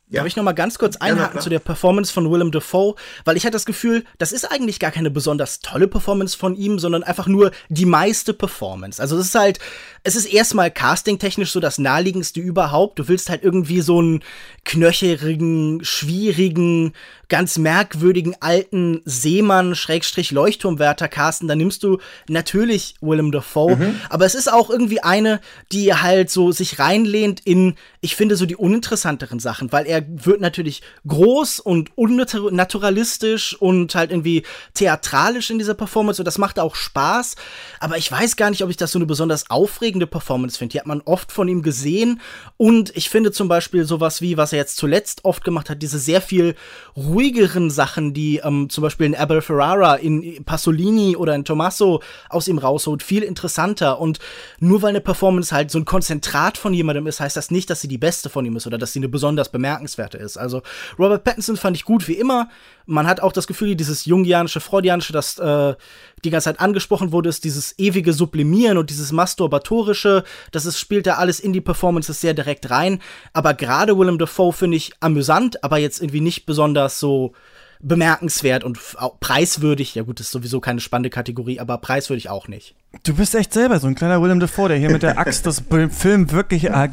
Ja. 0.07 0.19
Darf 0.19 0.27
ich 0.27 0.35
noch 0.35 0.43
mal 0.43 0.53
ganz 0.53 0.77
kurz 0.77 0.97
einhaken 0.97 1.37
ja, 1.37 1.41
zu 1.41 1.49
der 1.49 1.59
Performance 1.59 2.13
von 2.13 2.31
Willem 2.31 2.51
Dafoe? 2.51 2.93
Weil 3.23 3.37
ich 3.37 3.43
hatte 3.43 3.53
das 3.53 3.65
Gefühl, 3.65 4.03
das 4.19 4.31
ist 4.31 4.45
eigentlich 4.51 4.79
gar 4.79 4.91
keine 4.91 5.09
besonders 5.09 5.59
tolle 5.61 5.87
Performance 5.87 6.37
von 6.37 6.55
ihm, 6.55 6.77
sondern 6.77 7.03
einfach 7.03 7.25
nur 7.25 7.51
die 7.69 7.85
meiste 7.85 8.33
Performance. 8.33 9.01
Also 9.01 9.17
es 9.17 9.27
ist 9.27 9.35
halt, 9.35 9.59
es 10.05 10.15
ist 10.15 10.25
erstmal 10.25 10.69
castingtechnisch 10.69 11.51
so 11.51 11.59
das 11.59 11.79
naheliegendste 11.79 12.39
überhaupt. 12.39 12.99
Du 12.99 13.07
willst 13.07 13.29
halt 13.29 13.43
irgendwie 13.43 13.81
so 13.81 13.97
einen 13.97 14.23
knöcherigen, 14.63 15.83
schwierigen, 15.83 16.93
ganz 17.27 17.57
merkwürdigen 17.57 18.35
alten 18.39 19.01
Seemann, 19.05 19.73
Schrägstrich 19.73 20.31
Leuchtturmwärter 20.31 21.07
casten. 21.07 21.47
Da 21.47 21.55
nimmst 21.55 21.81
du 21.81 21.99
natürlich 22.27 22.95
Willem 23.01 23.31
Dafoe. 23.31 23.75
Mhm. 23.75 23.99
Aber 24.09 24.25
es 24.25 24.35
ist 24.35 24.51
auch 24.51 24.69
irgendwie 24.69 25.01
eine, 25.01 25.41
die 25.71 25.93
halt 25.93 26.29
so 26.29 26.51
sich 26.51 26.77
reinlehnt 26.77 27.41
in, 27.43 27.75
ich 28.01 28.15
finde, 28.15 28.35
so 28.35 28.45
die 28.45 28.55
uninteressanteren 28.55 29.39
Sachen, 29.39 29.71
weil 29.71 29.87
er 29.87 30.03
wird 30.07 30.39
natürlich 30.39 30.83
groß 31.07 31.59
und 31.59 31.97
unnaturalistisch 31.97 33.59
und 33.59 33.95
halt 33.95 34.11
irgendwie 34.11 34.43
theatralisch 34.75 35.49
in 35.49 35.57
dieser 35.57 35.73
Performance 35.73 36.21
und 36.21 36.25
das 36.25 36.37
macht 36.37 36.59
auch 36.59 36.75
Spaß. 36.75 37.35
Aber 37.79 37.97
ich 37.97 38.11
weiß 38.11 38.35
gar 38.35 38.51
nicht, 38.51 38.63
ob 38.63 38.69
ich 38.69 38.77
das 38.77 38.91
so 38.91 38.99
eine 38.99 39.07
besonders 39.07 39.49
aufregende 39.49 39.94
überragende 39.95 40.07
Performance 40.07 40.57
finde. 40.57 40.73
Die 40.73 40.79
hat 40.79 40.87
man 40.87 41.01
oft 41.01 41.31
von 41.31 41.47
ihm 41.47 41.61
gesehen. 41.61 42.21
Und 42.57 42.95
ich 42.95 43.09
finde 43.09 43.31
zum 43.31 43.47
Beispiel 43.47 43.85
sowas 43.85 44.21
wie, 44.21 44.37
was 44.37 44.53
er 44.53 44.59
jetzt 44.59 44.77
zuletzt 44.77 45.23
oft 45.23 45.43
gemacht 45.43 45.69
hat, 45.69 45.81
diese 45.81 45.99
sehr 45.99 46.21
viel 46.21 46.55
ruhigeren 46.95 47.69
Sachen, 47.69 48.13
die 48.13 48.37
ähm, 48.43 48.69
zum 48.69 48.81
Beispiel 48.81 49.05
in 49.05 49.15
Abel 49.15 49.41
Ferrara, 49.41 49.95
in 49.95 50.43
Pasolini 50.43 51.15
oder 51.15 51.35
in 51.35 51.45
Tommaso 51.45 52.01
aus 52.29 52.47
ihm 52.47 52.57
rausholt, 52.57 53.03
viel 53.03 53.23
interessanter. 53.23 53.99
Und 53.99 54.19
nur 54.59 54.81
weil 54.81 54.89
eine 54.89 55.01
Performance 55.01 55.53
halt 55.53 55.71
so 55.71 55.79
ein 55.79 55.85
Konzentrat 55.85 56.57
von 56.57 56.73
jemandem 56.73 57.07
ist, 57.07 57.19
heißt 57.19 57.37
das 57.37 57.51
nicht, 57.51 57.69
dass 57.69 57.81
sie 57.81 57.87
die 57.87 57.97
beste 57.97 58.29
von 58.29 58.45
ihm 58.45 58.55
ist 58.55 58.67
oder 58.67 58.77
dass 58.77 58.93
sie 58.93 58.99
eine 58.99 59.09
besonders 59.09 59.49
bemerkenswerte 59.49 60.17
ist. 60.17 60.37
Also 60.37 60.61
Robert 60.99 61.23
Pattinson 61.23 61.57
fand 61.57 61.77
ich 61.77 61.85
gut 61.85 62.07
wie 62.07 62.13
immer. 62.13 62.49
Man 62.85 63.07
hat 63.07 63.19
auch 63.19 63.31
das 63.31 63.47
Gefühl, 63.47 63.75
dieses 63.75 64.05
jungianische, 64.05 64.59
freudianische, 64.59 65.13
das 65.13 65.37
äh, 65.37 65.75
die 66.23 66.29
ganze 66.29 66.45
Zeit 66.45 66.59
angesprochen 66.59 67.11
wurde, 67.11 67.29
ist 67.29 67.43
dieses 67.43 67.77
ewige 67.79 68.13
Sublimieren 68.13 68.77
und 68.77 68.89
dieses 68.89 69.11
Masturbatorische. 69.11 70.23
Das 70.51 70.65
ist, 70.65 70.79
spielt 70.79 71.07
da 71.07 71.15
alles 71.15 71.39
in 71.39 71.53
die 71.53 71.61
Performances 71.61 72.21
sehr 72.21 72.33
direkt 72.33 72.69
rein. 72.69 72.99
Aber 73.33 73.53
gerade 73.53 73.97
Willem 73.97 74.17
Dafoe 74.17 74.53
finde 74.53 74.77
ich 74.77 74.91
amüsant, 74.99 75.63
aber 75.63 75.77
jetzt 75.77 76.01
irgendwie 76.01 76.21
nicht 76.21 76.45
besonders 76.45 76.99
so 76.99 77.33
bemerkenswert 77.81 78.63
und 78.63 78.79
preiswürdig. 79.19 79.95
Ja 79.95 80.03
gut, 80.03 80.19
das 80.19 80.27
ist 80.27 80.31
sowieso 80.31 80.59
keine 80.59 80.79
spannende 80.79 81.09
Kategorie, 81.09 81.59
aber 81.59 81.77
preiswürdig 81.77 82.29
auch 82.29 82.47
nicht. 82.47 82.75
Du 83.03 83.15
bist 83.15 83.35
echt 83.35 83.53
selber 83.53 83.79
so 83.79 83.87
ein 83.87 83.95
kleiner 83.95 84.21
Willem 84.21 84.39
Dafoe, 84.39 84.69
der 84.69 84.77
hier 84.77 84.89
mit 84.89 85.03
der 85.03 85.17
Axt 85.17 85.45
das 85.45 85.63
Film 85.89 86.31
wirklich 86.31 86.65
äh, 86.65 86.89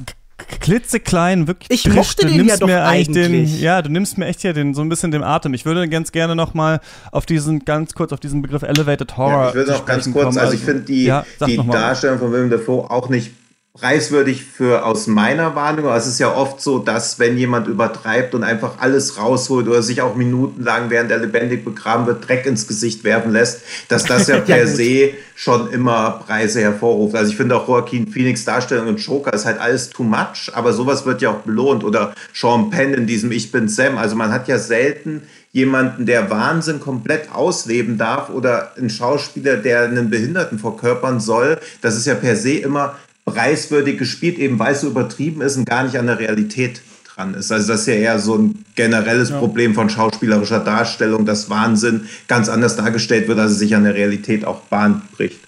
klitzeklein, 0.60 1.46
wirklich 1.46 1.70
Ich 1.70 1.92
mochte 1.92 2.26
du 2.26 2.32
den 2.32 2.46
ja 2.46 2.56
doch 2.56 2.68
eigentlich. 2.68 3.52
Den, 3.52 3.60
ja, 3.60 3.82
du 3.82 3.90
nimmst 3.90 4.18
mir 4.18 4.26
echt 4.26 4.40
hier 4.40 4.52
den, 4.52 4.74
so 4.74 4.82
ein 4.82 4.88
bisschen 4.88 5.10
den 5.10 5.22
Atem. 5.22 5.54
Ich 5.54 5.64
würde 5.64 5.88
ganz 5.88 6.12
gerne 6.12 6.36
noch 6.36 6.54
mal 6.54 6.80
auf 7.10 7.26
diesen, 7.26 7.64
ganz 7.64 7.94
kurz 7.94 8.12
auf 8.12 8.20
diesen 8.20 8.42
Begriff 8.42 8.62
Elevated 8.62 9.16
Horror 9.16 9.32
ja, 9.32 9.48
Ich 9.48 9.54
würde 9.54 9.76
auch 9.76 9.84
ganz 9.84 10.10
kurz, 10.12 10.24
kommen. 10.24 10.38
also 10.38 10.54
ich 10.54 10.60
finde 10.60 10.82
die, 10.82 11.04
ja, 11.04 11.24
die 11.46 11.56
Darstellung 11.56 12.18
von 12.18 12.32
Willem 12.32 12.50
Dafoe 12.50 12.90
auch 12.90 13.08
nicht 13.08 13.32
preiswürdig 13.74 14.44
für 14.44 14.84
aus 14.84 15.06
meiner 15.06 15.54
Wahrnehmung. 15.54 15.92
Es 15.94 16.06
ist 16.06 16.18
ja 16.18 16.34
oft 16.34 16.60
so, 16.60 16.78
dass 16.78 17.18
wenn 17.18 17.38
jemand 17.38 17.68
übertreibt 17.68 18.34
und 18.34 18.44
einfach 18.44 18.74
alles 18.80 19.16
rausholt 19.16 19.66
oder 19.66 19.82
sich 19.82 20.02
auch 20.02 20.14
minutenlang, 20.14 20.90
während 20.90 21.10
er 21.10 21.18
lebendig 21.18 21.64
begraben 21.64 22.06
wird, 22.06 22.28
Dreck 22.28 22.44
ins 22.44 22.68
Gesicht 22.68 23.02
werfen 23.02 23.32
lässt, 23.32 23.62
dass 23.88 24.04
das 24.04 24.28
ja 24.28 24.38
per 24.40 24.58
ja, 24.58 24.66
se 24.66 25.14
schon 25.34 25.70
immer 25.70 26.22
Preise 26.26 26.60
hervorruft. 26.60 27.16
Also 27.16 27.30
ich 27.30 27.36
finde 27.38 27.56
auch 27.56 27.66
Joaquin 27.66 28.08
Phoenix 28.08 28.44
Darstellung 28.44 28.88
und 28.88 29.00
Joker 29.00 29.32
ist 29.32 29.46
halt 29.46 29.58
alles 29.58 29.88
too 29.88 30.02
much, 30.02 30.50
aber 30.52 30.74
sowas 30.74 31.06
wird 31.06 31.22
ja 31.22 31.30
auch 31.30 31.40
belohnt. 31.40 31.82
Oder 31.82 32.14
Sean 32.34 32.68
Penn 32.68 32.92
in 32.92 33.06
diesem 33.06 33.32
Ich 33.32 33.52
bin 33.52 33.68
Sam. 33.68 33.96
Also 33.96 34.16
man 34.16 34.32
hat 34.32 34.48
ja 34.48 34.58
selten 34.58 35.22
jemanden, 35.50 36.04
der 36.04 36.28
Wahnsinn 36.28 36.78
komplett 36.78 37.32
ausleben 37.32 37.96
darf 37.96 38.28
oder 38.28 38.76
einen 38.76 38.90
Schauspieler, 38.90 39.56
der 39.56 39.84
einen 39.84 40.10
Behinderten 40.10 40.58
verkörpern 40.58 41.20
soll. 41.20 41.58
Das 41.80 41.96
ist 41.96 42.06
ja 42.06 42.14
per 42.14 42.36
se 42.36 42.54
immer 42.54 42.96
preiswürdig 43.24 43.98
gespielt, 43.98 44.38
eben 44.38 44.58
weil 44.58 44.72
es 44.74 44.80
so 44.80 44.88
übertrieben 44.88 45.40
ist 45.42 45.56
und 45.56 45.64
gar 45.64 45.84
nicht 45.84 45.96
an 45.96 46.06
der 46.06 46.18
Realität 46.18 46.82
dran 47.14 47.34
ist. 47.34 47.52
Also 47.52 47.68
das 47.68 47.82
ist 47.82 47.86
ja 47.86 47.94
eher 47.94 48.18
so 48.18 48.36
ein 48.36 48.64
generelles 48.74 49.30
ja. 49.30 49.38
Problem 49.38 49.74
von 49.74 49.90
schauspielerischer 49.90 50.60
Darstellung, 50.60 51.26
dass 51.26 51.50
Wahnsinn 51.50 52.08
ganz 52.28 52.48
anders 52.48 52.76
dargestellt 52.76 53.28
wird, 53.28 53.38
als 53.38 53.52
es 53.52 53.58
sich 53.58 53.74
an 53.74 53.84
der 53.84 53.94
Realität 53.94 54.44
auch 54.44 54.60
Bahn 54.62 55.02
bricht. 55.16 55.40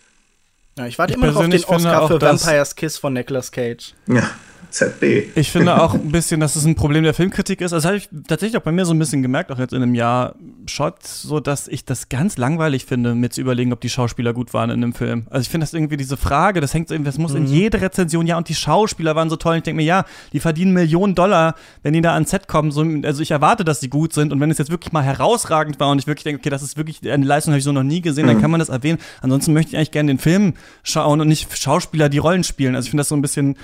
Ja, 0.77 0.87
ich 0.87 0.99
warte 0.99 1.13
ich 1.13 1.17
immer 1.17 1.29
noch 1.29 1.37
auf 1.37 1.49
den 1.49 1.65
Oscar 1.65 2.09
für 2.09 2.21
Vampire's 2.21 2.75
Kiss 2.75 2.99
von 2.99 3.13
Nicolas 3.13 3.51
Cage. 3.53 3.95
Ja. 4.09 4.31
ZB. 4.75 5.31
Ich 5.37 5.53
finde 5.53 5.81
auch 5.81 5.95
ein 5.95 6.11
bisschen, 6.11 6.41
dass 6.41 6.57
es 6.57 6.65
ein 6.65 6.75
Problem 6.75 7.05
der 7.05 7.15
Filmkritik 7.15 7.61
ist. 7.61 7.71
Das 7.71 7.85
habe 7.85 7.97
ich 7.97 8.09
tatsächlich 8.27 8.59
auch 8.59 8.65
bei 8.65 8.73
mir 8.73 8.85
so 8.85 8.93
ein 8.93 8.99
bisschen 8.99 9.23
gemerkt, 9.23 9.53
auch 9.53 9.59
jetzt 9.59 9.73
in 9.73 9.83
einem 9.83 9.95
Jahr 9.95 10.35
Shot, 10.67 11.07
so 11.07 11.39
dass 11.39 11.69
ich 11.69 11.85
das 11.85 12.09
ganz 12.09 12.37
langweilig 12.39 12.85
finde, 12.85 13.15
mir 13.15 13.31
zu 13.31 13.41
überlegen, 13.41 13.73
ob 13.73 13.81
die 13.81 13.89
Schauspieler 13.89 14.33
gut 14.33 14.53
waren 14.53 14.71
in 14.71 14.83
einem 14.83 14.93
Film. 14.93 15.27
Also 15.31 15.43
ich 15.43 15.49
finde 15.49 15.65
das 15.65 15.75
irgendwie 15.75 15.97
diese 15.97 16.17
Frage, 16.17 16.61
das 16.61 16.75
hängt 16.75 16.91
irgendwie, 16.91 17.09
das 17.09 17.19
muss 17.19 17.33
mhm. 17.33 17.39
in 17.39 17.47
jede 17.47 17.81
Rezension, 17.81 18.27
ja, 18.27 18.37
und 18.37 18.49
die 18.49 18.55
Schauspieler 18.55 19.15
waren 19.15 19.31
so 19.31 19.37
toll. 19.37 19.53
Und 19.53 19.59
ich 19.59 19.65
denke 19.65 19.77
mir, 19.77 19.85
ja, 19.85 20.05
die 20.33 20.41
verdienen 20.41 20.73
Millionen 20.73 21.15
Dollar, 21.15 21.55
wenn 21.85 21.93
die 21.93 22.01
da 22.01 22.15
ans 22.15 22.31
Set 22.31 22.49
kommen. 22.49 22.73
So, 22.73 22.85
also 23.05 23.23
ich 23.23 23.31
erwarte, 23.31 23.65
dass 23.65 23.79
sie 23.79 23.89
gut 23.89 24.13
sind. 24.13 24.33
Und 24.33 24.41
wenn 24.41 24.51
es 24.51 24.59
jetzt 24.59 24.71
wirklich 24.73 24.93
mal 24.93 25.03
herausragend 25.03 25.79
war 25.79 25.91
und 25.91 26.01
ich 26.01 26.09
wirklich 26.09 26.25
denke, 26.25 26.41
okay, 26.41 26.51
das 26.51 26.63
ist 26.63 26.77
wirklich 26.77 27.09
eine 27.09 27.25
Leistung, 27.25 27.53
habe 27.53 27.59
ich 27.59 27.65
so 27.65 27.73
noch 27.73 27.85
nie 27.85 28.01
gesehen, 28.01 28.25
mhm. 28.25 28.33
dann 28.33 28.41
kann 28.41 28.51
man 28.51 28.59
das 28.59 28.71
erwähnen. 28.71 28.99
Ansonsten 29.21 29.53
möchte 29.53 29.71
ich 29.71 29.77
eigentlich 29.77 29.93
gerne 29.93 30.13
den 30.13 30.19
Film 30.19 30.55
schauen 30.83 31.21
und 31.21 31.29
nicht 31.29 31.57
Schauspieler, 31.57 32.09
die 32.09 32.19
Rollen 32.19 32.43
spielen. 32.43 32.75
Also 32.75 32.87
ich 32.87 32.91
finde 32.91 33.03
das 33.03 33.09
so 33.09 33.15
ein 33.15 33.23
bisschen 33.23 33.57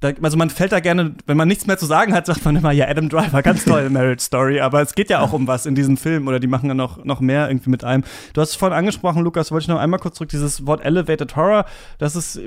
da, 0.00 0.12
also 0.22 0.36
man 0.36 0.50
fällt 0.50 0.72
da 0.72 0.80
gerne, 0.80 1.14
wenn 1.26 1.36
man 1.36 1.48
nichts 1.48 1.66
mehr 1.66 1.78
zu 1.78 1.86
sagen 1.86 2.12
hat, 2.14 2.26
sagt 2.26 2.44
man 2.44 2.56
immer, 2.56 2.70
ja, 2.72 2.86
Adam 2.88 3.08
Driver, 3.08 3.42
ganz 3.42 3.64
toll, 3.64 3.88
Marriage 3.90 4.22
Story, 4.22 4.60
aber 4.60 4.82
es 4.82 4.94
geht 4.94 5.10
ja 5.10 5.20
auch 5.20 5.32
um 5.32 5.46
was 5.46 5.66
in 5.66 5.74
diesem 5.74 5.96
Film 5.96 6.28
oder 6.28 6.38
die 6.38 6.46
machen 6.46 6.68
ja 6.68 6.74
noch, 6.74 7.04
noch 7.04 7.20
mehr 7.20 7.48
irgendwie 7.48 7.70
mit 7.70 7.84
einem. 7.84 8.04
Du 8.34 8.40
hast 8.40 8.50
es 8.50 8.56
vorhin 8.56 8.76
angesprochen, 8.76 9.22
Lukas, 9.22 9.50
wollte 9.50 9.64
ich 9.64 9.68
noch 9.68 9.78
einmal 9.78 9.98
kurz 10.00 10.16
zurück, 10.16 10.28
dieses 10.28 10.66
Wort 10.66 10.84
Elevated 10.84 11.34
Horror, 11.36 11.64
das 11.98 12.14
ist, 12.14 12.40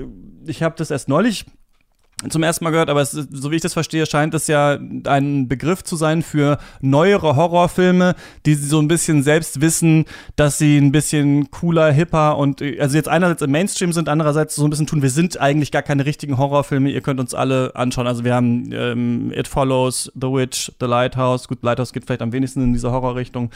ich 0.46 0.62
habe 0.62 0.74
das 0.76 0.90
erst 0.90 1.08
neulich 1.08 1.46
zum 2.28 2.42
ersten 2.42 2.64
Mal 2.64 2.70
gehört, 2.70 2.90
aber 2.90 3.00
es, 3.00 3.12
so 3.12 3.50
wie 3.50 3.56
ich 3.56 3.62
das 3.62 3.72
verstehe, 3.72 4.04
scheint 4.04 4.34
es 4.34 4.46
ja 4.46 4.78
ein 5.04 5.48
Begriff 5.48 5.82
zu 5.82 5.96
sein 5.96 6.22
für 6.22 6.58
neuere 6.80 7.36
Horrorfilme, 7.36 8.14
die 8.44 8.54
so 8.54 8.78
ein 8.78 8.88
bisschen 8.88 9.22
selbst 9.22 9.60
wissen, 9.60 10.04
dass 10.36 10.58
sie 10.58 10.76
ein 10.76 10.92
bisschen 10.92 11.50
cooler, 11.50 11.90
hipper 11.90 12.36
und 12.36 12.62
also 12.78 12.96
jetzt 12.96 13.08
einerseits 13.08 13.42
im 13.42 13.50
Mainstream 13.50 13.92
sind, 13.92 14.08
andererseits 14.08 14.54
so 14.54 14.64
ein 14.64 14.70
bisschen 14.70 14.86
tun, 14.86 15.02
wir 15.02 15.10
sind 15.10 15.40
eigentlich 15.40 15.72
gar 15.72 15.82
keine 15.82 16.04
richtigen 16.04 16.36
Horrorfilme, 16.36 16.90
ihr 16.90 17.00
könnt 17.00 17.20
uns 17.20 17.34
alle 17.34 17.74
anschauen. 17.74 18.06
Also 18.06 18.24
wir 18.24 18.34
haben 18.34 18.70
ähm, 18.72 19.32
It 19.32 19.48
Follows, 19.48 20.12
The 20.14 20.26
Witch, 20.26 20.72
The 20.78 20.86
Lighthouse, 20.86 21.48
gut, 21.48 21.62
Lighthouse 21.62 21.92
geht 21.92 22.04
vielleicht 22.04 22.22
am 22.22 22.32
wenigsten 22.32 22.62
in 22.62 22.72
diese 22.74 22.90
Horrorrichtung. 22.90 23.50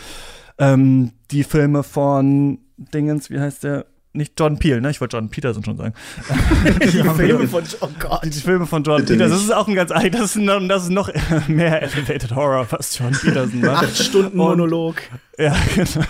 Ähm, 0.57 1.13
die 1.31 1.45
Filme 1.45 1.83
von 1.83 2.61
Dingens, 2.77 3.29
wie 3.29 3.41
heißt 3.41 3.65
der? 3.65 3.87
Nicht 4.15 4.39
John 4.39 4.59
Peel, 4.59 4.81
ne? 4.81 4.91
Ich 4.91 5.01
wollte 5.01 5.17
John 5.17 5.29
Peterson 5.29 5.65
schon 5.65 5.77
sagen. 5.77 5.95
die 6.83 6.87
Filme 6.87 7.49
von 7.49 7.65
oh 7.81 7.89
Gott. 7.99 8.25
Die 8.25 8.31
Filme 8.31 8.67
von 8.67 8.83
John 8.83 9.05
Peterson. 9.05 9.19
Das 9.19 9.43
ist 9.43 9.53
auch 9.53 9.69
ein 9.69 9.75
ganz 9.75 9.91
das 9.91 10.37
ist, 10.37 10.37
noch, 10.37 10.61
das 10.69 10.85
ist 10.85 10.91
noch 10.91 11.11
mehr 11.49 11.83
Elevated 11.83 12.35
Horror, 12.35 12.67
was 12.71 12.99
John 12.99 13.13
Peterson 13.13 13.61
macht. 13.61 13.85
Acht 13.85 13.97
Stunden 13.97 14.37
Monolog. 14.37 14.97
Und, 15.37 15.45
ja, 15.45 15.57
genau. 15.75 16.07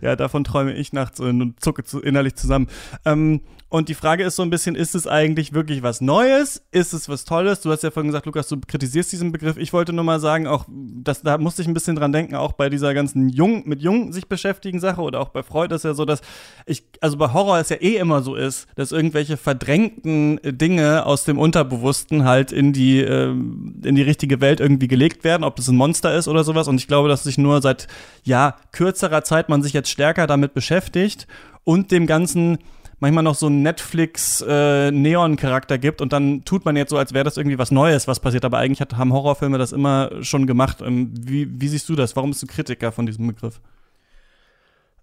ja, 0.02 0.16
davon 0.16 0.44
träume 0.44 0.72
ich 0.72 0.92
nachts 0.92 1.20
und 1.20 1.60
zucke 1.60 1.82
innerlich 2.02 2.36
zusammen. 2.36 2.68
Ähm, 3.04 3.42
und 3.70 3.90
die 3.90 3.94
Frage 3.94 4.24
ist 4.24 4.36
so 4.36 4.42
ein 4.42 4.48
bisschen, 4.48 4.74
ist 4.74 4.94
es 4.94 5.06
eigentlich 5.06 5.52
wirklich 5.52 5.82
was 5.82 6.00
Neues? 6.00 6.62
Ist 6.70 6.94
es 6.94 7.06
was 7.06 7.26
Tolles? 7.26 7.60
Du 7.60 7.70
hast 7.70 7.82
ja 7.82 7.90
vorhin 7.90 8.08
gesagt, 8.08 8.24
Lukas, 8.24 8.48
du 8.48 8.56
kritisierst 8.66 9.12
diesen 9.12 9.30
Begriff. 9.30 9.58
Ich 9.58 9.74
wollte 9.74 9.92
nur 9.92 10.04
mal 10.04 10.20
sagen, 10.20 10.46
auch 10.46 10.64
das, 10.68 11.20
da 11.20 11.36
musste 11.36 11.60
ich 11.60 11.68
ein 11.68 11.74
bisschen 11.74 11.94
dran 11.94 12.10
denken, 12.10 12.34
auch 12.34 12.52
bei 12.52 12.70
dieser 12.70 12.94
ganzen 12.94 13.28
Jung, 13.28 13.68
mit 13.68 13.82
Jung 13.82 14.14
sich 14.14 14.26
beschäftigen 14.26 14.80
Sache 14.80 15.02
oder 15.02 15.20
auch 15.20 15.28
bei 15.28 15.42
Freud 15.42 15.74
ist 15.74 15.84
ja 15.84 15.92
so, 15.92 16.06
dass 16.06 16.22
ich, 16.64 16.84
also 17.02 17.18
bei 17.18 17.30
Horror 17.34 17.58
es 17.58 17.68
ja 17.68 17.76
eh 17.76 17.96
immer 17.96 18.22
so 18.22 18.36
ist, 18.36 18.68
dass 18.74 18.90
irgendwelche 18.90 19.36
verdrängten 19.36 20.40
Dinge 20.42 21.04
aus 21.04 21.24
dem 21.24 21.38
Unterbewussten 21.38 22.24
halt 22.24 22.52
in 22.52 22.72
die, 22.72 23.00
äh, 23.00 23.28
in 23.28 23.94
die 23.94 24.02
richtige 24.02 24.40
Welt 24.40 24.60
irgendwie 24.60 24.88
gelegt 24.88 25.24
werden, 25.24 25.44
ob 25.44 25.56
das 25.56 25.68
ein 25.68 25.76
Monster 25.76 26.14
ist 26.14 26.26
oder 26.26 26.42
sowas. 26.42 26.68
Und 26.68 26.80
ich 26.80 26.86
glaube, 26.86 27.10
dass 27.10 27.24
sich 27.24 27.36
nur 27.36 27.60
seit, 27.60 27.86
ja, 28.24 28.56
kürzerer 28.72 29.24
Zeit 29.24 29.50
man 29.50 29.62
sich 29.62 29.74
jetzt 29.74 29.90
stärker 29.90 30.26
damit 30.26 30.54
beschäftigt 30.54 31.26
und 31.64 31.90
dem 31.90 32.06
Ganzen 32.06 32.56
manchmal 33.00 33.24
noch 33.24 33.34
so 33.34 33.46
einen 33.46 33.62
Netflix-Neon-Charakter 33.62 35.76
äh, 35.76 35.78
gibt 35.78 36.00
und 36.00 36.12
dann 36.12 36.44
tut 36.44 36.64
man 36.64 36.76
jetzt 36.76 36.90
so, 36.90 36.98
als 36.98 37.14
wäre 37.14 37.24
das 37.24 37.36
irgendwie 37.36 37.58
was 37.58 37.70
Neues, 37.70 38.08
was 38.08 38.18
passiert. 38.20 38.44
Aber 38.44 38.58
eigentlich 38.58 38.80
hat, 38.80 38.96
haben 38.96 39.12
Horrorfilme 39.12 39.58
das 39.58 39.72
immer 39.72 40.10
schon 40.22 40.46
gemacht. 40.46 40.80
Ähm, 40.82 41.12
wie, 41.18 41.48
wie 41.60 41.68
siehst 41.68 41.88
du 41.88 41.96
das? 41.96 42.14
Warum 42.16 42.30
bist 42.30 42.42
du 42.42 42.46
Kritiker 42.46 42.92
von 42.92 43.06
diesem 43.06 43.26
Begriff? 43.26 43.60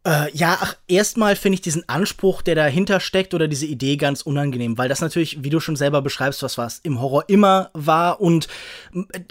Äh, 0.05 0.29
ja, 0.33 0.57
ach, 0.61 0.75
erstmal 0.87 1.35
finde 1.35 1.55
ich 1.55 1.61
diesen 1.61 1.89
Anspruch, 1.89 2.43
der 2.43 2.53
dahinter 2.53 2.99
steckt 2.99 3.33
oder 3.33 3.47
diese 3.47 3.65
Idee 3.65 3.97
ganz 3.97 4.21
unangenehm, 4.21 4.77
weil 4.77 4.87
das 4.87 5.01
natürlich, 5.01 5.43
wie 5.43 5.49
du 5.49 5.59
schon 5.59 5.75
selber 5.75 6.03
beschreibst, 6.03 6.43
was 6.43 6.59
was 6.59 6.77
im 6.79 7.01
Horror 7.01 7.23
immer 7.27 7.71
war 7.73 8.21
und 8.21 8.47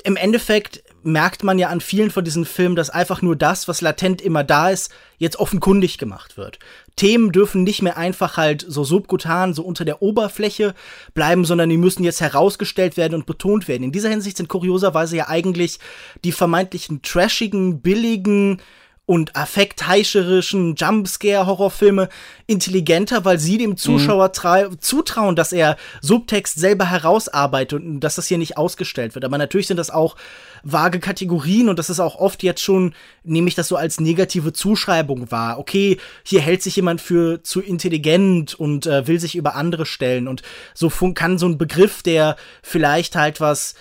im 0.03 0.17
Endeffekt 0.17 0.83
merkt 1.05 1.45
man 1.45 1.59
ja 1.59 1.69
an 1.69 1.81
vielen 1.81 2.11
von 2.11 2.25
diesen 2.25 2.45
Filmen, 2.45 2.77
dass 2.77 2.91
einfach 2.91 3.23
nur 3.23 3.37
das, 3.37 3.69
was 3.69 3.81
latent 3.81 4.21
immer 4.21 4.45
da 4.45 4.71
ist, 4.71 4.93
jetzt 5.19 5.39
offenkundig 5.39 5.99
gemacht 5.99 6.37
wird. 6.37 6.59
Themen 6.97 7.33
dürfen 7.33 7.65
nicht 7.65 7.83
mehr 7.83 7.97
einfach 7.97 8.37
halt 8.37 8.65
so 8.67 8.85
subkutan, 8.85 9.55
so 9.55 9.63
unter 9.63 9.85
der 9.85 10.03
Oberfläche 10.03 10.75
bleiben, 11.13 11.45
sondern 11.45 11.71
die 11.71 11.77
müssen 11.77 12.05
jetzt 12.05 12.21
herausgestellt 12.21 12.97
werden 12.97 13.15
und 13.15 13.27
betont 13.27 13.69
werden. 13.69 13.85
In 13.85 13.93
dieser 13.93 14.11
Hinsicht 14.11 14.37
sind 14.37 14.49
kurioserweise 14.49 15.17
ja 15.17 15.29
eigentlich 15.29 15.79
die 16.25 16.33
vermeintlichen 16.33 17.03
trashigen, 17.03 17.81
billigen, 17.81 18.61
und 19.07 19.37
affektheischerischen 19.37 20.77
Jumpscare-Horrorfilme 20.77 22.09
intelligenter, 22.47 23.25
weil 23.25 23.39
sie 23.39 23.59
dem 23.59 23.77
Zuschauer 23.77 24.29
mhm. 24.29 24.81
zutrauen, 24.81 25.37
dass 25.37 25.53
er 25.53 25.77
Subtext 26.01 26.59
selber 26.59 26.91
herausarbeitet 26.91 27.83
und 27.83 28.01
dass 28.01 28.15
das 28.15 28.27
hier 28.27 28.39
nicht 28.39 28.57
ausgestellt 28.57 29.15
wird. 29.15 29.27
Aber 29.27 29.37
natürlich 29.37 29.67
sind 29.67 29.77
das 29.77 29.91
auch 29.91 30.17
vage 30.63 31.01
Kategorien 31.01 31.69
und 31.69 31.79
das 31.79 31.91
ist 31.91 32.01
auch 32.01 32.17
oft 32.17 32.43
jetzt 32.43 32.63
schon, 32.63 32.95
nehme 33.25 33.49
ich 33.49 33.55
das 33.55 33.69
so 33.69 33.77
als 33.77 34.01
negative 34.01 34.55
Zuschreibung 34.55 35.31
wahr. 35.31 35.59
Okay, 35.59 35.99
hier 36.23 36.41
hält 36.41 36.63
sich 36.63 36.77
jemand 36.77 37.03
für 37.03 37.43
zu 37.43 37.61
intelligent 37.61 38.55
und 38.55 38.87
äh, 38.87 39.07
will 39.07 39.21
sich 39.21 39.37
über 39.37 39.55
andere 39.55 39.85
stellen 39.85 40.29
und 40.29 40.43
so 40.73 40.91
kann 41.13 41.39
so 41.39 41.47
ein 41.47 41.59
Begriff, 41.59 42.03
der 42.03 42.37
vielleicht 42.63 43.17
halt 43.17 43.41
was 43.41 43.75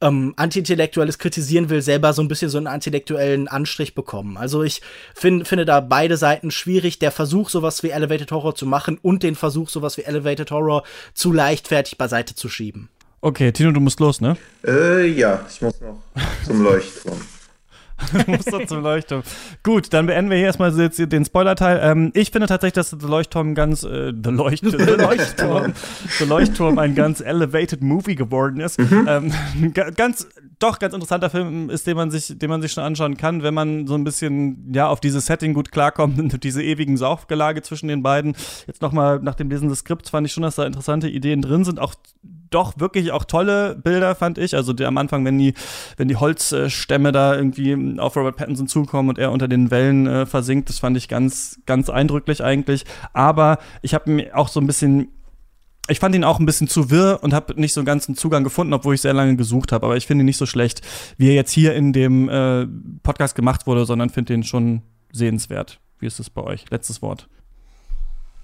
ähm, 0.00 0.34
Antiintellektuelles 0.36 1.18
kritisieren 1.18 1.70
will, 1.70 1.82
selber 1.82 2.12
so 2.12 2.22
ein 2.22 2.28
bisschen 2.28 2.50
so 2.50 2.58
einen 2.58 2.66
intellektuellen 2.66 3.48
Anstrich 3.48 3.94
bekommen. 3.94 4.36
Also 4.36 4.62
ich 4.62 4.82
find, 5.14 5.46
finde 5.46 5.64
da 5.64 5.80
beide 5.80 6.16
Seiten 6.16 6.50
schwierig. 6.50 6.98
Der 6.98 7.10
Versuch, 7.10 7.50
sowas 7.50 7.82
wie 7.82 7.90
Elevated 7.90 8.30
Horror 8.32 8.54
zu 8.54 8.66
machen 8.66 8.98
und 9.00 9.22
den 9.22 9.34
Versuch, 9.34 9.68
sowas 9.68 9.96
wie 9.96 10.02
Elevated 10.02 10.50
Horror 10.50 10.84
zu 11.14 11.32
leichtfertig 11.32 11.98
beiseite 11.98 12.34
zu 12.34 12.48
schieben. 12.48 12.88
Okay, 13.20 13.52
Tino, 13.52 13.72
du 13.72 13.80
musst 13.80 14.00
los, 14.00 14.20
ne? 14.20 14.36
Äh, 14.66 15.06
ja, 15.06 15.46
ich 15.50 15.62
muss 15.62 15.80
noch 15.80 15.98
zum 16.44 16.62
Leuchtturm. 16.64 17.20
muss 18.26 18.44
doch 18.44 18.66
zum 18.66 18.82
Leuchtturm. 18.82 19.22
Gut, 19.62 19.92
dann 19.92 20.06
beenden 20.06 20.30
wir 20.30 20.36
hier 20.36 20.46
erstmal 20.46 20.76
jetzt 20.78 20.98
den 20.98 21.24
Spoiler-Teil. 21.24 21.80
Ähm, 21.82 22.10
ich 22.14 22.30
finde 22.30 22.46
tatsächlich, 22.46 22.74
dass 22.74 22.90
The 22.90 23.06
Leuchtturm 23.06 23.54
ganz, 23.54 23.84
äh, 23.84 24.12
The, 24.12 24.30
Leucht 24.30 24.64
The 24.64 24.76
Leuchtturm, 24.76 25.72
The 26.18 26.24
Leuchtturm 26.24 26.78
ein 26.78 26.94
ganz 26.94 27.20
elevated 27.20 27.82
Movie 27.82 28.16
geworden 28.16 28.60
ist. 28.60 28.78
Mhm. 28.78 29.08
Ähm, 29.08 29.72
ganz, 29.96 30.28
doch 30.58 30.78
ganz 30.78 30.94
interessanter 30.94 31.30
Film 31.30 31.70
ist, 31.70 31.86
den 31.86 31.96
man 31.96 32.10
sich, 32.10 32.38
den 32.38 32.50
man 32.50 32.62
sich 32.62 32.72
schon 32.72 32.84
anschauen 32.84 33.16
kann, 33.16 33.42
wenn 33.42 33.54
man 33.54 33.86
so 33.86 33.94
ein 33.94 34.04
bisschen, 34.04 34.72
ja, 34.72 34.88
auf 34.88 35.00
dieses 35.00 35.26
Setting 35.26 35.54
gut 35.54 35.72
klarkommt 35.72 36.18
und 36.18 36.42
diese 36.44 36.62
ewigen 36.62 36.96
Saufgelage 36.96 37.62
zwischen 37.62 37.88
den 37.88 38.02
beiden. 38.02 38.36
Jetzt 38.66 38.82
nochmal 38.82 39.20
nach 39.20 39.34
dem 39.34 39.50
Lesen 39.50 39.68
des 39.68 39.80
Skripts 39.80 40.10
fand 40.10 40.26
ich 40.26 40.32
schon, 40.32 40.42
dass 40.42 40.56
da 40.56 40.66
interessante 40.66 41.08
Ideen 41.08 41.42
drin 41.42 41.64
sind, 41.64 41.80
auch 41.80 41.94
doch 42.50 42.78
wirklich 42.78 43.10
auch 43.10 43.24
tolle 43.24 43.74
Bilder, 43.74 44.14
fand 44.14 44.38
ich. 44.38 44.54
Also 44.54 44.72
die, 44.72 44.84
am 44.84 44.96
Anfang, 44.96 45.24
wenn 45.24 45.38
die, 45.38 45.54
wenn 45.96 46.08
die 46.08 46.16
Holzstämme 46.16 47.10
da 47.10 47.34
irgendwie 47.34 47.98
auf 47.98 48.16
Robert 48.16 48.36
Pattinson 48.36 48.68
zukommen 48.68 49.08
und 49.08 49.18
er 49.18 49.32
unter 49.32 49.48
den 49.48 49.70
Wellen 49.70 50.06
äh, 50.06 50.26
versinkt, 50.26 50.68
das 50.68 50.78
fand 50.78 50.96
ich 50.96 51.08
ganz, 51.08 51.60
ganz 51.66 51.90
eindrücklich 51.90 52.44
eigentlich. 52.44 52.84
Aber 53.12 53.58
ich 53.82 53.94
habe 53.94 54.10
mir 54.10 54.36
auch 54.36 54.48
so 54.48 54.60
ein 54.60 54.66
bisschen 54.66 55.08
ich 55.88 55.98
fand 55.98 56.14
ihn 56.14 56.24
auch 56.24 56.38
ein 56.38 56.46
bisschen 56.46 56.68
zu 56.68 56.90
wirr 56.90 57.18
und 57.22 57.34
habe 57.34 57.60
nicht 57.60 57.74
so 57.74 57.80
einen 57.80 57.86
ganzen 57.86 58.16
Zugang 58.16 58.44
gefunden, 58.44 58.72
obwohl 58.72 58.94
ich 58.94 59.00
sehr 59.00 59.12
lange 59.12 59.36
gesucht 59.36 59.72
habe. 59.72 59.86
Aber 59.86 59.96
ich 59.96 60.06
finde 60.06 60.22
ihn 60.22 60.26
nicht 60.26 60.38
so 60.38 60.46
schlecht, 60.46 60.80
wie 61.18 61.28
er 61.28 61.34
jetzt 61.34 61.50
hier 61.50 61.74
in 61.74 61.92
dem 61.92 62.28
äh, 62.28 62.66
Podcast 63.02 63.34
gemacht 63.34 63.66
wurde, 63.66 63.84
sondern 63.84 64.10
finde 64.10 64.34
ihn 64.34 64.44
schon 64.44 64.82
sehenswert. 65.12 65.80
Wie 65.98 66.06
ist 66.06 66.18
es 66.18 66.30
bei 66.30 66.42
euch? 66.42 66.64
Letztes 66.70 67.02
Wort. 67.02 67.28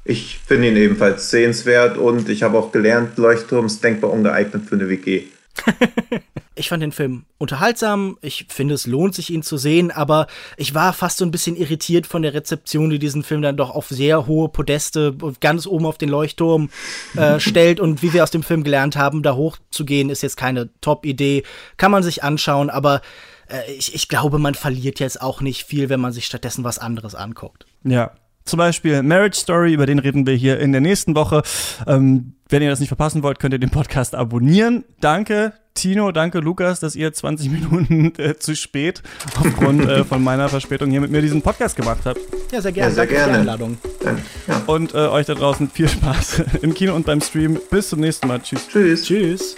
Ich 0.05 0.39
finde 0.39 0.69
ihn 0.69 0.77
ebenfalls 0.77 1.31
sehenswert 1.31 1.97
und 1.99 2.29
ich 2.29 2.43
habe 2.43 2.59
auch 2.59 2.73
gelernt, 2.73 3.19
Leuchtturm 3.19 3.67
ist 3.67 3.83
denkbar 3.85 4.11
ungeeignet 4.11 4.65
für 4.67 4.77
eine 4.77 4.89
WG. 4.89 5.25
ich 6.61 6.69
fand 6.69 6.83
den 6.83 6.93
Film 6.93 7.25
unterhaltsam. 7.39 8.19
Ich 8.21 8.47
finde, 8.49 8.75
es 8.75 8.87
lohnt 8.87 9.15
sich, 9.15 9.31
ihn 9.31 9.43
zu 9.43 9.57
sehen, 9.57 9.91
aber 9.91 10.27
ich 10.57 10.75
war 10.75 10.93
fast 10.93 11.19
so 11.19 11.25
ein 11.25 11.31
bisschen 11.31 11.57
irritiert 11.57 12.07
von 12.07 12.23
der 12.23 12.35
Rezeption, 12.35 12.91
die 12.91 12.99
diesen 12.99 13.25
Film 13.25 13.43
dann 13.43 13.57
doch 13.57 13.71
auf 13.71 13.89
sehr 13.89 14.27
hohe 14.27 14.49
Podeste 14.49 15.17
ganz 15.41 15.67
oben 15.67 15.87
auf 15.87 15.99
den 15.99 16.11
Leuchtturm 16.11 16.71
äh, 17.17 17.41
stellt. 17.41 17.81
Und 17.81 18.03
wie 18.03 18.13
wir 18.13 18.23
aus 18.23 18.31
dem 18.31 18.43
Film 18.43 18.63
gelernt 18.63 18.97
haben, 18.97 19.23
da 19.23 19.35
hochzugehen, 19.35 20.11
ist 20.11 20.23
jetzt 20.23 20.37
keine 20.37 20.69
Top-Idee. 20.81 21.43
Kann 21.79 21.91
man 21.91 22.03
sich 22.03 22.23
anschauen, 22.23 22.71
aber 22.71 23.01
äh, 23.49 23.73
ich, 23.73 23.95
ich 23.95 24.09
glaube, 24.09 24.39
man 24.39 24.55
verliert 24.55 25.01
jetzt 25.01 25.21
auch 25.21 25.41
nicht 25.41 25.65
viel, 25.65 25.89
wenn 25.89 26.01
man 26.01 26.13
sich 26.13 26.27
stattdessen 26.27 26.63
was 26.63 26.79
anderes 26.79 27.15
anguckt. 27.15 27.67
Ja, 27.85 28.13
Zum 28.45 28.59
Beispiel 28.59 29.03
Marriage 29.03 29.39
Story, 29.39 29.73
über 29.73 29.87
den 29.87 29.99
reden 29.99 30.27
wir 30.27 30.35
hier 30.35 30.59
in 30.59 30.73
der 30.73 30.81
nächsten 30.81 31.15
Woche. 31.15 31.43
Ähm, 31.87 32.35
wenn 32.49 32.63
ihr 32.63 32.71
das 32.71 32.81
nicht 32.81 32.89
verpassen 32.89 33.23
wollt, 33.23 33.39
könnt 33.39 33.55
ihr 33.55 33.61
den 33.61 33.71
Podcast 33.71 34.15
abonnieren. 34.15 34.85
Danke, 35.01 35.53
Tino, 35.75 36.11
danke, 36.11 36.41
Lukas, 36.41 36.81
dass 36.81 36.97
ihr 36.97 37.13
20 37.13 37.51
Minuten 37.53 38.13
äh, 38.19 38.37
zu 38.37 38.57
spät 38.57 39.03
aufgrund 39.39 39.89
äh, 39.89 40.05
von 40.05 40.23
meiner 40.23 40.49
Verspätung 40.49 40.91
hier 40.91 41.01
mit 41.01 41.11
mir 41.11 41.23
diesen 41.23 41.43
Podcast 41.43 41.77
gemacht 41.77 42.01
habt. 42.05 42.21
Ja, 42.51 42.61
sehr 42.61 42.73
gerne. 42.73 42.91
Ja, 42.91 42.95
sehr 42.95 43.07
Danke 43.07 43.15
für 43.15 43.21
die 43.21 43.27
gerne. 43.27 43.39
Einladung. 43.39 43.79
Ja. 44.49 44.63
Und 44.67 44.95
äh, 44.95 44.99
euch 44.99 45.27
da 45.27 45.35
draußen 45.35 45.71
viel 45.71 45.89
Spaß 45.89 46.43
im 46.63 46.75
Kino 46.75 46.95
und 46.95 47.07
beim 47.07 47.21
Stream. 47.21 47.59
Bis 47.71 47.89
zum 47.89 48.01
nächsten 48.01 48.27
Mal. 48.27 48.41
Tschüss. 48.41 48.69
Tschüss. 48.69 49.05
Tschüss. 49.05 49.55